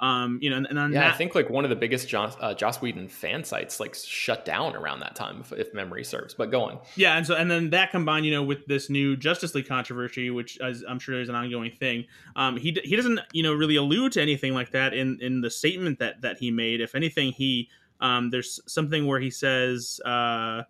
Um, 0.00 0.38
you 0.40 0.48
know, 0.48 0.58
and, 0.58 0.66
and 0.66 0.94
yeah, 0.94 1.00
that, 1.00 1.14
I 1.14 1.16
think 1.16 1.34
like 1.34 1.50
one 1.50 1.64
of 1.64 1.70
the 1.70 1.76
biggest 1.76 2.08
Joss, 2.08 2.36
uh, 2.40 2.54
Joss 2.54 2.80
Whedon 2.80 3.08
fan 3.08 3.42
sites 3.42 3.80
like 3.80 3.96
shut 3.96 4.44
down 4.44 4.76
around 4.76 5.00
that 5.00 5.16
time, 5.16 5.40
if, 5.40 5.52
if, 5.52 5.74
memory 5.74 6.04
serves. 6.04 6.34
But 6.34 6.52
go 6.52 6.62
on. 6.62 6.78
Yeah, 6.94 7.16
and 7.16 7.26
so 7.26 7.34
and 7.34 7.50
then 7.50 7.70
that 7.70 7.90
combined, 7.90 8.24
you 8.24 8.30
know, 8.30 8.44
with 8.44 8.64
this 8.66 8.88
new 8.88 9.16
Justice 9.16 9.56
League 9.56 9.66
controversy, 9.66 10.30
which 10.30 10.56
as 10.60 10.84
I'm 10.88 11.00
sure 11.00 11.20
is 11.20 11.28
an 11.28 11.34
ongoing 11.34 11.72
thing. 11.72 12.04
Um, 12.36 12.56
he 12.56 12.78
he 12.84 12.94
doesn't 12.94 13.18
you 13.32 13.42
know 13.42 13.52
really 13.52 13.74
allude 13.74 14.12
to 14.12 14.22
anything 14.22 14.54
like 14.54 14.70
that 14.70 14.94
in 14.94 15.18
in 15.20 15.40
the 15.40 15.50
statement 15.50 15.98
that 15.98 16.20
that 16.20 16.38
he 16.38 16.52
made. 16.52 16.80
If 16.80 16.94
anything, 16.94 17.32
he 17.32 17.68
um, 18.00 18.30
there's 18.30 18.60
something 18.66 19.06
where 19.06 19.20
he 19.20 19.30
says. 19.30 20.00
Uh, 20.04 20.62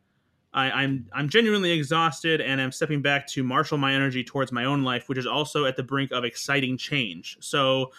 I, 0.55 0.71
I'm 0.71 1.07
I'm 1.13 1.29
genuinely 1.29 1.73
exhausted 1.73 2.41
and 2.41 2.59
I'm 2.59 2.73
stepping 2.73 3.03
back 3.03 3.27
to 3.29 3.45
marshal 3.45 3.77
my 3.77 3.93
energy 3.93 4.25
towards 4.25 4.51
my 4.51 4.65
own 4.65 4.83
life, 4.83 5.07
which 5.11 5.19
is 5.19 5.27
also 5.27 5.67
at 5.67 5.77
the 5.77 5.83
brink 5.83 6.11
of 6.11 6.25
exciting 6.25 6.79
change. 6.79 7.37
So 7.41 7.93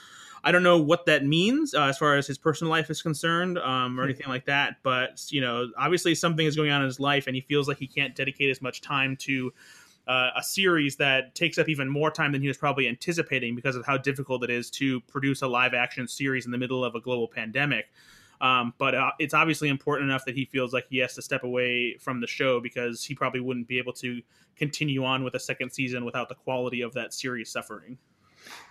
I 0.43 0.51
don't 0.51 0.63
know 0.63 0.77
what 0.77 1.05
that 1.05 1.25
means 1.25 1.73
uh, 1.73 1.83
as 1.83 1.97
far 1.97 2.15
as 2.15 2.27
his 2.27 2.37
personal 2.37 2.71
life 2.71 2.89
is 2.89 3.01
concerned 3.01 3.57
um, 3.57 3.99
or 3.99 4.03
hmm. 4.03 4.09
anything 4.09 4.27
like 4.27 4.45
that. 4.45 4.77
But 4.83 5.25
you 5.29 5.41
know, 5.41 5.69
obviously 5.77 6.15
something 6.15 6.45
is 6.45 6.55
going 6.55 6.71
on 6.71 6.81
in 6.81 6.87
his 6.87 6.99
life, 6.99 7.27
and 7.27 7.35
he 7.35 7.41
feels 7.41 7.67
like 7.67 7.77
he 7.77 7.87
can't 7.87 8.15
dedicate 8.15 8.49
as 8.49 8.61
much 8.61 8.81
time 8.81 9.15
to 9.17 9.51
uh, 10.07 10.31
a 10.35 10.43
series 10.43 10.95
that 10.95 11.35
takes 11.35 11.57
up 11.57 11.69
even 11.69 11.87
more 11.87 12.09
time 12.09 12.31
than 12.31 12.41
he 12.41 12.47
was 12.47 12.57
probably 12.57 12.87
anticipating 12.87 13.55
because 13.55 13.75
of 13.75 13.85
how 13.85 13.95
difficult 13.95 14.43
it 14.43 14.49
is 14.49 14.71
to 14.71 14.99
produce 15.01 15.43
a 15.43 15.47
live 15.47 15.75
action 15.75 16.07
series 16.07 16.45
in 16.45 16.51
the 16.51 16.57
middle 16.57 16.83
of 16.83 16.95
a 16.95 16.99
global 16.99 17.27
pandemic. 17.27 17.91
Um, 18.41 18.73
but 18.77 18.95
uh, 18.95 19.11
it's 19.19 19.33
obviously 19.33 19.67
important 19.67 20.09
enough 20.09 20.25
that 20.25 20.33
he 20.33 20.45
feels 20.45 20.73
like 20.73 20.85
he 20.89 20.97
has 20.99 21.13
to 21.15 21.21
step 21.21 21.43
away 21.43 21.97
from 21.99 22.21
the 22.21 22.27
show 22.27 22.59
because 22.59 23.03
he 23.03 23.13
probably 23.13 23.41
wouldn't 23.41 23.67
be 23.67 23.77
able 23.77 23.93
to 23.93 24.21
continue 24.55 25.03
on 25.03 25.23
with 25.23 25.35
a 25.35 25.39
second 25.39 25.71
season 25.71 26.05
without 26.05 26.29
the 26.29 26.35
quality 26.35 26.81
of 26.81 26.93
that 26.93 27.13
series 27.13 27.51
suffering. 27.51 27.97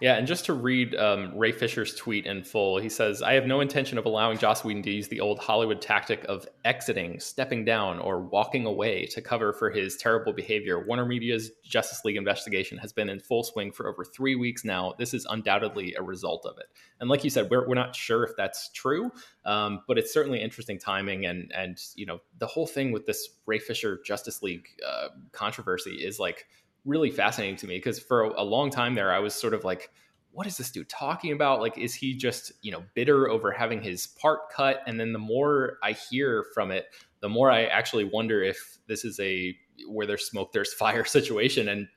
Yeah, 0.00 0.14
and 0.14 0.28
just 0.28 0.44
to 0.44 0.52
read 0.52 0.94
um, 0.94 1.36
Ray 1.36 1.50
Fisher's 1.50 1.94
tweet 1.94 2.24
in 2.24 2.44
full, 2.44 2.78
he 2.78 2.88
says, 2.88 3.20
I 3.20 3.32
have 3.32 3.46
no 3.46 3.60
intention 3.60 3.98
of 3.98 4.06
allowing 4.06 4.38
Joss 4.38 4.62
Whedon 4.62 4.82
to 4.84 4.90
use 4.92 5.08
the 5.08 5.18
old 5.18 5.40
Hollywood 5.40 5.82
tactic 5.82 6.24
of 6.28 6.46
exiting, 6.64 7.18
stepping 7.18 7.64
down, 7.64 7.98
or 7.98 8.20
walking 8.20 8.64
away 8.64 9.06
to 9.06 9.20
cover 9.20 9.52
for 9.52 9.70
his 9.70 9.96
terrible 9.96 10.32
behavior. 10.32 10.86
Warner 10.86 11.04
Media's 11.04 11.50
Justice 11.64 12.04
League 12.04 12.16
investigation 12.16 12.78
has 12.78 12.92
been 12.92 13.08
in 13.08 13.18
full 13.18 13.42
swing 13.42 13.72
for 13.72 13.88
over 13.88 14.04
three 14.04 14.36
weeks 14.36 14.64
now. 14.64 14.94
This 14.98 15.14
is 15.14 15.26
undoubtedly 15.28 15.94
a 15.94 16.02
result 16.02 16.46
of 16.46 16.58
it. 16.58 16.66
And 17.00 17.10
like 17.10 17.24
you 17.24 17.30
said, 17.30 17.50
we're, 17.50 17.68
we're 17.68 17.74
not 17.74 17.96
sure 17.96 18.22
if 18.22 18.36
that's 18.36 18.70
true, 18.70 19.10
um, 19.46 19.82
but 19.88 19.98
it's 19.98 20.12
certainly 20.12 20.40
interesting 20.40 20.78
timing. 20.78 21.26
And, 21.26 21.50
and, 21.52 21.76
you 21.96 22.06
know, 22.06 22.20
the 22.38 22.46
whole 22.46 22.68
thing 22.68 22.92
with 22.92 23.06
this 23.06 23.30
Ray 23.46 23.58
Fisher 23.58 24.00
Justice 24.04 24.44
League 24.44 24.68
uh, 24.86 25.08
controversy 25.32 25.96
is 26.04 26.20
like, 26.20 26.46
really 26.88 27.10
fascinating 27.10 27.56
to 27.56 27.66
me 27.66 27.76
because 27.76 27.98
for 27.98 28.24
a, 28.24 28.42
long 28.42 28.70
time 28.70 28.94
there, 28.94 29.12
I 29.12 29.18
was 29.18 29.34
sort 29.34 29.52
of 29.52 29.62
like, 29.62 29.90
what 30.32 30.46
is 30.46 30.56
this 30.56 30.70
dude 30.70 30.88
talking 30.88 31.32
about? 31.32 31.60
Like, 31.60 31.76
is 31.76 31.94
he 31.94 32.14
just, 32.14 32.52
you 32.62 32.72
know, 32.72 32.82
bitter 32.94 33.28
over 33.28 33.52
having 33.52 33.82
his 33.82 34.06
part 34.06 34.50
cut? 34.50 34.82
And 34.86 34.98
then 34.98 35.12
the 35.12 35.18
more 35.18 35.78
I 35.82 35.92
hear 35.92 36.46
from 36.54 36.70
it, 36.70 36.86
the 37.20 37.28
more 37.28 37.50
I 37.50 37.64
actually 37.66 38.04
wonder 38.04 38.42
if 38.42 38.78
this 38.86 39.04
is 39.04 39.20
a 39.20 39.54
where 39.86 40.06
there's 40.06 40.26
smoke, 40.26 40.52
there's 40.52 40.72
fire 40.84 41.04
situation. 41.04 41.68
And 41.68 41.88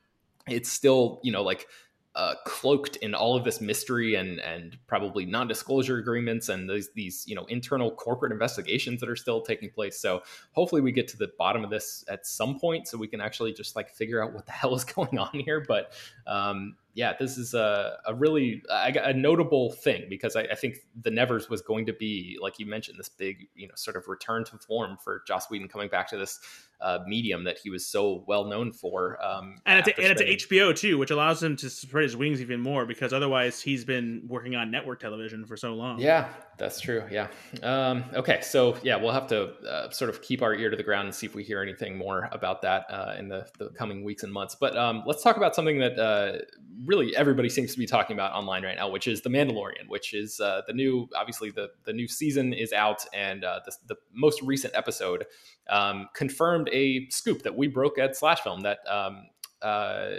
it's 0.48 0.72
still, 0.72 1.22
you 1.24 1.32
know, 1.32 1.44
like 1.44 1.68
uh, 2.16 2.34
cloaked 2.46 2.98
in 2.98 3.16
all 3.16 3.38
of 3.38 3.46
this 3.46 3.62
mystery 3.62 4.16
and 4.16 4.40
and 4.42 4.78
probably 4.86 5.26
non-disclosure 5.26 5.98
agreements 5.98 6.50
and 6.50 6.70
these 6.70 6.90
these 6.94 7.24
you 7.26 7.36
know 7.36 7.46
internal 7.46 7.90
corporate 7.90 8.34
investigations 8.34 9.00
that 9.00 9.10
are 9.10 9.16
still 9.16 9.42
taking 9.42 9.70
place. 9.70 10.00
So 10.00 10.22
hopefully 10.52 10.82
we 10.82 10.92
get 10.92 11.08
to 11.10 11.18
the 11.18 11.30
bottom 11.38 11.64
of 11.64 11.70
this 11.70 12.04
at 12.10 12.28
some 12.28 12.60
point, 12.60 12.88
so 12.88 12.98
we 12.98 13.08
can 13.08 13.22
actually 13.22 13.54
just 13.54 13.76
like 13.76 13.90
figure 13.90 14.22
out 14.22 14.34
what 14.34 14.46
the 14.46 14.52
hell 14.62 14.76
is 14.76 14.84
going 14.84 15.18
on 15.18 15.32
here. 15.34 15.64
But 15.66 15.94
um, 16.28 16.76
yeah, 16.94 17.14
this 17.18 17.38
is 17.38 17.54
a, 17.54 17.98
a 18.06 18.14
really 18.14 18.62
a, 18.70 18.94
a 19.04 19.14
notable 19.14 19.72
thing 19.72 20.08
because 20.10 20.36
I, 20.36 20.42
I, 20.42 20.56
think 20.56 20.78
the 21.02 21.12
Nevers 21.12 21.50
was 21.50 21.62
going 21.62 21.86
to 21.86 21.94
be, 21.94 22.38
like 22.42 22.60
you 22.60 22.66
mentioned, 22.66 23.00
this 23.00 23.08
big, 23.08 23.48
you 23.56 23.68
know, 23.68 23.74
sort 23.76 23.96
of 23.96 24.08
return 24.08 24.44
to 24.46 24.58
form 24.58 24.98
for 25.02 25.24
Joss 25.26 25.50
Whedon 25.50 25.70
coming 25.70 25.88
back 25.88 26.10
to 26.10 26.18
this 26.18 26.40
uh, 26.82 27.00
medium 27.08 27.46
that 27.46 27.58
he 27.58 27.70
was 27.70 27.86
so 27.86 28.26
well 28.28 28.46
known 28.46 28.74
for. 28.74 29.24
Um, 29.24 29.56
and 29.66 29.80
it's, 29.88 30.00
and 30.00 30.20
it's 30.20 30.46
HBO 30.46 30.76
too, 30.76 30.98
which 30.98 31.12
allows 31.12 31.42
him 31.42 31.56
to 31.58 31.70
spread 31.70 32.04
his 32.04 32.18
wings 32.18 32.42
even 32.42 32.60
more 32.60 32.86
because 32.86 33.14
otherwise 33.14 33.62
he's 33.62 33.86
been 33.86 34.24
working 34.28 34.56
on 34.56 34.70
network 34.70 35.00
television 35.00 35.46
for 35.46 35.56
so 35.56 35.74
long. 35.74 36.00
Yeah, 36.00 36.28
that's 36.62 36.80
true. 36.80 37.04
Yeah. 37.10 37.28
Um, 37.64 38.06
okay, 38.14 38.40
so 38.42 38.78
yeah, 38.84 38.96
we'll 38.96 39.12
have 39.12 39.28
to 39.28 39.54
uh, 39.68 39.90
sort 39.90 40.10
of 40.12 40.22
keep 40.22 40.44
our 40.44 40.54
ear 40.54 40.70
to 40.70 40.78
the 40.78 40.84
ground 40.84 41.08
and 41.08 41.16
see 41.16 41.26
if 41.26 41.34
we 41.34 41.44
hear 41.44 41.62
anything 41.62 41.98
more 41.98 42.30
about 42.32 42.62
that 42.62 42.86
uh, 42.90 43.16
in 43.18 43.28
the, 43.28 43.48
the 43.58 43.70
coming 43.70 44.04
weeks 44.04 44.22
and 44.22 44.32
months. 44.32 44.56
But 44.56 44.78
um, 44.78 45.04
let's 45.08 45.24
talk 45.24 45.38
about 45.38 45.56
something 45.56 45.80
that 45.80 45.98
uh, 45.98 46.38
really 46.86 47.16
everybody 47.16 47.50
seems 47.50 47.74
to 47.74 47.80
be 47.80 47.88
talking 47.88 48.16
about 48.16 48.34
online 48.34 48.64
right 48.64 48.76
now, 48.76 48.90
which 48.90 49.08
is 49.08 49.22
the 49.22 49.30
Mandalorian, 49.30 49.88
which 49.88 50.14
is 50.14 50.40
uh, 50.40 50.62
the 50.68 50.74
new, 50.74 51.10
obviously 51.16 51.50
the 51.50 51.70
the 51.86 51.94
new 51.94 52.08
season 52.08 52.54
is 52.54 52.72
out, 52.74 53.04
and 53.12 53.44
uh, 53.44 53.60
the, 53.66 53.76
the 53.88 53.96
most 54.14 54.42
recent 54.44 54.76
episode 54.76 55.26
um, 55.68 56.10
confirmed 56.14 56.70
a 56.72 57.10
scoop 57.10 57.42
that 57.42 57.58
we 57.58 57.68
broke 57.68 57.98
at 57.98 58.16
Slash 58.16 58.42
Film 58.42 58.62
that 58.62 58.80
um, 58.88 59.24
uh, 59.64 60.18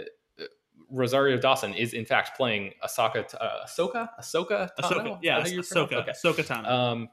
Rosario 0.89 1.37
Dawson 1.37 1.73
is 1.73 1.93
in 1.93 2.05
fact 2.05 2.37
playing 2.37 2.73
Ahsoka, 2.83 3.25
uh, 3.39 3.65
Ahsoka, 3.65 4.09
Ahsoka, 4.19 4.69
Ahsoka, 4.79 5.19
yeah, 5.21 5.41
Ahsoka, 5.41 5.93
okay. 5.93 6.11
Ahsoka 6.11 6.45
Tano. 6.45 6.69
Um, 6.69 7.09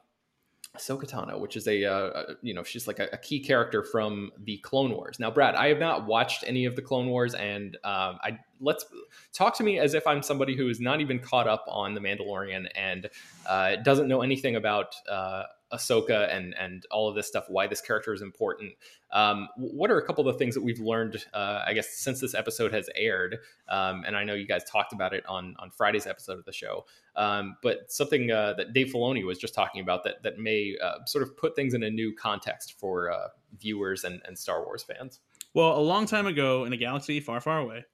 Ahsoka 0.77 1.03
Tano, 1.03 1.37
which 1.39 1.57
is 1.57 1.67
a, 1.67 1.83
uh, 1.83 2.23
you 2.41 2.53
know, 2.53 2.63
she's 2.63 2.87
like 2.87 2.99
a, 2.99 3.09
a, 3.11 3.17
key 3.17 3.41
character 3.41 3.83
from 3.83 4.31
the 4.41 4.57
Clone 4.59 4.91
Wars. 4.91 5.19
Now, 5.19 5.29
Brad, 5.29 5.53
I 5.55 5.67
have 5.67 5.79
not 5.79 6.05
watched 6.05 6.45
any 6.47 6.63
of 6.63 6.77
the 6.77 6.81
Clone 6.81 7.07
Wars, 7.07 7.33
and 7.33 7.75
um, 7.83 8.19
I 8.23 8.39
let's 8.61 8.85
talk 9.33 9.57
to 9.57 9.63
me 9.63 9.79
as 9.79 9.93
if 9.93 10.07
I'm 10.07 10.23
somebody 10.23 10.55
who 10.55 10.69
is 10.69 10.79
not 10.79 11.01
even 11.01 11.19
caught 11.19 11.47
up 11.47 11.65
on 11.67 11.93
the 11.93 11.99
Mandalorian 11.99 12.67
and 12.73 13.09
uh, 13.47 13.77
doesn't 13.77 14.07
know 14.07 14.21
anything 14.21 14.55
about 14.55 14.95
uh, 15.09 15.43
Ahsoka 15.73 16.33
and 16.33 16.53
and 16.59 16.85
all 16.91 17.07
of 17.09 17.15
this 17.15 17.27
stuff, 17.27 17.45
why 17.47 17.67
this 17.67 17.81
character 17.81 18.13
is 18.13 18.21
important. 18.21 18.73
Um, 19.11 19.47
what 19.57 19.91
are 19.91 19.97
a 19.97 20.05
couple 20.05 20.27
of 20.27 20.33
the 20.33 20.39
things 20.39 20.55
that 20.55 20.63
we've 20.63 20.79
learned, 20.79 21.23
uh, 21.33 21.63
I 21.65 21.73
guess, 21.73 21.89
since 21.89 22.19
this 22.19 22.33
episode 22.33 22.73
has 22.73 22.89
aired? 22.95 23.37
Um, 23.67 24.03
and 24.05 24.15
I 24.15 24.23
know 24.23 24.33
you 24.33 24.47
guys 24.47 24.63
talked 24.63 24.93
about 24.93 25.13
it 25.13 25.25
on 25.27 25.55
on 25.59 25.71
Friday's 25.71 26.07
episode 26.07 26.39
of 26.39 26.45
the 26.45 26.53
show, 26.53 26.85
um, 27.15 27.55
but 27.61 27.91
something 27.91 28.31
uh, 28.31 28.53
that 28.53 28.73
Dave 28.73 28.87
Filoni 28.87 29.25
was 29.25 29.37
just 29.37 29.53
talking 29.53 29.81
about 29.81 30.03
that 30.03 30.23
that 30.23 30.39
may 30.39 30.75
uh, 30.81 31.05
sort 31.05 31.23
of 31.23 31.35
put 31.37 31.55
things 31.55 31.73
in 31.73 31.83
a 31.83 31.89
new 31.89 32.13
context 32.13 32.79
for 32.79 33.11
uh, 33.11 33.27
viewers 33.59 34.03
and, 34.03 34.21
and 34.25 34.37
Star 34.37 34.63
Wars 34.63 34.83
fans. 34.83 35.19
Well, 35.53 35.77
a 35.77 35.81
long 35.81 36.05
time 36.05 36.27
ago 36.27 36.63
in 36.63 36.71
a 36.71 36.77
galaxy 36.77 37.19
far, 37.19 37.41
far 37.41 37.59
away, 37.59 37.85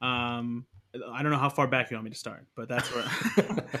um, 0.00 0.66
I 1.12 1.22
don't 1.22 1.32
know 1.32 1.38
how 1.38 1.48
far 1.48 1.66
back 1.66 1.90
you 1.90 1.96
want 1.96 2.04
me 2.04 2.10
to 2.10 2.16
start, 2.16 2.46
but 2.54 2.68
that's 2.68 2.88
where. 2.94 3.04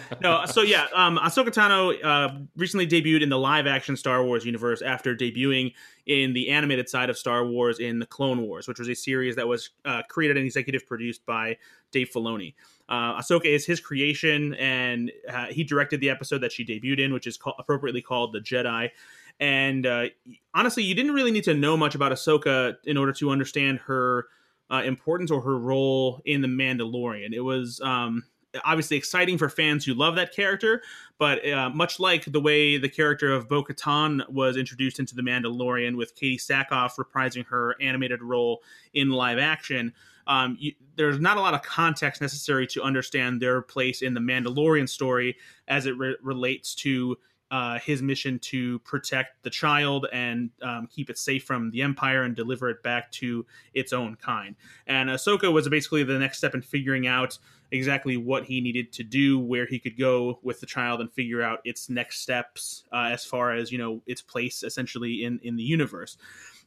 no, 0.20 0.44
so 0.46 0.62
yeah, 0.62 0.86
um, 0.94 1.16
Ahsoka 1.18 1.48
Tano 1.48 1.94
uh, 2.04 2.38
recently 2.56 2.86
debuted 2.86 3.22
in 3.22 3.28
the 3.28 3.38
live-action 3.38 3.96
Star 3.96 4.24
Wars 4.24 4.44
universe 4.44 4.82
after 4.82 5.14
debuting 5.14 5.72
in 6.06 6.32
the 6.32 6.50
animated 6.50 6.88
side 6.88 7.10
of 7.10 7.16
Star 7.16 7.46
Wars 7.46 7.78
in 7.78 8.00
the 8.00 8.06
Clone 8.06 8.42
Wars, 8.42 8.66
which 8.66 8.78
was 8.78 8.88
a 8.88 8.94
series 8.94 9.36
that 9.36 9.46
was 9.46 9.70
uh, 9.84 10.02
created 10.08 10.36
and 10.36 10.44
executive 10.44 10.86
produced 10.86 11.24
by 11.24 11.56
Dave 11.92 12.10
Filoni. 12.10 12.54
Uh, 12.88 13.18
Ahsoka 13.20 13.46
is 13.46 13.64
his 13.64 13.80
creation, 13.80 14.54
and 14.54 15.12
uh, 15.32 15.46
he 15.46 15.62
directed 15.62 16.00
the 16.00 16.10
episode 16.10 16.38
that 16.38 16.50
she 16.50 16.64
debuted 16.64 16.98
in, 16.98 17.12
which 17.12 17.26
is 17.26 17.36
called, 17.36 17.56
appropriately 17.58 18.02
called 18.02 18.32
"The 18.32 18.40
Jedi." 18.40 18.90
And 19.38 19.86
uh, 19.86 20.06
honestly, 20.52 20.82
you 20.82 20.94
didn't 20.94 21.12
really 21.12 21.30
need 21.30 21.44
to 21.44 21.54
know 21.54 21.76
much 21.76 21.94
about 21.94 22.12
Ahsoka 22.12 22.76
in 22.84 22.96
order 22.96 23.12
to 23.14 23.30
understand 23.30 23.78
her 23.86 24.26
uh, 24.70 24.82
importance 24.84 25.30
or 25.30 25.40
her 25.40 25.58
role 25.58 26.20
in 26.24 26.40
the 26.40 26.48
Mandalorian. 26.48 27.32
It 27.32 27.40
was 27.40 27.80
um, 27.80 28.24
obviously 28.64 28.96
exciting 28.96 29.38
for 29.38 29.48
fans 29.48 29.84
who 29.84 29.94
love 29.94 30.16
that 30.16 30.34
character, 30.34 30.82
but 31.18 31.46
uh, 31.48 31.70
much 31.70 31.98
like 31.98 32.24
the 32.24 32.40
way 32.40 32.76
the 32.76 32.88
character 32.88 33.32
of 33.32 33.48
Bo 33.48 33.64
Katan 33.64 34.28
was 34.30 34.56
introduced 34.56 34.98
into 34.98 35.14
the 35.14 35.22
Mandalorian, 35.22 35.96
with 35.96 36.14
Katee 36.16 36.36
Sackhoff 36.36 36.92
reprising 36.98 37.44
her 37.46 37.76
animated 37.80 38.22
role 38.22 38.62
in 38.92 39.10
live 39.10 39.38
action. 39.38 39.92
Um, 40.26 40.56
you, 40.58 40.72
there's 40.96 41.20
not 41.20 41.36
a 41.36 41.40
lot 41.40 41.54
of 41.54 41.62
context 41.62 42.22
necessary 42.22 42.66
to 42.68 42.82
understand 42.82 43.42
their 43.42 43.60
place 43.60 44.00
in 44.02 44.14
the 44.14 44.20
Mandalorian 44.20 44.88
story 44.88 45.36
as 45.68 45.86
it 45.86 45.98
re- 45.98 46.16
relates 46.22 46.74
to 46.76 47.16
uh, 47.50 47.78
his 47.78 48.02
mission 48.02 48.38
to 48.40 48.78
protect 48.80 49.42
the 49.42 49.50
child 49.50 50.06
and 50.12 50.50
um, 50.62 50.88
keep 50.90 51.10
it 51.10 51.18
safe 51.18 51.44
from 51.44 51.70
the 51.70 51.82
Empire 51.82 52.22
and 52.22 52.34
deliver 52.34 52.70
it 52.70 52.82
back 52.82 53.12
to 53.12 53.46
its 53.74 53.92
own 53.92 54.16
kind. 54.16 54.56
And 54.86 55.10
Ahsoka 55.10 55.52
was 55.52 55.68
basically 55.68 56.04
the 56.04 56.18
next 56.18 56.38
step 56.38 56.54
in 56.54 56.62
figuring 56.62 57.06
out 57.06 57.38
exactly 57.70 58.16
what 58.16 58.44
he 58.44 58.60
needed 58.60 58.92
to 58.92 59.02
do, 59.02 59.38
where 59.38 59.66
he 59.66 59.78
could 59.78 59.98
go 59.98 60.38
with 60.42 60.60
the 60.60 60.66
child, 60.66 61.00
and 61.00 61.12
figure 61.12 61.42
out 61.42 61.60
its 61.64 61.88
next 61.88 62.20
steps 62.20 62.84
uh, 62.92 63.08
as 63.12 63.24
far 63.24 63.54
as 63.54 63.70
you 63.70 63.78
know 63.78 64.02
its 64.06 64.22
place 64.22 64.62
essentially 64.62 65.24
in 65.24 65.38
in 65.42 65.56
the 65.56 65.62
universe. 65.62 66.16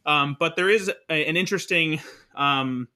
Um, 0.05 0.37
but 0.39 0.55
there 0.55 0.69
is 0.69 0.89
a, 1.09 1.27
an 1.27 1.37
interesting. 1.37 1.99
Um, 2.35 2.87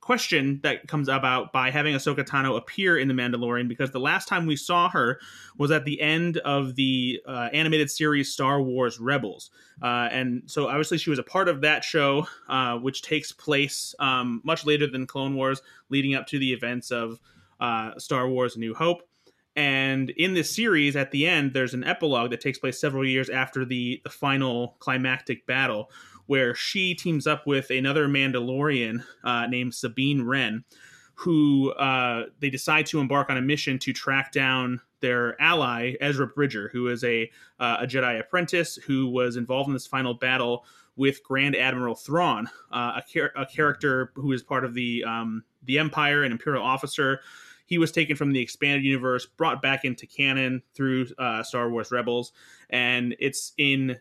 question 0.00 0.60
that 0.62 0.88
comes 0.88 1.08
about 1.08 1.52
by 1.52 1.70
having 1.70 1.94
Ahsoka 1.94 2.24
Tano 2.24 2.56
appear 2.56 2.98
in 2.98 3.08
The 3.08 3.14
Mandalorian 3.14 3.68
because 3.68 3.90
the 3.90 4.00
last 4.00 4.28
time 4.28 4.46
we 4.46 4.56
saw 4.56 4.88
her 4.88 5.20
was 5.58 5.70
at 5.70 5.84
the 5.84 6.00
end 6.00 6.38
of 6.38 6.74
the 6.74 7.20
uh, 7.26 7.48
animated 7.52 7.90
series 7.90 8.32
Star 8.32 8.62
Wars 8.62 8.98
Rebels. 8.98 9.50
Uh, 9.82 10.08
and 10.10 10.42
so 10.46 10.68
obviously 10.68 10.98
she 10.98 11.10
was 11.10 11.18
a 11.18 11.24
part 11.24 11.48
of 11.48 11.60
that 11.60 11.84
show, 11.84 12.26
uh, 12.48 12.76
which 12.78 13.02
takes 13.02 13.32
place 13.32 13.94
um, 13.98 14.40
much 14.44 14.64
later 14.64 14.86
than 14.86 15.06
Clone 15.06 15.34
Wars, 15.34 15.62
leading 15.90 16.14
up 16.14 16.26
to 16.28 16.38
the 16.38 16.52
events 16.52 16.90
of 16.90 17.20
uh, 17.60 17.98
Star 17.98 18.28
Wars 18.28 18.56
New 18.56 18.74
Hope. 18.74 19.02
And 19.56 20.10
in 20.10 20.34
this 20.34 20.54
series, 20.54 20.96
at 20.96 21.10
the 21.10 21.26
end, 21.26 21.52
there's 21.52 21.74
an 21.74 21.84
epilogue 21.84 22.30
that 22.30 22.40
takes 22.40 22.58
place 22.58 22.80
several 22.80 23.06
years 23.06 23.28
after 23.28 23.64
the, 23.64 24.00
the 24.04 24.10
final 24.10 24.76
climactic 24.78 25.44
battle, 25.46 25.90
where 26.30 26.54
she 26.54 26.94
teams 26.94 27.26
up 27.26 27.44
with 27.44 27.70
another 27.70 28.06
Mandalorian 28.06 29.02
uh, 29.24 29.48
named 29.48 29.74
Sabine 29.74 30.22
Wren, 30.22 30.62
who 31.14 31.72
uh, 31.72 32.26
they 32.38 32.48
decide 32.48 32.86
to 32.86 33.00
embark 33.00 33.30
on 33.30 33.36
a 33.36 33.42
mission 33.42 33.80
to 33.80 33.92
track 33.92 34.30
down 34.30 34.80
their 35.00 35.34
ally 35.42 35.94
Ezra 36.00 36.28
Bridger, 36.28 36.70
who 36.72 36.86
is 36.86 37.02
a 37.02 37.28
uh, 37.58 37.78
a 37.80 37.84
Jedi 37.84 38.20
apprentice 38.20 38.76
who 38.76 39.08
was 39.08 39.34
involved 39.34 39.66
in 39.66 39.72
this 39.72 39.88
final 39.88 40.14
battle 40.14 40.64
with 40.94 41.20
Grand 41.24 41.56
Admiral 41.56 41.96
Thrawn, 41.96 42.46
uh, 42.70 42.92
a, 42.98 43.02
char- 43.04 43.32
a, 43.36 43.44
character 43.44 44.12
who 44.14 44.30
is 44.30 44.40
part 44.40 44.64
of 44.64 44.72
the 44.72 45.02
um, 45.02 45.42
the 45.64 45.80
Empire, 45.80 46.22
an 46.22 46.30
Imperial 46.30 46.62
officer. 46.62 47.22
He 47.66 47.76
was 47.76 47.90
taken 47.90 48.14
from 48.14 48.32
the 48.32 48.40
expanded 48.40 48.84
universe, 48.84 49.26
brought 49.26 49.62
back 49.62 49.84
into 49.84 50.06
canon 50.06 50.62
through 50.74 51.08
uh, 51.18 51.42
Star 51.42 51.70
Wars 51.70 51.90
Rebels, 51.90 52.30
and 52.68 53.16
it's 53.18 53.52
in 53.58 53.98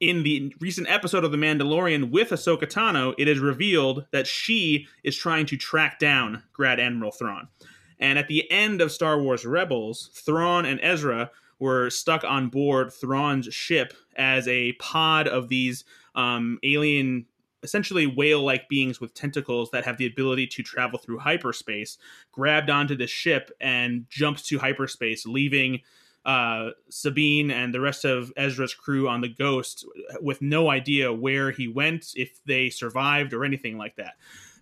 in 0.00 0.22
the 0.22 0.54
recent 0.60 0.88
episode 0.88 1.24
of 1.24 1.32
The 1.32 1.38
Mandalorian 1.38 2.10
with 2.10 2.30
Ahsoka 2.30 2.64
Tano, 2.64 3.14
it 3.18 3.28
is 3.28 3.38
revealed 3.38 4.06
that 4.12 4.26
she 4.26 4.86
is 5.02 5.16
trying 5.16 5.46
to 5.46 5.56
track 5.56 5.98
down 5.98 6.42
Grand 6.52 6.80
Admiral 6.80 7.12
Thrawn. 7.12 7.48
And 7.98 8.18
at 8.18 8.28
the 8.28 8.48
end 8.50 8.80
of 8.80 8.92
Star 8.92 9.20
Wars 9.20 9.44
Rebels, 9.44 10.10
Thrawn 10.14 10.64
and 10.64 10.78
Ezra 10.82 11.30
were 11.58 11.90
stuck 11.90 12.22
on 12.22 12.48
board 12.48 12.92
Thrawn's 12.92 13.52
ship 13.52 13.92
as 14.16 14.46
a 14.46 14.72
pod 14.74 15.26
of 15.26 15.48
these 15.48 15.84
um, 16.14 16.58
alien, 16.62 17.26
essentially 17.64 18.06
whale 18.06 18.42
like 18.42 18.68
beings 18.68 19.00
with 19.00 19.14
tentacles 19.14 19.70
that 19.72 19.84
have 19.84 19.96
the 19.96 20.06
ability 20.06 20.46
to 20.46 20.62
travel 20.62 20.98
through 20.98 21.18
hyperspace, 21.18 21.98
grabbed 22.30 22.70
onto 22.70 22.96
the 22.96 23.08
ship 23.08 23.50
and 23.60 24.06
jumped 24.08 24.46
to 24.46 24.60
hyperspace, 24.60 25.26
leaving 25.26 25.80
uh, 26.28 26.72
Sabine 26.90 27.50
and 27.50 27.72
the 27.72 27.80
rest 27.80 28.04
of 28.04 28.30
Ezra's 28.36 28.74
crew 28.74 29.08
on 29.08 29.22
the 29.22 29.30
Ghost 29.30 29.86
with 30.20 30.42
no 30.42 30.68
idea 30.68 31.10
where 31.10 31.50
he 31.50 31.68
went, 31.68 32.12
if 32.16 32.44
they 32.44 32.68
survived, 32.68 33.32
or 33.32 33.46
anything 33.46 33.78
like 33.78 33.96
that. 33.96 34.12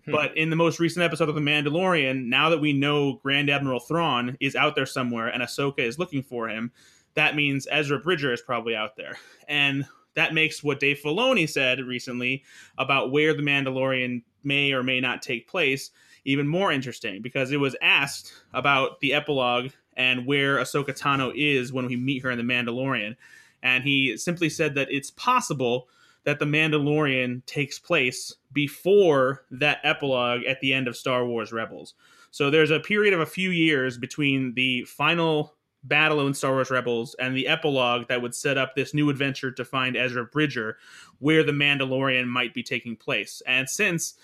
Hmm. 0.05 0.11
But 0.11 0.37
in 0.37 0.49
the 0.49 0.55
most 0.55 0.79
recent 0.79 1.03
episode 1.03 1.27
of 1.27 1.35
The 1.35 1.41
Mandalorian, 1.41 2.27
now 2.27 2.49
that 2.49 2.61
we 2.61 2.71
know 2.71 3.19
Grand 3.21 3.49
Admiral 3.49 3.81
Thrawn 3.81 4.37
is 4.39 4.55
out 4.55 4.75
there 4.75 4.85
somewhere 4.85 5.27
and 5.27 5.43
Ahsoka 5.43 5.79
is 5.79 5.99
looking 5.99 6.23
for 6.23 6.47
him, 6.47 6.71
that 7.15 7.35
means 7.35 7.67
Ezra 7.69 7.99
Bridger 7.99 8.31
is 8.31 8.41
probably 8.41 8.73
out 8.73 8.95
there. 8.95 9.17
And 9.49 9.85
that 10.13 10.33
makes 10.33 10.63
what 10.63 10.79
Dave 10.79 11.01
Filoni 11.03 11.49
said 11.49 11.81
recently 11.81 12.45
about 12.77 13.11
where 13.11 13.33
The 13.33 13.43
Mandalorian 13.43 14.23
may 14.41 14.71
or 14.71 14.83
may 14.83 15.01
not 15.01 15.21
take 15.21 15.49
place 15.49 15.91
even 16.23 16.47
more 16.47 16.71
interesting 16.71 17.21
because 17.21 17.51
it 17.51 17.59
was 17.59 17.75
asked 17.81 18.31
about 18.53 19.01
the 19.01 19.13
epilogue 19.13 19.71
and 19.97 20.25
where 20.25 20.57
Ahsoka 20.57 20.97
Tano 20.97 21.33
is 21.35 21.73
when 21.73 21.87
we 21.87 21.97
meet 21.97 22.23
her 22.23 22.31
in 22.31 22.37
The 22.37 22.43
Mandalorian. 22.43 23.17
And 23.61 23.83
he 23.83 24.15
simply 24.15 24.49
said 24.49 24.75
that 24.75 24.87
it's 24.89 25.11
possible 25.11 25.89
that 26.23 26.39
The 26.39 26.45
Mandalorian 26.45 27.45
takes 27.45 27.79
place 27.79 28.35
before 28.53 29.43
that 29.51 29.79
epilogue 29.83 30.43
at 30.43 30.61
the 30.61 30.73
end 30.73 30.87
of 30.87 30.95
Star 30.95 31.25
Wars 31.25 31.51
Rebels. 31.51 31.95
So 32.31 32.49
there's 32.49 32.71
a 32.71 32.79
period 32.79 33.13
of 33.13 33.19
a 33.19 33.25
few 33.25 33.49
years 33.49 33.97
between 33.97 34.53
the 34.53 34.83
final 34.83 35.55
battle 35.83 36.25
in 36.27 36.33
Star 36.33 36.53
Wars 36.53 36.69
Rebels 36.69 37.15
and 37.19 37.35
the 37.35 37.47
epilogue 37.47 38.07
that 38.09 38.21
would 38.21 38.35
set 38.35 38.57
up 38.57 38.75
this 38.75 38.93
new 38.93 39.09
adventure 39.09 39.51
to 39.51 39.65
find 39.65 39.95
Ezra 39.95 40.25
Bridger, 40.25 40.77
where 41.19 41.43
the 41.43 41.51
Mandalorian 41.51 42.27
might 42.27 42.53
be 42.53 42.63
taking 42.63 42.95
place. 42.95 43.41
And 43.47 43.69
since 43.69 44.15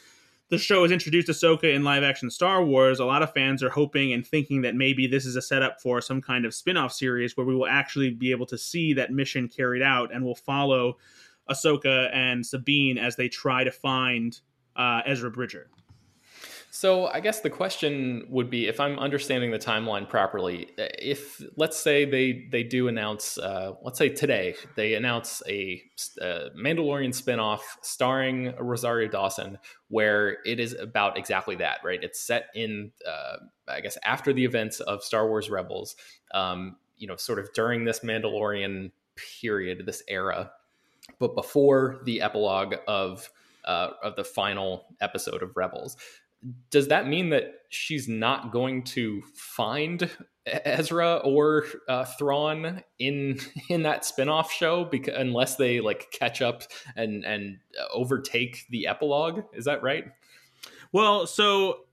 the 0.54 0.60
show 0.60 0.84
has 0.84 0.92
introduced 0.92 1.30
Ahsoka 1.30 1.74
in 1.74 1.84
live 1.84 2.04
action 2.04 2.30
Star 2.30 2.64
Wars, 2.64 3.00
a 3.00 3.06
lot 3.06 3.24
of 3.24 3.34
fans 3.34 3.64
are 3.64 3.72
hoping 3.72 4.14
and 4.14 4.26
thinking 4.26 4.62
that 4.62 4.76
maybe 4.76 5.08
this 5.08 5.26
is 5.26 5.36
a 5.36 5.42
setup 5.42 5.82
for 5.82 6.00
some 6.00 6.22
kind 6.22 6.46
of 6.46 6.54
spin 6.54 6.78
off 6.78 6.94
series 6.94 7.36
where 7.36 7.44
we 7.44 7.56
will 7.56 7.66
actually 7.66 8.12
be 8.12 8.30
able 8.30 8.46
to 8.46 8.56
see 8.56 8.94
that 8.94 9.12
mission 9.12 9.48
carried 9.48 9.82
out 9.82 10.14
and 10.14 10.24
we'll 10.24 10.36
follow 10.36 10.98
Ahsoka 11.50 12.14
and 12.14 12.46
Sabine 12.46 13.00
as 13.00 13.16
they 13.16 13.28
try 13.28 13.64
to 13.64 13.72
find 13.72 14.42
uh, 14.76 15.02
Ezra 15.08 15.32
Bridger. 15.32 15.72
So 16.76 17.06
I 17.06 17.20
guess 17.20 17.42
the 17.42 17.52
question 17.52 18.26
would 18.30 18.50
be, 18.50 18.68
if 18.68 18.80
I'm 18.80 18.98
understanding 18.98 19.52
the 19.52 19.60
timeline 19.60 20.10
properly, 20.10 20.70
if 20.76 21.40
let's 21.56 21.80
say 21.80 22.04
they 22.04 22.48
they 22.52 22.64
do 22.64 22.88
announce, 22.88 23.38
uh, 23.38 23.74
let's 23.84 24.00
say 24.00 24.10
today 24.10 24.56
they 24.76 24.96
announce 24.96 25.44
a, 25.48 25.84
a 26.20 26.50
Mandalorian 26.58 27.10
spinoff 27.10 27.60
starring 27.84 28.56
Rosario 28.58 29.08
Dawson, 29.08 29.60
where 29.90 30.40
it 30.48 30.60
is 30.60 30.74
about 30.74 31.16
exactly 31.16 31.56
that, 31.58 31.78
right? 31.84 32.04
It's 32.04 32.20
set 32.20 32.46
in, 32.56 32.92
uh, 33.08 33.36
I 33.68 33.80
guess, 33.80 34.00
after 34.04 34.34
the 34.34 34.44
events 34.44 34.80
of 34.80 35.04
Star 35.04 35.28
Wars 35.28 35.52
Rebels, 35.52 35.96
um, 36.34 36.78
you 36.98 37.06
know, 37.06 37.18
sort 37.18 37.38
of 37.38 37.54
during 37.54 37.86
this 37.86 38.00
Mandalorian 38.00 38.90
period, 39.16 39.86
this 39.86 40.02
era, 40.08 40.50
but 41.20 41.36
before 41.36 42.02
the 42.06 42.22
epilogue 42.22 42.74
of 42.88 43.30
uh, 43.64 43.92
of 44.02 44.16
the 44.16 44.24
final 44.24 44.86
episode 45.02 45.44
of 45.44 45.56
Rebels 45.56 45.98
does 46.70 46.90
that 46.90 47.08
mean 47.08 47.30
that 47.30 47.54
she's 47.70 48.08
not 48.08 48.52
going 48.52 48.84
to 48.84 49.22
find 49.36 50.10
Ezra 50.46 51.18
or 51.24 51.66
uh, 51.88 52.06
Thrawn 52.06 52.84
in 53.00 53.40
in 53.70 53.84
that 53.84 54.04
spinoff 54.04 54.50
show 54.50 54.86
because 54.86 55.16
unless 55.18 55.56
they 55.56 55.80
like 55.80 56.12
catch 56.12 56.42
up 56.42 56.64
and 56.96 57.26
and 57.26 57.60
overtake 57.92 58.66
the 58.70 58.88
epilogue? 58.88 59.44
Is 59.54 59.66
that 59.66 59.84
right? 59.84 60.06
Well 60.92 61.26
so 61.28 61.86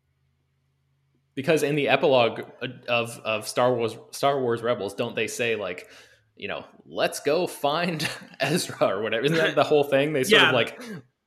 because 1.34 1.62
in 1.62 1.76
the 1.76 1.88
epilogue 1.88 2.42
of 2.88 3.20
of 3.24 3.46
Star 3.48 3.74
Wars 3.74 3.96
Star 4.10 4.40
Wars 4.40 4.62
Rebels 4.62 4.94
don't 4.94 5.14
they 5.14 5.26
say 5.28 5.56
like 5.56 5.88
you 6.36 6.48
know 6.48 6.64
let's 6.86 7.20
go 7.20 7.46
find 7.46 8.08
Ezra 8.40 8.88
or 8.88 9.02
whatever? 9.02 9.24
Isn't 9.24 9.38
that 9.38 9.54
the 9.54 9.64
whole 9.64 9.84
thing? 9.84 10.12
They 10.12 10.24
sort 10.24 10.42
yeah. 10.42 10.48
of 10.48 10.54
like 10.54 10.82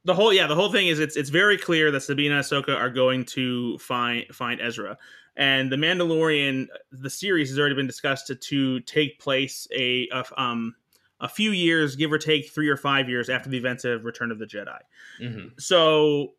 the 0.05 0.13
whole 0.13 0.33
yeah 0.33 0.47
the 0.47 0.55
whole 0.55 0.71
thing 0.71 0.87
is 0.87 0.99
it's 0.99 1.15
it's 1.15 1.29
very 1.29 1.57
clear 1.57 1.91
that 1.91 2.01
Sabine 2.01 2.31
and 2.31 2.43
Ahsoka 2.43 2.75
are 2.75 2.89
going 2.89 3.25
to 3.25 3.77
find 3.77 4.25
find 4.33 4.59
Ezra, 4.61 4.97
and 5.35 5.71
the 5.71 5.75
Mandalorian 5.75 6.67
the 6.91 7.09
series 7.09 7.49
has 7.49 7.59
already 7.59 7.75
been 7.75 7.87
discussed 7.87 8.27
to, 8.27 8.35
to 8.35 8.79
take 8.81 9.19
place 9.19 9.67
a, 9.75 10.07
a 10.11 10.23
um 10.37 10.75
a 11.19 11.29
few 11.29 11.51
years, 11.51 11.95
give 11.95 12.11
or 12.11 12.17
take 12.17 12.51
three 12.51 12.67
or 12.67 12.75
five 12.75 13.07
years 13.07 13.29
after 13.29 13.49
the 13.49 13.57
events 13.57 13.85
of 13.85 14.03
Return 14.03 14.29
of 14.29 14.39
the 14.39 14.45
Jedi. 14.45 14.79
Mm-hmm. 15.21 15.47
So 15.57 16.33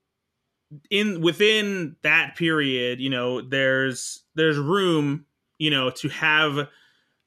in 0.91 1.23
within 1.23 1.97
that 2.03 2.37
period, 2.37 3.01
you 3.01 3.11
know, 3.11 3.41
there's 3.41 4.25
there's 4.35 4.59
room, 4.59 5.25
you 5.59 5.71
know, 5.71 5.91
to 5.91 6.09
have 6.11 6.69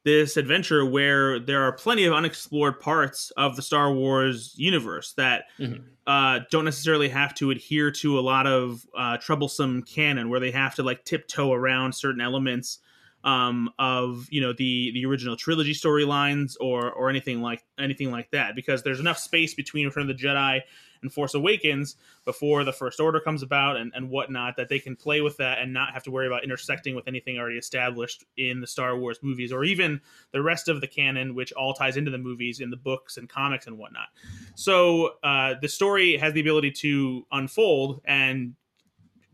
this 0.08 0.38
adventure 0.38 0.86
where 0.86 1.38
there 1.38 1.64
are 1.64 1.74
plenty 1.74 2.06
of 2.06 2.14
unexplored 2.14 2.80
parts 2.80 3.30
of 3.32 3.58
the 3.58 3.62
Star 3.62 3.92
Wars 3.92 4.54
universe 4.56 5.12
that 5.18 5.44
mm-hmm. 5.60 5.84
uh, 6.08 6.40
don't 6.50 6.64
necessarily 6.64 7.10
have 7.10 7.36
to 7.36 7.52
adhere 7.52 7.92
to 7.92 8.18
a 8.18 8.22
lot 8.22 8.48
of 8.48 8.88
uh, 8.98 9.18
troublesome 9.18 9.84
canon, 9.84 10.30
where 10.30 10.40
they 10.40 10.52
have 10.52 10.76
to 10.76 10.82
like 10.82 11.04
tiptoe 11.04 11.52
around 11.52 11.94
certain 11.94 12.22
elements 12.22 12.80
um, 13.26 13.70
of 13.80 14.28
you 14.30 14.40
know 14.40 14.54
the 14.54 14.92
the 14.94 15.06
original 15.06 15.36
trilogy 15.36 15.74
storylines 15.74 16.56
or 16.62 16.90
or 16.90 17.10
anything 17.10 17.42
like 17.42 17.66
anything 17.78 18.10
like 18.10 18.32
that, 18.32 18.56
because 18.56 18.84
there's 18.84 19.02
enough 19.02 19.18
space 19.18 19.56
between 19.56 19.88
Return 19.88 20.10
of 20.10 20.18
the 20.18 20.24
Jedi 20.24 20.62
and 21.02 21.12
Force 21.12 21.34
Awakens 21.34 21.96
before 22.26 22.64
the 22.64 22.74
First 22.74 23.00
Order 23.00 23.20
comes 23.20 23.44
about 23.44 23.78
and, 23.78 23.92
and 23.96 24.10
whatnot, 24.10 24.58
that 24.58 24.70
they 24.70 24.80
can 24.80 24.96
play 24.96 25.22
with 25.22 25.38
that 25.38 25.60
and 25.60 25.74
not 25.74 25.94
have 25.94 26.04
to 26.04 26.12
worry 26.12 26.28
about 26.28 26.44
intersecting 26.44 26.96
with 26.96 27.08
anything 27.08 27.38
already 27.38 27.58
established 27.58 28.24
in 28.38 28.62
the 28.62 28.68
Star 28.68 28.98
Wars 28.98 29.20
movies 29.22 29.52
or 29.52 29.64
even 29.64 30.02
the 30.32 30.42
rest 30.42 30.68
of 30.68 30.82
the 30.82 30.88
canon, 30.88 31.36
which 31.36 31.52
all 31.54 31.74
ties 31.74 31.98
into 31.98 32.12
the 32.12 32.18
movies 32.18 32.60
in 32.60 32.70
the 32.70 32.78
books 32.78 33.18
and 33.18 33.30
comics 33.30 33.68
and 33.68 33.78
whatnot. 33.78 34.08
So 34.56 35.16
uh, 35.24 35.56
the 35.62 35.70
story 35.70 36.18
has 36.18 36.34
the 36.34 36.42
ability 36.42 36.72
to 36.72 37.26
unfold 37.32 38.02
and 38.06 38.56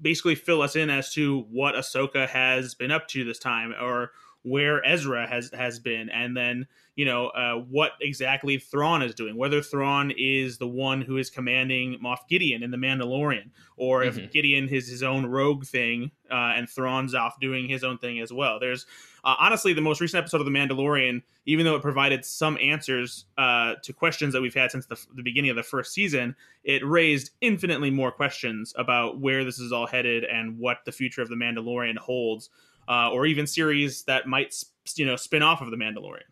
basically 0.02 0.36
fill 0.36 0.62
us 0.62 0.76
in 0.76 0.89
as 0.89 1.13
to 1.13 1.45
what 1.49 1.76
Ahsoka 1.76 2.28
has 2.28 2.76
been 2.76 2.91
up 2.91 3.08
to 3.10 3.23
this 3.23 3.39
time 3.39 3.73
or 3.82 4.12
where 4.43 4.86
Ezra 4.86 5.27
has 5.27 5.49
has 5.53 5.79
been, 5.79 6.10
and 6.10 6.36
then 6.36 6.67
you 6.95 7.06
know 7.06 7.27
uh, 7.27 7.56
what 7.56 7.93
exactly 8.01 8.58
Thrawn 8.58 9.01
is 9.01 9.15
doing. 9.15 9.36
Whether 9.36 9.62
Thrawn 9.62 10.12
is 10.17 10.58
the 10.58 10.67
one 10.67 11.01
who 11.01 11.17
is 11.17 11.29
commanding 11.29 11.97
Moff 12.03 12.27
Gideon 12.29 12.62
in 12.62 12.71
the 12.71 12.77
Mandalorian, 12.77 13.49
or 13.77 14.03
mm-hmm. 14.03 14.19
if 14.19 14.32
Gideon 14.32 14.67
is 14.69 14.88
his 14.88 15.01
own 15.01 15.25
rogue 15.25 15.65
thing, 15.65 16.12
uh, 16.29 16.53
and 16.56 16.69
Thrawn's 16.69 17.15
off 17.15 17.39
doing 17.39 17.67
his 17.67 17.84
own 17.84 17.97
thing 17.97 18.19
as 18.19 18.32
well. 18.32 18.60
There's 18.60 18.86
uh, 19.23 19.36
honestly 19.39 19.73
the 19.73 19.82
most 19.82 20.01
recent 20.01 20.19
episode 20.19 20.41
of 20.41 20.45
the 20.45 20.51
Mandalorian, 20.51 21.21
even 21.45 21.65
though 21.65 21.75
it 21.75 21.82
provided 21.82 22.25
some 22.25 22.58
answers 22.62 23.25
uh, 23.38 23.75
to 23.84 23.93
questions 23.93 24.34
that 24.34 24.41
we've 24.41 24.53
had 24.53 24.71
since 24.71 24.86
the, 24.86 24.99
the 25.15 25.23
beginning 25.23 25.51
of 25.51 25.56
the 25.56 25.63
first 25.63 25.93
season, 25.93 26.36
it 26.65 26.86
raised 26.86 27.32
infinitely 27.39 27.91
more 27.91 28.12
questions 28.12 28.73
about 28.77 29.19
where 29.21 29.45
this 29.45 29.60
is 29.60 29.71
all 29.71 29.88
headed 29.88 30.25
and 30.25 30.60
what 30.60 30.79
the 30.86 30.91
future 30.91 31.21
of 31.21 31.29
the 31.29 31.36
Mandalorian 31.36 31.97
holds 31.97 32.49
uh, 32.88 33.10
or 33.12 33.26
even 33.26 33.48
series 33.48 34.04
that 34.04 34.28
might 34.28 34.56
you 34.96 35.06
know 35.06 35.15
spin 35.15 35.41
off 35.41 35.62
of 35.62 35.72
the 35.72 35.78
Mandalorian. 35.78 36.24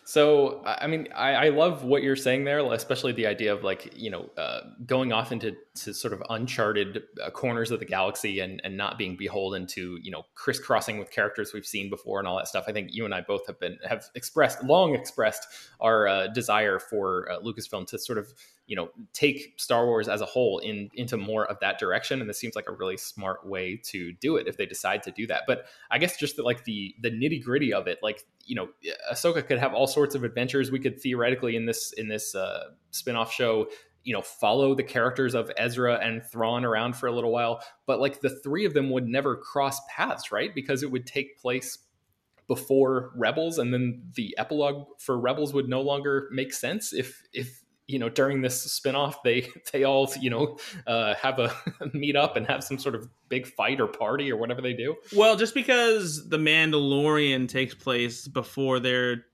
So, 0.09 0.63
I 0.65 0.87
mean, 0.87 1.07
I, 1.15 1.33
I, 1.33 1.49
love 1.49 1.83
what 1.83 2.01
you're 2.01 2.15
saying 2.15 2.43
there, 2.43 2.57
especially 2.73 3.11
the 3.11 3.27
idea 3.27 3.53
of 3.53 3.63
like, 3.63 3.93
you 3.95 4.09
know, 4.09 4.27
uh, 4.39 4.61
going 4.87 5.13
off 5.13 5.31
into 5.31 5.55
sort 5.75 6.13
of 6.13 6.23
uncharted 6.31 7.03
uh, 7.23 7.29
corners 7.29 7.69
of 7.69 7.79
the 7.79 7.85
galaxy 7.85 8.39
and, 8.39 8.59
and 8.63 8.75
not 8.75 8.97
being 8.97 9.15
beholden 9.15 9.67
to, 9.67 9.99
you 10.01 10.09
know, 10.09 10.25
crisscrossing 10.33 10.97
with 10.97 11.11
characters 11.11 11.53
we've 11.53 11.63
seen 11.63 11.91
before 11.91 12.17
and 12.17 12.27
all 12.27 12.37
that 12.37 12.47
stuff. 12.47 12.63
I 12.67 12.71
think 12.71 12.89
you 12.91 13.05
and 13.05 13.13
I 13.13 13.21
both 13.21 13.45
have 13.45 13.59
been, 13.59 13.77
have 13.87 14.05
expressed, 14.15 14.63
long 14.63 14.95
expressed 14.95 15.45
our 15.79 16.07
uh, 16.07 16.27
desire 16.29 16.79
for 16.79 17.29
uh, 17.31 17.39
Lucasfilm 17.41 17.85
to 17.89 17.99
sort 17.99 18.17
of 18.17 18.33
you 18.69 18.75
know 18.75 18.89
take 19.13 19.55
Star 19.57 19.87
Wars 19.87 20.07
as 20.07 20.21
a 20.21 20.25
whole 20.25 20.59
in 20.59 20.89
into 20.93 21.17
more 21.17 21.45
of 21.47 21.59
that 21.59 21.79
direction, 21.79 22.21
and 22.21 22.29
this 22.29 22.39
seems 22.39 22.55
like 22.55 22.69
a 22.69 22.71
really 22.71 22.97
smart 22.97 23.45
way 23.45 23.75
to 23.85 24.13
do 24.13 24.37
it 24.37 24.47
if 24.47 24.57
they 24.57 24.67
decide 24.67 25.03
to 25.03 25.11
do 25.11 25.25
that. 25.27 25.43
But 25.47 25.65
I 25.89 25.97
guess 25.97 26.17
just 26.17 26.35
the, 26.35 26.43
like 26.43 26.63
the 26.63 26.95
the 27.01 27.09
nitty 27.09 27.43
gritty 27.43 27.73
of 27.73 27.87
it, 27.87 27.97
like 28.03 28.25
you 28.49 28.55
know, 28.55 28.67
Ahsoka 29.11 29.45
could 29.45 29.59
have 29.59 29.75
all 29.75 29.85
sorts 29.85 30.15
of 30.15 30.23
adventures. 30.23 30.71
We 30.71 30.79
could 30.79 30.99
theoretically 30.99 31.55
in 31.55 31.65
this 31.65 31.93
in 31.93 32.07
this 32.07 32.33
uh, 32.33 32.71
spinoff 32.91 33.29
show 33.29 33.67
you 34.03 34.13
know 34.13 34.21
follow 34.21 34.73
the 34.73 34.83
characters 34.83 35.35
of 35.35 35.51
Ezra 35.57 35.99
and 36.01 36.23
Thrawn 36.23 36.65
around 36.65 36.95
for 36.95 37.07
a 37.07 37.11
little 37.11 37.31
while 37.31 37.61
but 37.85 37.99
like 37.99 38.21
the 38.21 38.29
three 38.29 38.65
of 38.65 38.73
them 38.73 38.89
would 38.89 39.05
never 39.05 39.35
cross 39.35 39.81
paths 39.89 40.31
right 40.31 40.55
because 40.55 40.83
it 40.83 40.89
would 40.89 41.05
take 41.05 41.37
place 41.37 41.79
before 42.47 43.11
Rebels 43.15 43.59
and 43.59 43.73
then 43.73 44.01
the 44.15 44.33
epilogue 44.37 44.85
for 44.99 45.19
Rebels 45.19 45.53
would 45.53 45.67
no 45.67 45.81
longer 45.81 46.29
make 46.31 46.53
sense 46.53 46.93
if 46.93 47.21
if 47.33 47.61
you 47.89 47.97
know 47.97 48.07
during 48.07 48.41
this 48.41 48.79
spinoff 48.79 49.15
they 49.23 49.49
they 49.73 49.83
all 49.83 50.09
you 50.21 50.29
know 50.29 50.57
uh, 50.87 51.15
have 51.15 51.39
a 51.39 51.53
meet 51.93 52.15
up 52.15 52.37
and 52.37 52.45
have 52.45 52.63
some 52.63 52.77
sort 52.77 52.95
of 52.95 53.09
big 53.27 53.47
fight 53.47 53.81
or 53.81 53.87
party 53.87 54.31
or 54.31 54.37
whatever 54.37 54.61
they 54.61 54.73
do. 54.73 54.95
Well 55.15 55.35
just 55.35 55.53
because 55.53 56.29
the 56.29 56.37
mandalorian 56.37 57.49
takes 57.49 57.73
place 57.73 58.27
before 58.27 58.79
there 58.79 59.25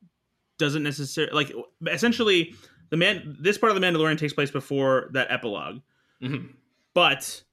doesn't 0.57 0.83
necessarily 0.83 1.33
like 1.33 1.53
essentially 1.91 2.55
the 2.89 2.97
man 2.97 3.35
this 3.39 3.57
part 3.57 3.75
of 3.75 3.79
the 3.79 3.85
mandalorian 3.85 4.17
takes 4.17 4.33
place 4.33 4.51
before 4.51 5.09
that 5.11 5.29
epilog 5.29 5.81
mm-hmm. 6.23 6.47
but 6.93 7.43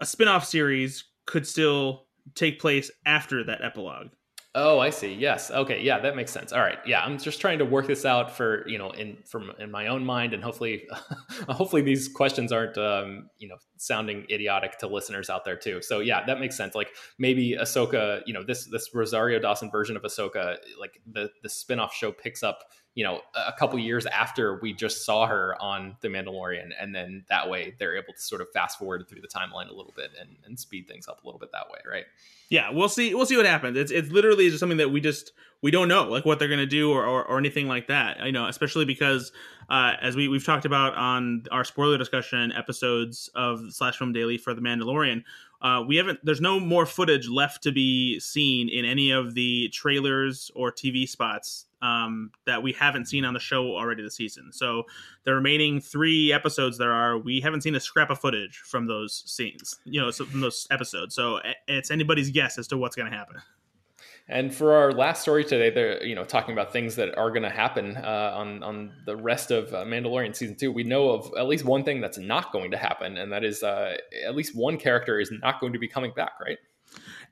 a 0.00 0.06
spin-off 0.06 0.44
series 0.44 1.04
could 1.26 1.46
still 1.46 2.06
take 2.34 2.58
place 2.58 2.90
after 3.04 3.44
that 3.44 3.62
epilogue 3.62 4.08
Oh, 4.58 4.78
I 4.78 4.88
see. 4.88 5.12
Yes. 5.12 5.50
Okay. 5.50 5.82
Yeah, 5.82 5.98
that 6.00 6.16
makes 6.16 6.32
sense. 6.32 6.50
All 6.50 6.62
right. 6.62 6.78
Yeah, 6.86 7.04
I'm 7.04 7.18
just 7.18 7.42
trying 7.42 7.58
to 7.58 7.66
work 7.66 7.86
this 7.86 8.06
out 8.06 8.34
for 8.34 8.66
you 8.66 8.78
know 8.78 8.90
in 8.90 9.18
from 9.26 9.52
in 9.58 9.70
my 9.70 9.88
own 9.88 10.02
mind, 10.02 10.32
and 10.32 10.42
hopefully, 10.42 10.88
hopefully 11.50 11.82
these 11.82 12.08
questions 12.08 12.52
aren't 12.52 12.78
um, 12.78 13.28
you 13.38 13.48
know 13.48 13.56
sounding 13.76 14.24
idiotic 14.30 14.78
to 14.78 14.86
listeners 14.86 15.28
out 15.28 15.44
there 15.44 15.58
too. 15.58 15.82
So 15.82 16.00
yeah, 16.00 16.24
that 16.24 16.40
makes 16.40 16.56
sense. 16.56 16.74
Like 16.74 16.88
maybe 17.18 17.54
Ahsoka, 17.60 18.22
you 18.24 18.32
know, 18.32 18.42
this 18.42 18.64
this 18.64 18.94
Rosario 18.94 19.38
Dawson 19.38 19.70
version 19.70 19.94
of 19.94 20.02
Ahsoka, 20.04 20.56
like 20.80 21.02
the 21.06 21.28
the 21.42 21.50
spinoff 21.50 21.92
show 21.92 22.10
picks 22.10 22.42
up 22.42 22.60
you 22.96 23.04
know 23.04 23.20
a 23.34 23.52
couple 23.52 23.78
years 23.78 24.06
after 24.06 24.58
we 24.60 24.72
just 24.72 25.04
saw 25.04 25.26
her 25.26 25.54
on 25.60 25.96
the 26.00 26.08
mandalorian 26.08 26.70
and 26.80 26.94
then 26.94 27.24
that 27.28 27.48
way 27.48 27.74
they're 27.78 27.94
able 27.94 28.14
to 28.14 28.20
sort 28.20 28.40
of 28.40 28.50
fast 28.52 28.78
forward 28.78 29.06
through 29.06 29.20
the 29.20 29.28
timeline 29.28 29.68
a 29.68 29.74
little 29.74 29.92
bit 29.94 30.10
and, 30.18 30.30
and 30.46 30.58
speed 30.58 30.88
things 30.88 31.06
up 31.06 31.22
a 31.22 31.26
little 31.26 31.38
bit 31.38 31.52
that 31.52 31.68
way 31.70 31.78
right? 31.88 32.04
Yeah 32.48 32.70
we'll 32.72 32.88
see 32.88 33.14
we'll 33.14 33.26
see 33.26 33.36
what 33.36 33.46
happens. 33.46 33.76
It's, 33.76 33.92
it's 33.92 34.10
literally 34.10 34.48
just 34.48 34.58
something 34.58 34.78
that 34.78 34.90
we 34.90 35.00
just 35.00 35.32
we 35.62 35.70
don't 35.70 35.88
know 35.88 36.04
like 36.04 36.24
what 36.24 36.38
they're 36.38 36.48
to 36.48 36.66
do 36.66 36.90
or, 36.90 37.04
or, 37.04 37.24
or, 37.24 37.38
anything 37.38 37.66
like 37.68 37.88
that 37.88 38.24
you 38.24 38.32
know 38.32 38.46
especially 38.46 38.84
because 38.84 39.32
uh, 39.68 39.94
as 40.00 40.14
we, 40.14 40.28
we've 40.28 40.44
talked 40.44 40.64
about 40.64 40.94
on 40.94 41.42
our 41.50 41.64
spoiler 41.64 41.98
discussion 41.98 42.52
episodes 42.52 43.28
of 43.34 43.60
slash 43.70 43.98
film 43.98 44.12
daily 44.12 44.38
for 44.38 44.54
the 44.54 44.60
mandalorian 44.60 45.22
uh, 45.62 45.82
we 45.86 45.96
haven't 45.96 46.18
there's 46.22 46.40
no 46.40 46.60
more 46.60 46.86
footage 46.86 47.28
left 47.28 47.62
to 47.62 47.72
be 47.72 48.18
seen 48.20 48.68
in 48.68 48.84
any 48.84 49.10
of 49.10 49.34
the 49.34 49.68
trailers 49.72 50.50
or 50.54 50.70
tv 50.70 51.08
spots 51.08 51.65
um, 51.82 52.30
that 52.46 52.62
we 52.62 52.72
haven't 52.72 53.06
seen 53.06 53.24
on 53.24 53.34
the 53.34 53.40
show 53.40 53.76
already 53.76 54.02
this 54.02 54.16
season. 54.16 54.52
So 54.52 54.84
the 55.24 55.34
remaining 55.34 55.80
three 55.80 56.32
episodes 56.32 56.78
there 56.78 56.92
are, 56.92 57.18
we 57.18 57.40
haven't 57.40 57.62
seen 57.62 57.74
a 57.74 57.80
scrap 57.80 58.10
of 58.10 58.18
footage 58.18 58.58
from 58.58 58.86
those 58.86 59.22
scenes, 59.26 59.76
you 59.84 60.00
know, 60.00 60.10
so 60.10 60.24
from 60.24 60.40
those 60.40 60.66
episodes. 60.70 61.14
So 61.14 61.40
it's 61.68 61.90
anybody's 61.90 62.30
guess 62.30 62.58
as 62.58 62.66
to 62.68 62.76
what's 62.76 62.96
going 62.96 63.10
to 63.10 63.16
happen. 63.16 63.36
And 64.28 64.52
for 64.52 64.72
our 64.72 64.92
last 64.92 65.22
story 65.22 65.44
today, 65.44 65.70
they're 65.70 66.04
you 66.04 66.16
know 66.16 66.24
talking 66.24 66.52
about 66.52 66.72
things 66.72 66.96
that 66.96 67.16
are 67.16 67.30
going 67.30 67.44
to 67.44 67.50
happen 67.50 67.96
uh, 67.96 68.32
on 68.34 68.62
on 68.64 68.92
the 69.04 69.16
rest 69.16 69.52
of 69.52 69.72
uh, 69.72 69.84
Mandalorian 69.84 70.34
season 70.34 70.56
two. 70.56 70.72
We 70.72 70.82
know 70.82 71.10
of 71.10 71.32
at 71.38 71.46
least 71.46 71.64
one 71.64 71.84
thing 71.84 72.00
that's 72.00 72.18
not 72.18 72.50
going 72.50 72.72
to 72.72 72.76
happen, 72.76 73.18
and 73.18 73.32
that 73.32 73.44
is 73.44 73.62
uh, 73.62 73.96
at 74.26 74.34
least 74.34 74.56
one 74.56 74.78
character 74.78 75.20
is 75.20 75.30
not 75.30 75.60
going 75.60 75.72
to 75.74 75.78
be 75.78 75.86
coming 75.86 76.12
back, 76.16 76.32
right? 76.44 76.58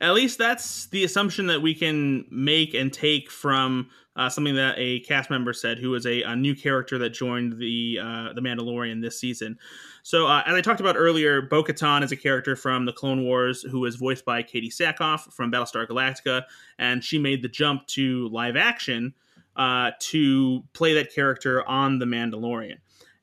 At 0.00 0.14
least 0.14 0.38
that's 0.38 0.86
the 0.86 1.04
assumption 1.04 1.46
that 1.46 1.62
we 1.62 1.74
can 1.74 2.26
make 2.30 2.74
and 2.74 2.92
take 2.92 3.30
from 3.30 3.88
uh, 4.16 4.28
something 4.28 4.54
that 4.54 4.74
a 4.78 5.00
cast 5.00 5.30
member 5.30 5.52
said, 5.52 5.78
who 5.78 5.90
was 5.90 6.06
a, 6.06 6.22
a 6.22 6.36
new 6.36 6.54
character 6.54 6.98
that 6.98 7.10
joined 7.10 7.58
the 7.58 7.98
uh, 8.00 8.32
the 8.32 8.40
Mandalorian 8.40 9.02
this 9.02 9.18
season. 9.18 9.58
So, 10.02 10.26
uh, 10.26 10.42
as 10.46 10.54
I 10.54 10.60
talked 10.60 10.80
about 10.80 10.96
earlier, 10.96 11.42
Bo 11.42 11.64
Katan 11.64 12.02
is 12.02 12.12
a 12.12 12.16
character 12.16 12.54
from 12.54 12.84
the 12.84 12.92
Clone 12.92 13.24
Wars 13.24 13.62
who 13.62 13.80
was 13.80 13.96
voiced 13.96 14.24
by 14.24 14.42
Katee 14.42 14.72
Sackhoff 14.72 15.32
from 15.32 15.50
Battlestar 15.50 15.86
Galactica, 15.88 16.42
and 16.78 17.02
she 17.02 17.18
made 17.18 17.42
the 17.42 17.48
jump 17.48 17.86
to 17.88 18.28
live 18.28 18.56
action 18.56 19.14
uh, 19.56 19.92
to 19.98 20.62
play 20.74 20.94
that 20.94 21.12
character 21.12 21.66
on 21.68 21.98
The 21.98 22.06
Mandalorian. 22.06 22.78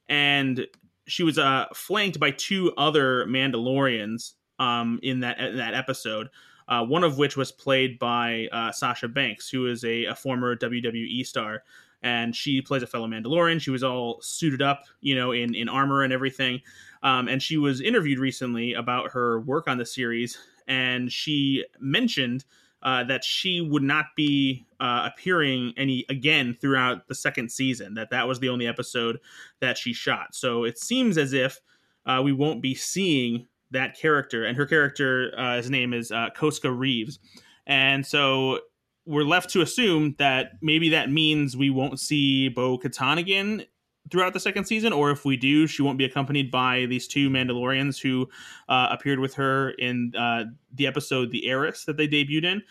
And 0.10 0.68
she 1.08 1.24
was 1.24 1.38
uh, 1.38 1.66
flanked 1.74 2.20
by 2.20 2.32
two 2.32 2.74
other 2.78 3.26
Mandalorians 3.26 4.34
um, 4.62 5.00
in 5.04 5.20
that 5.22 5.40
in 5.40 5.58
that 5.58 5.74
episode. 5.74 6.30
Uh, 6.68 6.86
one 6.86 7.04
of 7.04 7.18
which 7.18 7.36
was 7.36 7.52
played 7.52 8.00
by 8.00 8.48
uh, 8.54 8.72
Sasha 8.72 9.10
Banks, 9.10 9.50
who 9.50 9.68
is 9.68 9.84
a, 9.84 10.06
a 10.06 10.16
former 10.16 10.56
WWE 10.56 11.26
star 11.26 11.64
and 12.04 12.36
she 12.36 12.62
plays 12.62 12.84
a 12.84 12.88
fellow 12.88 13.08
Mandalorian. 13.08 13.62
She 13.62 13.70
was 13.70 13.84
all 13.84 14.20
suited 14.22 14.62
up, 14.62 14.86
you 15.02 15.16
know, 15.16 15.32
in 15.32 15.54
in 15.56 15.70
armor 15.70 16.04
and 16.04 16.12
everything. 16.12 16.62
Um, 17.04 17.28
and 17.28 17.42
she 17.42 17.58
was 17.58 17.82
interviewed 17.82 18.20
recently 18.20 18.74
about 18.74 19.12
her 19.12 19.42
work 19.42 19.68
on 19.68 19.78
the 19.78 19.86
series, 19.86 20.38
and 20.68 21.12
she 21.12 21.66
mentioned 21.80 22.46
uh, 22.84 23.04
that 23.04 23.24
she 23.24 23.62
would 23.62 23.84
not 23.84 24.06
be 24.16 24.66
uh, 24.80 25.10
appearing 25.12 25.74
any 25.78 26.06
again 26.10 26.58
throughout 26.60 27.08
the 27.08 27.16
second 27.16 27.52
season. 27.52 27.94
That 27.94 28.10
that 28.12 28.28
was 28.28 28.40
the 28.40 28.50
only 28.50 28.68
episode 28.68 29.20
that 29.60 29.78
she 29.78 29.94
shot. 29.94 30.36
So 30.36 30.64
it 30.64 30.80
seems 30.80 31.18
as 31.18 31.34
if 31.34 31.60
uh, 32.06 32.22
we 32.24 32.34
won't 32.34 32.62
be 32.62 32.74
seeing 32.74 33.48
that 33.72 33.98
character. 33.98 34.46
And 34.46 34.58
her 34.58 34.66
character, 34.66 35.34
uh, 35.38 35.58
his 35.58 35.70
name 35.70 35.94
is 35.94 36.12
uh, 36.12 36.30
Koska 36.36 36.72
Reeves. 36.72 37.20
And 37.66 38.06
so 38.06 38.60
we're 39.06 39.24
left 39.24 39.50
to 39.52 39.62
assume 39.62 40.16
that 40.20 40.54
maybe 40.62 40.90
that 40.90 41.12
means 41.12 41.58
we 41.58 41.70
won't 41.70 42.00
see 42.00 42.50
Bo 42.50 42.78
Katan 42.78 43.18
again 43.18 43.66
throughout 44.10 44.34
the 44.34 44.40
second 44.40 44.66
season, 44.66 44.94
or 44.94 45.12
if 45.12 45.26
we 45.26 45.38
do, 45.38 45.68
she 45.68 45.82
won't 45.82 45.98
be 45.98 46.06
accompanied 46.06 46.52
by 46.52 46.86
these 46.88 47.08
two 47.08 47.30
Mandalorians 47.30 48.02
who 48.02 48.28
uh, 48.68 48.88
appeared 48.92 49.20
with 49.20 49.36
her 49.36 49.72
in 49.72 50.14
uh, 50.18 50.46
the 50.74 50.88
episode 50.88 51.32
The 51.32 51.48
Heiress 51.48 51.86
that 51.86 51.98
they 51.98 52.08
debuted 52.08 52.44
in. 52.44 52.64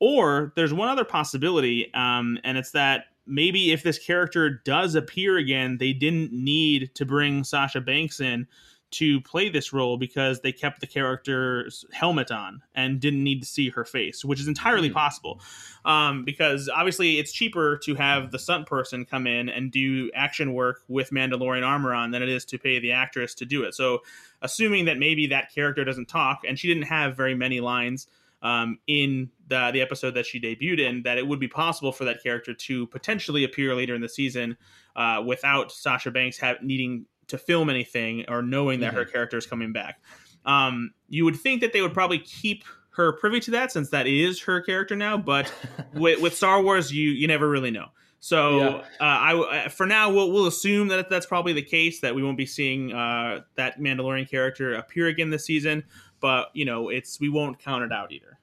Or 0.00 0.52
there's 0.56 0.74
one 0.74 0.88
other 0.88 1.04
possibility, 1.04 1.90
um, 1.94 2.38
and 2.44 2.58
it's 2.58 2.72
that 2.72 3.06
maybe 3.26 3.72
if 3.72 3.82
this 3.82 3.98
character 3.98 4.60
does 4.64 4.94
appear 4.94 5.38
again, 5.38 5.78
they 5.78 5.92
didn't 5.92 6.32
need 6.32 6.94
to 6.96 7.06
bring 7.06 7.44
Sasha 7.44 7.80
Banks 7.80 8.20
in 8.20 8.46
to 8.94 9.20
play 9.20 9.48
this 9.48 9.72
role 9.72 9.96
because 9.96 10.40
they 10.40 10.52
kept 10.52 10.80
the 10.80 10.86
character's 10.86 11.84
helmet 11.92 12.30
on 12.30 12.62
and 12.74 13.00
didn't 13.00 13.22
need 13.22 13.40
to 13.40 13.46
see 13.46 13.70
her 13.70 13.84
face, 13.84 14.24
which 14.24 14.40
is 14.40 14.48
entirely 14.48 14.88
mm-hmm. 14.88 14.98
possible. 14.98 15.40
Um, 15.84 16.24
because 16.24 16.68
obviously 16.68 17.18
it's 17.18 17.32
cheaper 17.32 17.78
to 17.84 17.94
have 17.94 18.30
the 18.30 18.38
stunt 18.38 18.66
person 18.66 19.04
come 19.04 19.26
in 19.26 19.48
and 19.48 19.70
do 19.70 20.10
action 20.14 20.54
work 20.54 20.82
with 20.88 21.10
Mandalorian 21.10 21.66
armor 21.66 21.92
on 21.92 22.10
than 22.10 22.22
it 22.22 22.28
is 22.28 22.44
to 22.46 22.58
pay 22.58 22.78
the 22.78 22.92
actress 22.92 23.34
to 23.36 23.44
do 23.44 23.64
it. 23.64 23.74
So, 23.74 24.00
assuming 24.40 24.86
that 24.86 24.98
maybe 24.98 25.26
that 25.28 25.52
character 25.54 25.84
doesn't 25.84 26.08
talk 26.08 26.40
and 26.46 26.58
she 26.58 26.68
didn't 26.68 26.84
have 26.84 27.16
very 27.16 27.34
many 27.34 27.60
lines. 27.60 28.06
Um, 28.42 28.78
in 28.86 29.30
the 29.48 29.70
the 29.72 29.80
episode 29.80 30.12
that 30.16 30.26
she 30.26 30.38
debuted 30.38 30.78
in, 30.78 31.02
that 31.04 31.16
it 31.16 31.26
would 31.26 31.40
be 31.40 31.48
possible 31.48 31.92
for 31.92 32.04
that 32.04 32.22
character 32.22 32.52
to 32.52 32.86
potentially 32.88 33.42
appear 33.42 33.74
later 33.74 33.94
in 33.94 34.02
the 34.02 34.08
season 34.08 34.58
uh, 34.96 35.22
without 35.24 35.72
Sasha 35.72 36.10
Banks 36.10 36.38
have, 36.38 36.62
needing 36.62 37.06
to 37.28 37.38
film 37.38 37.70
anything 37.70 38.24
or 38.28 38.42
knowing 38.42 38.80
that 38.80 38.88
mm-hmm. 38.88 38.98
her 38.98 39.04
character 39.04 39.36
is 39.36 39.46
coming 39.46 39.72
back. 39.72 40.00
Um, 40.44 40.92
you 41.08 41.24
would 41.24 41.36
think 41.36 41.60
that 41.62 41.72
they 41.72 41.80
would 41.80 41.94
probably 41.94 42.18
keep 42.18 42.64
her 42.90 43.12
privy 43.12 43.40
to 43.40 43.50
that 43.52 43.72
since 43.72 43.90
that 43.90 44.06
is 44.06 44.42
her 44.42 44.60
character 44.60 44.94
now, 44.94 45.16
but 45.16 45.52
with, 45.94 46.20
with 46.20 46.36
Star 46.36 46.62
Wars, 46.62 46.92
you 46.92 47.10
you 47.10 47.26
never 47.26 47.48
really 47.48 47.70
know. 47.70 47.86
So 48.20 48.58
yeah. 48.58 48.66
uh, 48.66 48.82
I 49.00 49.68
for 49.68 49.84
now 49.84 50.10
we'll, 50.10 50.32
we'll 50.32 50.46
assume 50.46 50.88
that 50.88 51.10
that's 51.10 51.26
probably 51.26 51.52
the 51.52 51.62
case 51.62 52.00
that 52.00 52.14
we 52.14 52.22
won't 52.22 52.38
be 52.38 52.46
seeing 52.46 52.90
uh, 52.92 53.40
that 53.56 53.78
Mandalorian 53.78 54.28
character 54.30 54.74
appear 54.74 55.08
again 55.08 55.28
this 55.28 55.44
season. 55.44 55.84
But 56.20 56.48
you 56.54 56.64
know, 56.64 56.88
it's 56.88 57.20
we 57.20 57.28
won't 57.28 57.58
count 57.58 57.84
it 57.84 57.92
out 57.92 58.12
either. 58.12 58.38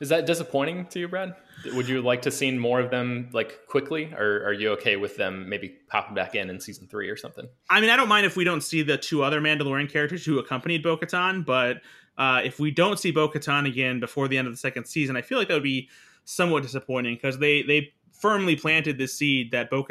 Is 0.00 0.08
that 0.08 0.26
disappointing 0.26 0.86
to 0.86 1.00
you, 1.00 1.08
Brad? 1.08 1.34
Would 1.72 1.88
you 1.88 2.02
like 2.02 2.22
to 2.22 2.30
see 2.30 2.50
more 2.50 2.80
of 2.80 2.90
them 2.90 3.30
like 3.32 3.66
quickly, 3.66 4.12
or 4.12 4.44
are 4.44 4.52
you 4.52 4.70
okay 4.72 4.96
with 4.96 5.16
them 5.16 5.48
maybe 5.48 5.76
popping 5.88 6.14
back 6.14 6.34
in 6.34 6.50
in 6.50 6.60
season 6.60 6.86
three 6.86 7.08
or 7.08 7.16
something? 7.16 7.48
I 7.70 7.80
mean, 7.80 7.90
I 7.90 7.96
don't 7.96 8.08
mind 8.08 8.26
if 8.26 8.36
we 8.36 8.44
don't 8.44 8.60
see 8.60 8.82
the 8.82 8.98
two 8.98 9.22
other 9.22 9.40
Mandalorian 9.40 9.90
characters 9.90 10.24
who 10.24 10.38
accompanied 10.38 10.82
Bo 10.82 10.98
but 11.46 11.80
uh, 12.18 12.40
if 12.44 12.60
we 12.60 12.70
don't 12.70 12.98
see 12.98 13.10
Bo 13.10 13.30
again 13.30 14.00
before 14.00 14.28
the 14.28 14.36
end 14.36 14.46
of 14.46 14.52
the 14.52 14.58
second 14.58 14.86
season, 14.86 15.16
I 15.16 15.22
feel 15.22 15.38
like 15.38 15.48
that 15.48 15.54
would 15.54 15.62
be 15.62 15.88
somewhat 16.24 16.62
disappointing 16.62 17.14
because 17.14 17.38
they 17.38 17.62
they 17.62 17.92
firmly 18.12 18.56
planted 18.56 18.98
this 18.98 19.14
seed 19.14 19.50
that 19.52 19.70
Bo 19.70 19.86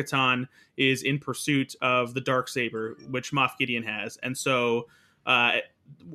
is 0.78 1.04
in 1.04 1.20
pursuit 1.20 1.76
of 1.82 2.14
the 2.14 2.22
dark 2.22 2.48
saber, 2.48 2.98
which 3.10 3.32
Moff 3.32 3.58
Gideon 3.58 3.84
has, 3.84 4.18
and 4.18 4.38
so. 4.38 4.88
Uh, 5.26 5.60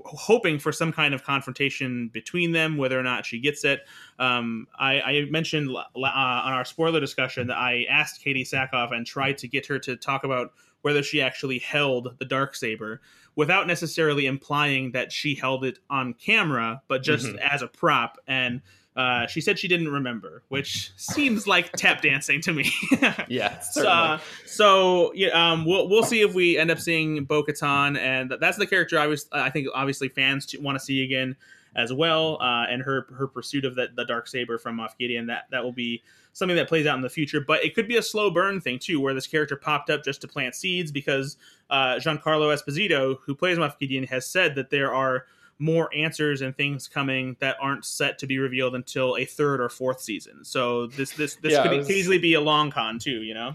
hoping 0.04 0.58
for 0.58 0.72
some 0.72 0.92
kind 0.92 1.14
of 1.14 1.24
confrontation 1.24 2.08
between 2.08 2.52
them, 2.52 2.76
whether 2.76 2.98
or 2.98 3.02
not 3.02 3.26
she 3.26 3.38
gets 3.38 3.64
it. 3.64 3.80
Um, 4.18 4.66
I, 4.78 5.00
I, 5.00 5.26
mentioned 5.30 5.70
uh, 5.70 5.80
on 5.94 6.52
our 6.52 6.64
spoiler 6.64 7.00
discussion 7.00 7.46
that 7.48 7.56
I 7.56 7.86
asked 7.88 8.24
Katee 8.24 8.48
Sackhoff 8.48 8.92
and 8.92 9.06
tried 9.06 9.38
to 9.38 9.48
get 9.48 9.66
her 9.66 9.78
to 9.80 9.96
talk 9.96 10.24
about 10.24 10.52
whether 10.82 11.02
she 11.02 11.20
actually 11.20 11.58
held 11.58 12.16
the 12.18 12.24
dark 12.24 12.54
saber 12.54 13.00
without 13.36 13.66
necessarily 13.66 14.26
implying 14.26 14.92
that 14.92 15.12
she 15.12 15.34
held 15.34 15.64
it 15.64 15.78
on 15.90 16.14
camera, 16.14 16.82
but 16.88 17.02
just 17.02 17.26
mm-hmm. 17.26 17.38
as 17.38 17.62
a 17.62 17.68
prop. 17.68 18.18
And 18.26 18.60
uh, 18.98 19.28
she 19.28 19.40
said 19.40 19.56
she 19.60 19.68
didn't 19.68 19.92
remember, 19.92 20.42
which 20.48 20.90
seems 20.96 21.46
like 21.46 21.70
tap 21.72 22.02
dancing 22.02 22.40
to 22.40 22.52
me. 22.52 22.68
yeah. 23.28 23.60
So, 23.60 23.88
uh, 23.88 24.18
so 24.44 25.12
yeah, 25.14 25.28
um, 25.28 25.64
we'll 25.64 25.88
we'll 25.88 26.02
see 26.02 26.20
if 26.22 26.34
we 26.34 26.58
end 26.58 26.72
up 26.72 26.80
seeing 26.80 27.22
Bo 27.24 27.44
Katan, 27.44 27.96
and 27.96 28.34
that's 28.40 28.58
the 28.58 28.66
character 28.66 28.98
I 28.98 29.06
was. 29.06 29.28
I 29.30 29.50
think 29.50 29.68
obviously 29.72 30.08
fans 30.08 30.52
want 30.58 30.76
to 30.76 30.84
see 30.84 31.04
again 31.04 31.36
as 31.76 31.92
well, 31.92 32.38
uh, 32.42 32.66
and 32.68 32.82
her 32.82 33.06
her 33.16 33.28
pursuit 33.28 33.64
of 33.64 33.76
the, 33.76 33.86
the 33.94 34.04
dark 34.04 34.26
saber 34.26 34.58
from 34.58 34.78
Moff 34.78 34.98
Gideon. 34.98 35.28
That 35.28 35.44
that 35.52 35.62
will 35.62 35.70
be 35.70 36.02
something 36.32 36.56
that 36.56 36.66
plays 36.66 36.84
out 36.84 36.96
in 36.96 37.02
the 37.02 37.08
future, 37.08 37.40
but 37.40 37.64
it 37.64 37.76
could 37.76 37.86
be 37.86 37.98
a 37.98 38.02
slow 38.02 38.32
burn 38.32 38.60
thing 38.60 38.80
too, 38.80 39.00
where 39.00 39.14
this 39.14 39.28
character 39.28 39.54
popped 39.54 39.90
up 39.90 40.02
just 40.02 40.20
to 40.22 40.26
plant 40.26 40.56
seeds 40.56 40.90
because 40.90 41.36
uh, 41.70 41.94
Giancarlo 42.00 42.52
Esposito, 42.52 43.18
who 43.24 43.34
plays 43.36 43.58
Moff 43.58 43.78
Gideon, 43.78 44.02
has 44.08 44.26
said 44.26 44.56
that 44.56 44.70
there 44.70 44.92
are 44.92 45.26
more 45.58 45.88
answers 45.94 46.40
and 46.40 46.56
things 46.56 46.86
coming 46.86 47.36
that 47.40 47.56
aren't 47.60 47.84
set 47.84 48.18
to 48.18 48.26
be 48.26 48.38
revealed 48.38 48.74
until 48.74 49.16
a 49.16 49.24
third 49.24 49.60
or 49.60 49.68
fourth 49.68 50.00
season. 50.00 50.44
So 50.44 50.86
this 50.86 51.12
this 51.12 51.36
this 51.36 51.52
yeah, 51.52 51.62
could 51.62 51.76
was, 51.76 51.90
easily 51.90 52.18
be 52.18 52.34
a 52.34 52.40
long 52.40 52.70
con 52.70 52.98
too, 52.98 53.22
you 53.22 53.34
know. 53.34 53.54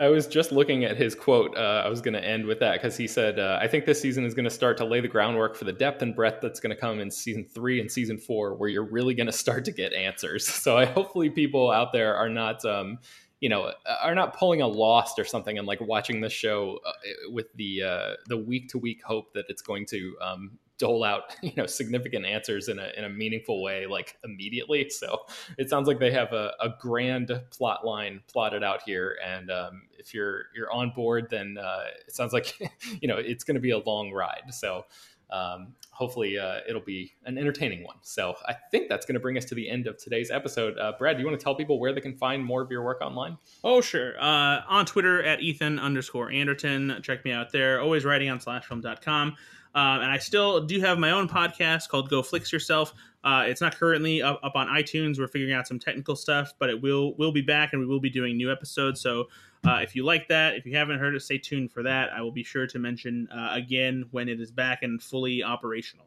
I 0.00 0.08
was 0.08 0.26
just 0.26 0.50
looking 0.50 0.84
at 0.84 0.96
his 0.96 1.14
quote. 1.14 1.56
Uh, 1.56 1.82
I 1.84 1.88
was 1.88 2.00
going 2.00 2.14
to 2.14 2.24
end 2.24 2.44
with 2.44 2.58
that 2.58 2.72
because 2.72 2.96
he 2.96 3.06
said, 3.06 3.38
uh, 3.38 3.58
"I 3.60 3.68
think 3.68 3.84
this 3.84 4.00
season 4.00 4.24
is 4.24 4.34
going 4.34 4.44
to 4.44 4.50
start 4.50 4.76
to 4.78 4.84
lay 4.84 5.00
the 5.00 5.08
groundwork 5.08 5.54
for 5.54 5.64
the 5.64 5.72
depth 5.72 6.02
and 6.02 6.16
breadth 6.16 6.40
that's 6.40 6.58
going 6.58 6.74
to 6.74 6.80
come 6.80 6.98
in 6.98 7.10
season 7.10 7.44
three 7.44 7.80
and 7.80 7.90
season 7.90 8.18
four, 8.18 8.54
where 8.54 8.68
you're 8.68 8.82
really 8.82 9.14
going 9.14 9.26
to 9.26 9.32
start 9.32 9.64
to 9.66 9.70
get 9.72 9.92
answers." 9.92 10.48
So 10.62 10.76
I 10.76 10.84
hopefully 10.84 11.28
people 11.30 11.70
out 11.70 11.92
there 11.92 12.16
are 12.16 12.28
not. 12.28 12.64
Um, 12.64 12.98
you 13.40 13.48
know, 13.48 13.72
are 14.00 14.14
not 14.14 14.36
pulling 14.36 14.62
a 14.62 14.66
lost 14.68 15.18
or 15.18 15.24
something 15.24 15.58
and 15.58 15.66
like 15.66 15.80
watching 15.80 16.20
the 16.20 16.30
show 16.30 16.78
uh, 16.86 16.92
with 17.32 17.52
the 17.56 17.82
uh, 17.82 18.12
the 18.28 18.36
week 18.36 18.68
to 18.68 18.78
week 18.78 19.02
hope 19.02 19.32
that 19.34 19.46
it's 19.48 19.62
going 19.62 19.84
to 19.86 20.16
um, 20.22 20.58
dole 20.82 21.04
out 21.04 21.36
you 21.42 21.52
know 21.56 21.64
significant 21.64 22.26
answers 22.26 22.68
in 22.68 22.80
a 22.80 22.90
in 22.96 23.04
a 23.04 23.08
meaningful 23.08 23.62
way 23.62 23.86
like 23.86 24.18
immediately. 24.24 24.90
So 24.90 25.20
it 25.56 25.70
sounds 25.70 25.86
like 25.86 26.00
they 26.00 26.10
have 26.10 26.32
a, 26.32 26.52
a 26.60 26.70
grand 26.80 27.30
plot 27.50 27.86
line 27.86 28.20
plotted 28.30 28.64
out 28.64 28.82
here, 28.84 29.16
and 29.24 29.50
um, 29.50 29.82
if 29.96 30.12
you're 30.12 30.46
you're 30.54 30.72
on 30.72 30.90
board, 30.90 31.28
then 31.30 31.56
uh, 31.56 31.84
it 32.06 32.14
sounds 32.14 32.32
like 32.32 32.58
you 33.00 33.06
know 33.06 33.16
it's 33.16 33.44
going 33.44 33.54
to 33.54 33.60
be 33.60 33.70
a 33.70 33.78
long 33.78 34.10
ride. 34.12 34.52
So. 34.52 34.84
Um, 35.30 35.76
hopefully 35.92 36.38
uh, 36.38 36.58
it'll 36.68 36.82
be 36.82 37.14
an 37.24 37.38
entertaining 37.38 37.84
one. 37.84 37.96
So 38.02 38.34
I 38.46 38.54
think 38.70 38.90
that's 38.90 39.06
going 39.06 39.14
to 39.14 39.20
bring 39.20 39.38
us 39.38 39.46
to 39.46 39.54
the 39.54 39.66
end 39.66 39.86
of 39.86 39.96
today's 39.96 40.30
episode. 40.30 40.76
Uh, 40.78 40.92
Brad, 40.98 41.16
do 41.16 41.22
you 41.22 41.26
want 41.26 41.40
to 41.40 41.42
tell 41.42 41.54
people 41.54 41.80
where 41.80 41.94
they 41.94 42.02
can 42.02 42.14
find 42.14 42.44
more 42.44 42.60
of 42.60 42.70
your 42.70 42.82
work 42.82 43.00
online? 43.00 43.38
Oh, 43.64 43.80
sure. 43.80 44.20
Uh, 44.20 44.60
on 44.68 44.84
Twitter 44.84 45.22
at 45.22 45.40
Ethan 45.40 45.78
underscore 45.78 46.30
Anderton. 46.30 46.98
Check 47.02 47.24
me 47.24 47.32
out 47.32 47.50
there. 47.50 47.80
Always 47.80 48.04
writing 48.04 48.28
on 48.28 48.40
slashfilm.com. 48.40 49.36
Um, 49.74 50.00
and 50.02 50.10
I 50.10 50.18
still 50.18 50.60
do 50.60 50.80
have 50.80 50.98
my 50.98 51.10
own 51.10 51.28
podcast 51.28 51.88
called 51.88 52.10
Go 52.10 52.22
Flix 52.22 52.52
Yourself. 52.52 52.92
Uh, 53.24 53.44
it's 53.46 53.60
not 53.60 53.76
currently 53.76 54.20
up, 54.20 54.40
up, 54.42 54.56
on 54.56 54.66
iTunes. 54.68 55.18
We're 55.18 55.28
figuring 55.28 55.54
out 55.54 55.66
some 55.66 55.78
technical 55.78 56.16
stuff, 56.16 56.52
but 56.58 56.68
it 56.68 56.82
will 56.82 57.14
will 57.14 57.32
be 57.32 57.40
back, 57.40 57.72
and 57.72 57.80
we 57.80 57.86
will 57.86 58.00
be 58.00 58.10
doing 58.10 58.36
new 58.36 58.50
episodes. 58.50 59.00
So 59.00 59.28
uh, 59.66 59.76
if 59.76 59.94
you 59.94 60.04
like 60.04 60.28
that, 60.28 60.56
if 60.56 60.66
you 60.66 60.76
haven't 60.76 60.98
heard 60.98 61.14
it, 61.14 61.20
stay 61.20 61.38
tuned 61.38 61.70
for 61.70 61.82
that. 61.84 62.12
I 62.12 62.20
will 62.20 62.32
be 62.32 62.42
sure 62.42 62.66
to 62.66 62.78
mention 62.78 63.28
uh, 63.30 63.50
again 63.52 64.06
when 64.10 64.28
it 64.28 64.40
is 64.40 64.50
back 64.50 64.82
and 64.82 65.02
fully 65.02 65.42
operational. 65.42 66.06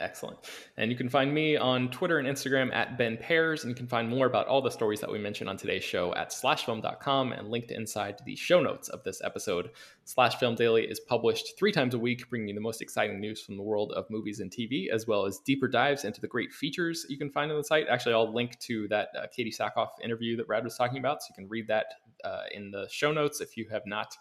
Excellent. 0.00 0.38
And 0.76 0.90
you 0.90 0.96
can 0.96 1.08
find 1.08 1.32
me 1.32 1.56
on 1.56 1.90
Twitter 1.90 2.18
and 2.18 2.28
Instagram 2.28 2.72
at 2.72 2.96
Ben 2.96 3.16
Pears, 3.16 3.64
and 3.64 3.70
you 3.70 3.74
can 3.74 3.86
find 3.86 4.08
more 4.08 4.26
about 4.26 4.46
all 4.46 4.62
the 4.62 4.70
stories 4.70 5.00
that 5.00 5.10
we 5.10 5.18
mentioned 5.18 5.50
on 5.50 5.56
today's 5.56 5.82
show 5.82 6.14
at 6.14 6.30
slashfilm.com 6.30 7.32
and 7.32 7.48
linked 7.48 7.70
inside 7.72 8.20
the 8.24 8.36
show 8.36 8.60
notes 8.60 8.88
of 8.88 9.02
this 9.02 9.20
episode. 9.24 9.70
Slash 10.04 10.36
Film 10.36 10.54
Daily 10.54 10.84
is 10.84 11.00
published 11.00 11.58
three 11.58 11.72
times 11.72 11.94
a 11.94 11.98
week, 11.98 12.28
bringing 12.30 12.48
you 12.48 12.54
the 12.54 12.60
most 12.60 12.80
exciting 12.80 13.20
news 13.20 13.42
from 13.42 13.56
the 13.56 13.62
world 13.62 13.92
of 13.92 14.08
movies 14.08 14.40
and 14.40 14.50
TV, 14.50 14.88
as 14.88 15.06
well 15.06 15.26
as 15.26 15.38
deeper 15.38 15.68
dives 15.68 16.04
into 16.04 16.20
the 16.20 16.28
great 16.28 16.52
features 16.52 17.04
you 17.08 17.18
can 17.18 17.30
find 17.30 17.50
on 17.50 17.58
the 17.58 17.64
site. 17.64 17.88
Actually, 17.88 18.14
I'll 18.14 18.32
link 18.32 18.58
to 18.60 18.86
that 18.88 19.08
uh, 19.16 19.26
Katee 19.26 19.54
Sackhoff 19.54 19.88
interview 20.02 20.36
that 20.36 20.46
Brad 20.46 20.64
was 20.64 20.76
talking 20.76 20.98
about, 20.98 21.22
so 21.22 21.28
you 21.30 21.34
can 21.34 21.48
read 21.48 21.66
that 21.66 21.86
uh, 22.24 22.42
in 22.52 22.70
the 22.70 22.86
show 22.90 23.12
notes 23.12 23.40
if 23.40 23.56
you 23.56 23.66
have 23.70 23.86
not 23.86 24.16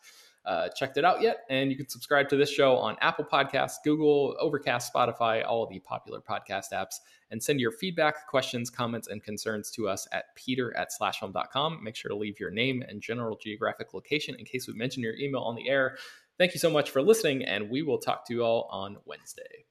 uh, 0.48 0.70
checked 0.70 0.98
it 0.98 1.04
out 1.04 1.22
yet. 1.22 1.39
And 1.50 1.70
you 1.70 1.76
can 1.76 1.89
subscribe 1.89 2.30
to 2.30 2.38
this 2.38 2.50
show 2.50 2.78
on 2.78 2.95
Apple 3.02 3.26
Podcasts, 3.26 3.76
Google, 3.84 4.36
Overcast, 4.39 4.91
Spotify, 4.93 5.45
all 5.45 5.68
the 5.68 5.80
popular 5.80 6.22
podcast 6.22 6.72
apps, 6.74 6.95
and 7.30 7.43
send 7.43 7.60
your 7.60 7.72
feedback, 7.72 8.28
questions, 8.28 8.70
comments, 8.70 9.10
and 9.10 9.22
concerns 9.22 9.70
to 9.72 9.89
us 9.89 10.08
at 10.14 10.34
peter 10.36 10.76
at 10.78 10.89
slashfilm.com. 11.00 11.84
Make 11.84 11.98
sure 11.98 12.10
to 12.10 12.16
leave 12.16 12.39
your 12.39 12.52
name 12.52 12.82
and 12.88 13.02
general 13.02 13.38
geographic 13.41 13.93
location 13.93 14.36
in 14.36 14.45
case 14.45 14.68
we 14.68 14.74
mention 14.74 15.04
your 15.04 15.16
email 15.16 15.41
on 15.41 15.56
the 15.56 15.70
air. 15.70 15.98
Thank 16.38 16.54
you 16.54 16.60
so 16.60 16.70
much 16.70 16.91
for 16.91 17.02
listening, 17.02 17.43
and 17.43 17.70
we 17.70 17.82
will 17.82 17.98
talk 17.98 18.26
to 18.28 18.34
you 18.34 18.43
all 18.43 18.70
on 18.72 18.98
Wednesday. 19.06 19.66